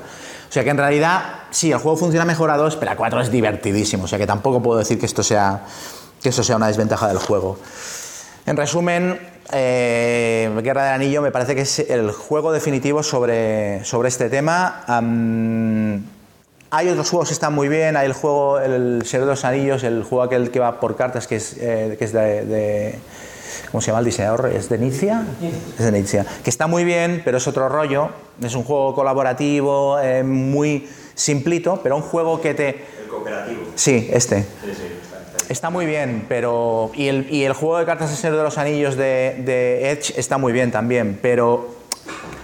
O 0.50 0.52
sea 0.52 0.64
que 0.64 0.70
en 0.70 0.78
realidad, 0.78 1.24
sí, 1.50 1.72
el 1.72 1.78
juego 1.78 1.98
funciona 1.98 2.26
mejor 2.26 2.50
a 2.50 2.58
dos, 2.58 2.76
pero 2.76 2.92
a 2.92 2.96
cuatro 2.96 3.22
es 3.22 3.32
divertidísimo. 3.32 4.06
O 4.06 4.08
sea 4.08 4.20
que 4.20 4.28
tampoco 4.28 4.62
puedo 4.62 4.80
decir 4.80 5.00
que 5.00 5.06
esto 5.06 5.24
sea, 5.24 5.62
que 6.22 6.30
esto 6.30 6.44
sea 6.44 6.58
una 6.58 6.68
desventaja 6.68 7.08
del 7.08 7.18
juego. 7.18 7.58
En 8.46 8.58
resumen, 8.58 9.20
eh, 9.54 10.50
Guerra 10.64 10.86
del 10.86 10.94
Anillo 10.94 11.22
me 11.22 11.32
parece 11.32 11.56
que 11.56 11.62
es 11.62 11.80
el 11.80 12.12
juego 12.12 12.52
definitivo 12.52 13.04
sobre, 13.04 13.84
sobre 13.86 14.10
este 14.10 14.30
tema. 14.30 14.84
Hay 16.74 16.88
otros 16.88 17.10
juegos 17.10 17.28
que 17.28 17.34
están 17.34 17.54
muy 17.54 17.68
bien, 17.68 17.98
hay 17.98 18.06
el 18.06 18.14
juego 18.14 18.58
El 18.58 19.06
Señor 19.06 19.26
de 19.26 19.32
los 19.32 19.44
Anillos, 19.44 19.84
el 19.84 20.04
juego 20.04 20.24
aquel 20.24 20.52
que 20.52 20.60
va 20.60 20.80
por 20.80 20.96
cartas, 20.96 21.28
que 21.28 21.36
es, 21.36 21.58
eh, 21.60 21.98
que 22.00 22.06
es 22.06 22.14
de, 22.14 22.96
¿Cómo 23.70 23.82
se 23.82 23.88
llama 23.88 24.00
el 24.00 24.06
diseñador? 24.06 24.50
¿Es 24.56 24.70
de 24.70 24.78
Nizia? 24.78 25.26
Es 25.78 25.84
de 25.84 25.92
Nizia. 25.92 26.26
Que 26.42 26.50
está 26.50 26.68
muy 26.68 26.86
bien, 26.86 27.24
pero 27.26 27.40
es 27.40 27.48
otro 27.50 27.68
rollo. 27.68 28.12
Es 28.42 28.56
un 28.56 28.64
juego 28.64 28.96
colaborativo, 28.96 30.00
eh, 30.00 30.24
muy 30.24 30.88
simplito, 31.14 31.82
pero 31.84 31.98
un 31.98 32.04
juego 32.04 32.40
que 32.40 32.54
te... 32.54 32.70
El 32.70 33.10
cooperativo. 33.10 33.64
Sí, 33.76 34.10
este. 34.10 34.44
Sí, 34.44 34.48
sí, 34.74 34.84
está, 35.50 35.70
muy 35.70 35.86
bien, 35.86 36.26
pero... 36.30 36.92
Y 36.94 37.10
el, 37.10 37.28
y 37.30 37.44
el, 37.44 37.52
juego 37.52 37.80
de 37.80 37.86
cartas 37.86 38.12
El 38.12 38.18
Señor 38.18 38.38
de 38.38 38.44
los 38.44 38.58
Anillos 38.58 38.96
de, 38.96 39.42
de 39.46 39.92
Edge 39.92 40.14
está 40.16 40.38
muy 40.38 40.54
bien 40.54 40.72
también, 40.72 41.20
pero 41.22 41.81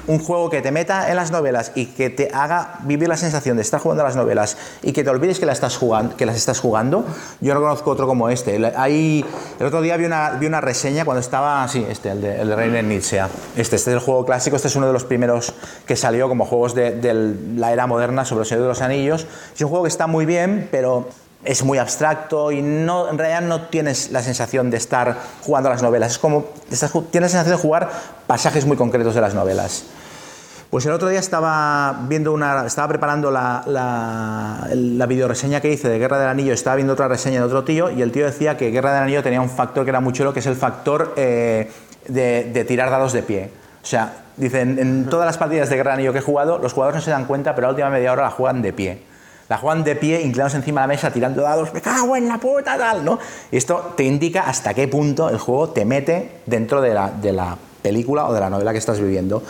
un 0.08 0.20
juego 0.20 0.50
que 0.50 0.62
te 0.62 0.72
meta 0.72 1.10
en 1.10 1.16
las 1.16 1.32
novelas 1.32 1.72
y 1.76 1.88
que 1.88 2.10
te 2.10 2.30
haga 2.34 2.80
vivir 2.84 3.08
la 3.08 3.18
sensación 3.18 3.58
de 3.58 3.62
estar 3.62 3.80
jugando 3.80 4.04
a 4.04 4.08
las 4.08 4.16
novelas 4.16 4.58
y 4.82 4.94
que 4.94 5.04
te 5.04 5.10
olvides 5.10 5.40
que, 5.40 5.46
las 5.46 5.58
estás 5.58 5.78
jugando, 5.78 6.16
que 6.16 6.26
las 6.26 6.36
estás 6.36 6.60
jugando, 6.60 7.06
yo 7.42 7.54
no 7.54 7.60
conozco 7.60 7.92
otro 7.92 8.08
como 8.08 8.30
este. 8.30 8.56
el 8.56 9.24
otro 9.60 9.82
día 9.82 9.98
vi 9.98 10.06
una, 10.06 10.32
vi 10.32 10.48
una 10.48 10.62
reseña 10.62 11.06
cuando 11.06 11.20
estaba, 11.20 11.68
sí, 11.68 11.86
este, 11.90 12.12
el 12.12 12.22
de, 12.22 12.42
el 12.42 12.50
de 12.50 12.56
Reiner 12.56 12.84
Nietzsche. 12.84 13.18
Este, 13.56 13.76
este 13.76 13.76
es 13.76 13.88
el 13.88 14.00
juego 14.00 14.26
clásico, 14.26 14.56
este 14.56 14.68
es 14.68 14.76
uno 14.76 14.88
de 14.88 14.94
los 14.94 15.04
primeros 15.04 15.54
que 15.86 15.96
salió 15.96 16.28
como 16.30 16.46
juegos 16.46 16.74
de, 16.74 17.36
la 17.56 17.72
era 17.74 17.88
moderna 17.88 18.26
sobre 18.26 18.42
el 18.42 18.48
Señor 18.48 18.64
de 18.64 18.70
los 18.70 18.82
Anillos. 18.82 19.28
Es 19.54 19.62
un 19.62 19.70
juego 19.70 19.84
que 19.84 19.90
está 19.90 20.08
muy 20.08 20.26
bien, 20.26 20.68
pero 20.72 21.08
es 21.44 21.64
muy 21.64 21.78
abstracto 21.78 22.52
y 22.52 22.62
no, 22.62 23.10
en 23.10 23.18
realidad 23.18 23.42
no 23.42 23.68
tienes 23.68 24.12
la 24.12 24.22
sensación 24.22 24.70
de 24.70 24.78
estar 24.78 25.18
jugando 25.42 25.70
a 25.70 25.74
las 25.74 25.82
novelas. 25.82 26.14
Es 26.14 26.18
como, 26.20 26.46
tienes 26.66 27.12
la 27.12 27.30
sensación 27.30 27.56
de 27.56 27.62
jugar 27.62 27.90
pasajes 28.28 28.66
muy 28.66 28.78
concretos 28.78 29.16
de 29.16 29.22
las 29.22 29.34
novelas. 29.34 29.86
Pues 30.70 30.86
el 30.86 30.92
otro 30.92 31.08
día 31.08 31.20
estaba 31.20 31.98
viendo 32.10 32.34
una, 32.34 32.66
estaba 32.66 32.90
preparando 32.90 33.32
la, 33.32 33.64
la, 33.68 34.68
la 34.74 35.06
videoreseña 35.06 35.62
que 35.62 35.72
hice 35.72 35.88
de 35.88 35.98
Guerra 35.98 36.20
del 36.20 36.28
Anillo, 36.28 36.54
estaba 36.54 36.76
viendo 36.76 36.92
otra 36.92 37.08
reseña 37.08 37.40
de 37.40 37.46
otro 37.46 37.64
tío 37.64 37.90
y 37.90 38.02
el 38.02 38.12
tío 38.12 38.26
decía 38.26 38.58
que 38.58 38.70
Guerra 38.70 38.94
del 38.94 39.04
Anillo 39.04 39.24
tenía 39.24 39.40
un 39.40 39.50
factor 39.50 39.86
que 39.86 39.92
era 39.92 40.02
muy 40.02 40.12
chulo, 40.12 40.34
que 40.34 40.42
es 40.42 40.46
el 40.46 40.58
factor 40.58 41.14
eh, 41.16 41.72
de, 42.10 42.66
tirar 42.68 42.90
dados 42.90 43.14
de 43.14 43.24
pie. 43.24 43.50
O 43.82 43.86
sea, 43.86 44.26
dicen, 44.36 44.78
en 44.78 45.06
todas 45.06 45.26
las 45.26 45.38
partidas 45.38 45.70
de 45.70 45.78
Guerra 45.78 45.92
del 45.92 46.00
Anillo 46.00 46.12
que 46.12 46.20
he 46.20 46.22
jugado, 46.22 46.58
los 46.58 46.74
jugadores 46.74 46.98
no 46.98 47.02
se 47.02 47.12
dan 47.12 47.26
cuenta, 47.26 47.56
pero 47.56 47.68
la 47.68 47.72
última 47.72 47.90
media 47.90 48.12
hora 48.12 48.24
la 48.24 48.32
juegan 48.32 48.62
de 48.62 48.74
pie. 48.74 49.04
La 49.48 49.58
juegan 49.58 49.86
de 49.86 49.96
pie, 49.96 50.22
inclinados 50.22 50.56
encima 50.56 50.82
de 50.82 50.88
la 50.88 50.94
mesa, 50.94 51.12
tirando 51.12 51.44
dados, 51.44 51.74
me 51.74 51.80
cago 51.80 52.18
en 52.18 52.28
la 52.28 52.38
puta, 52.40 52.78
tal, 52.78 53.06
¿no? 53.06 53.18
Y 53.50 53.56
esto 53.56 53.94
te 53.96 54.04
indica 54.04 54.42
hasta 54.42 54.74
qué 54.74 54.90
punto 54.90 55.30
el 55.30 55.38
juego 55.38 55.70
te 55.70 55.86
mete 55.86 56.42
dentro 56.46 56.82
de 56.82 56.94
la, 56.94 57.10
de 57.10 57.32
la 57.32 57.58
película 57.88 58.28
o 58.28 58.34
de 58.34 58.42
la 58.42 58.50
novela 58.50 58.74
que 58.74 58.80
estás 58.80 59.00
viviendo. 59.00 59.44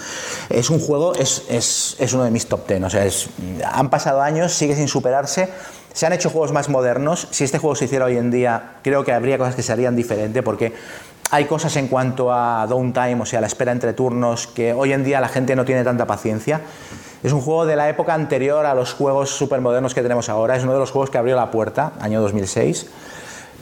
Es 0.49 0.69
un 0.69 0.79
juego, 0.79 1.15
es, 1.15 1.43
es, 1.49 1.95
es 1.97 2.13
uno 2.13 2.23
de 2.23 2.29
mis 2.29 2.45
top 2.45 2.67
ten, 2.67 2.83
o 2.83 2.89
sea, 2.89 3.03
es, 3.03 3.29
han 3.65 3.89
pasado 3.89 4.21
años, 4.21 4.53
sigue 4.53 4.75
sin 4.75 4.87
superarse. 4.87 5.49
Se 5.93 6.05
han 6.05 6.13
hecho 6.13 6.29
juegos 6.29 6.51
más 6.51 6.69
modernos. 6.69 7.27
Si 7.31 7.43
este 7.43 7.57
juego 7.57 7.75
se 7.75 7.85
hiciera 7.85 8.05
hoy 8.05 8.17
en 8.17 8.29
día, 8.29 8.75
creo 8.83 9.03
que 9.03 9.11
habría 9.11 9.39
cosas 9.39 9.55
que 9.55 9.63
se 9.63 9.71
harían 9.71 9.95
diferente 9.95 10.43
porque 10.43 10.73
hay 11.31 11.45
cosas 11.45 11.75
en 11.77 11.87
cuanto 11.87 12.31
a 12.31 12.67
downtime, 12.67 13.21
o 13.21 13.25
sea, 13.25 13.41
la 13.41 13.47
espera 13.47 13.71
entre 13.71 13.93
turnos, 13.93 14.45
que 14.45 14.73
hoy 14.73 14.93
en 14.93 15.03
día 15.03 15.19
la 15.19 15.27
gente 15.27 15.55
no 15.55 15.65
tiene 15.65 15.83
tanta 15.83 16.05
paciencia. 16.05 16.61
Es 17.23 17.33
un 17.33 17.41
juego 17.41 17.65
de 17.65 17.75
la 17.75 17.89
época 17.89 18.13
anterior 18.13 18.67
a 18.67 18.75
los 18.75 18.93
juegos 18.93 19.31
supermodernos 19.31 19.95
que 19.95 20.03
tenemos 20.03 20.29
ahora. 20.29 20.55
Es 20.55 20.63
uno 20.63 20.73
de 20.73 20.79
los 20.79 20.91
juegos 20.91 21.09
que 21.09 21.17
abrió 21.17 21.35
la 21.35 21.49
puerta, 21.49 21.93
año 21.99 22.21
2006. 22.21 22.85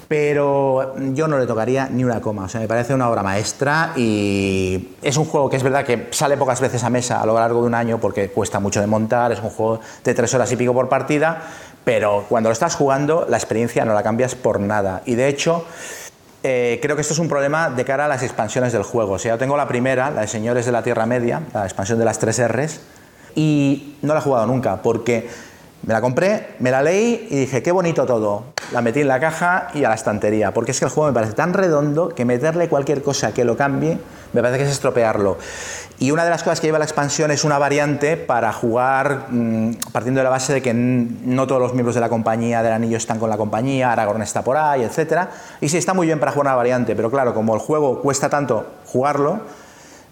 Pero 0.08 0.95
yo 1.14 1.28
no 1.28 1.39
le 1.39 1.47
tocaría 1.47 1.89
ni 1.89 2.03
una 2.03 2.22
coma. 2.22 2.43
O 2.45 2.49
sea, 2.49 2.62
me 2.62 2.68
parece 2.68 2.93
una 2.93 3.10
obra 3.10 3.24
maestra 3.24 3.93
y 3.95 4.95
es 5.01 5.18
un 5.18 5.26
juego 5.26 5.49
que 5.49 5.58
es 5.58 5.64
verdad 5.64 5.84
que 5.84 6.08
sale 6.12 6.38
pocas 6.38 6.62
veces 6.62 6.84
a 6.84 6.89
mesa 6.89 7.22
a 7.22 7.26
lo 7.26 7.34
largo 7.34 7.62
de 7.62 7.68
un 7.68 7.74
año 7.74 7.99
porque 7.99 8.30
cuesta 8.30 8.60
mucho 8.60 8.82
de 8.82 8.88
montar. 8.88 9.32
Es 9.32 9.39
un 9.39 9.49
juego 9.49 9.80
de 10.03 10.14
tres 10.14 10.34
horas 10.34 10.51
y 10.51 10.56
pico 10.56 10.74
por 10.74 10.89
partida. 10.89 11.41
Pero 11.84 12.26
cuando 12.30 12.49
lo 12.49 12.53
estás 12.53 12.76
jugando, 12.76 13.26
la 13.30 13.38
experiencia 13.38 13.86
no 13.86 13.93
la 13.93 14.03
cambias 14.03 14.36
por 14.36 14.60
nada. 14.60 15.01
Y 15.06 15.16
de 15.16 15.28
hecho, 15.28 15.66
eh, 16.43 16.80
creo 16.80 16.95
que 16.95 17.01
esto 17.01 17.14
es 17.14 17.20
un 17.20 17.28
problema 17.28 17.72
de 17.72 17.84
cara 17.86 18.06
a 18.06 18.08
las 18.08 18.22
expansiones 18.22 18.74
del 18.74 18.84
juego. 18.84 19.14
O 19.14 19.20
sea, 19.20 19.34
yo 19.34 19.38
tengo 19.39 19.58
la 19.58 19.68
primera, 19.68 20.12
la 20.12 20.22
de 20.22 20.28
Señores 20.28 20.68
de 20.68 20.72
la 20.72 20.84
Tierra 20.84 21.08
Media, 21.08 21.41
la 21.53 21.64
expansión 21.64 21.97
de 21.97 22.06
las 22.06 22.20
tres 22.20 22.39
R's, 22.47 22.82
y 23.36 23.97
no 24.03 24.14
la 24.14 24.20
he 24.20 24.24
jugado 24.24 24.45
nunca 24.45 24.82
porque 24.82 25.28
me 25.86 25.93
la 25.93 26.01
compré, 26.01 26.55
me 26.59 26.71
la 26.71 26.81
leí 26.81 27.27
y 27.29 27.36
dije, 27.41 27.61
qué 27.61 27.71
bonito 27.71 28.05
todo. 28.05 28.45
La 28.71 28.81
metí 28.81 29.01
en 29.01 29.07
la 29.07 29.19
caja 29.19 29.67
y 29.73 29.83
a 29.83 29.89
la 29.89 29.95
estantería, 29.95 30.51
porque 30.53 30.71
es 30.71 30.79
que 30.79 30.86
el 30.86 30.91
juego 30.91 31.09
me 31.09 31.13
parece 31.13 31.33
tan 31.33 31.53
redondo 31.53 32.09
que 32.09 32.25
meterle 32.25 32.67
cualquier 32.69 33.03
cosa 33.03 33.33
que 33.33 33.45
lo 33.45 33.55
cambie 33.55 33.99
me 34.33 34.41
parece 34.41 34.59
que 34.59 34.65
es 34.65 34.71
estropearlo. 34.71 35.38
Y 35.97 36.11
una 36.11 36.25
de 36.25 36.29
las 36.29 36.43
cosas 36.43 36.59
que 36.59 36.67
lleva 36.67 36.77
la 36.77 36.86
expansión 36.86 37.31
es 37.31 37.45
una 37.45 37.57
variante 37.57 38.17
para 38.17 38.51
jugar 38.51 39.27
mmm, 39.29 39.71
partiendo 39.93 40.19
de 40.19 40.25
la 40.25 40.29
base 40.29 40.53
de 40.53 40.61
que 40.61 40.73
no 40.73 41.47
todos 41.47 41.61
los 41.61 41.73
miembros 41.73 41.95
de 41.95 42.01
la 42.01 42.09
compañía 42.09 42.61
del 42.61 42.73
anillo 42.73 42.97
están 42.97 43.17
con 43.17 43.29
la 43.29 43.38
compañía, 43.38 43.93
Aragorn 43.93 44.21
está 44.21 44.43
por 44.43 44.57
ahí, 44.57 44.83
etc. 44.83 45.27
Y 45.61 45.69
sí, 45.69 45.77
está 45.77 45.93
muy 45.93 46.07
bien 46.07 46.19
para 46.19 46.33
jugar 46.33 46.47
una 46.47 46.55
variante, 46.55 46.95
pero 46.95 47.09
claro, 47.09 47.33
como 47.33 47.53
el 47.53 47.61
juego 47.61 48.01
cuesta 48.01 48.27
tanto 48.27 48.65
jugarlo, 48.86 49.39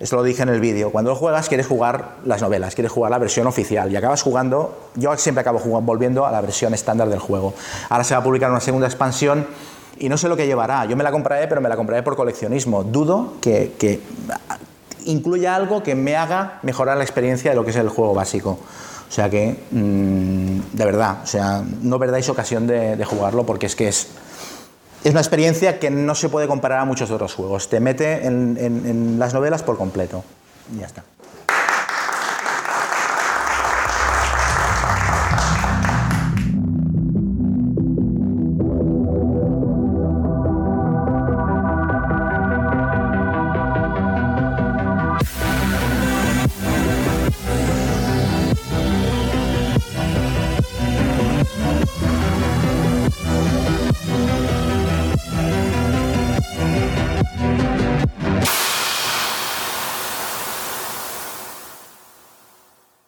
esto 0.03 0.17
lo 0.17 0.23
dije 0.23 0.43
en 0.43 0.49
el 0.49 0.59
vídeo, 0.59 0.91
cuando 0.91 1.11
lo 1.11 1.15
juegas 1.15 1.47
quieres 1.47 1.65
jugar 1.65 2.15
las 2.25 2.41
novelas, 2.41 2.75
quieres 2.75 2.91
jugar 2.91 3.09
la 3.09 3.19
versión 3.19 3.47
oficial 3.47 3.89
y 3.89 3.95
acabas 3.95 4.21
jugando, 4.21 4.89
yo 4.95 5.15
siempre 5.15 5.39
acabo 5.39 5.59
jugando, 5.59 5.85
volviendo 5.85 6.25
a 6.25 6.31
la 6.31 6.41
versión 6.41 6.73
estándar 6.73 7.07
del 7.07 7.19
juego. 7.19 7.53
Ahora 7.87 8.03
se 8.03 8.13
va 8.13 8.19
a 8.19 8.23
publicar 8.23 8.51
una 8.51 8.59
segunda 8.59 8.85
expansión 8.85 9.47
y 9.97 10.09
no 10.09 10.17
sé 10.17 10.27
lo 10.27 10.35
que 10.35 10.45
llevará, 10.45 10.83
yo 10.83 10.97
me 10.97 11.05
la 11.05 11.11
compraré, 11.13 11.47
pero 11.47 11.61
me 11.61 11.69
la 11.69 11.77
compraré 11.77 12.03
por 12.03 12.17
coleccionismo. 12.17 12.83
Dudo 12.83 13.35
que, 13.39 13.75
que 13.79 14.01
incluya 15.05 15.55
algo 15.55 15.83
que 15.83 15.95
me 15.95 16.17
haga 16.17 16.59
mejorar 16.63 16.97
la 16.97 17.03
experiencia 17.05 17.51
de 17.51 17.55
lo 17.55 17.63
que 17.63 17.69
es 17.69 17.77
el 17.77 17.87
juego 17.87 18.13
básico. 18.13 18.59
O 19.07 19.11
sea 19.13 19.29
que, 19.29 19.57
mmm, 19.71 20.59
de 20.73 20.85
verdad, 20.85 21.19
o 21.23 21.27
sea, 21.27 21.63
no 21.81 21.97
perdáis 21.97 22.27
ocasión 22.27 22.67
de 22.67 23.05
jugarlo 23.05 23.45
porque 23.45 23.67
es 23.67 23.75
que 23.77 23.87
es, 23.87 24.09
es 25.03 25.11
una 25.11 25.19
experiencia 25.21 25.79
que 25.79 25.89
no 25.89 26.15
se 26.15 26.29
puede 26.29 26.47
comparar 26.47 26.79
a 26.79 26.85
muchos 26.85 27.11
otros 27.11 27.33
juegos. 27.33 27.69
Te 27.69 27.79
mete 27.79 28.25
en, 28.25 28.57
en, 28.59 28.85
en 28.85 29.19
las 29.19 29.33
novelas 29.33 29.63
por 29.63 29.77
completo. 29.77 30.23
Y 30.73 30.79
ya 30.79 30.85
está. 30.85 31.03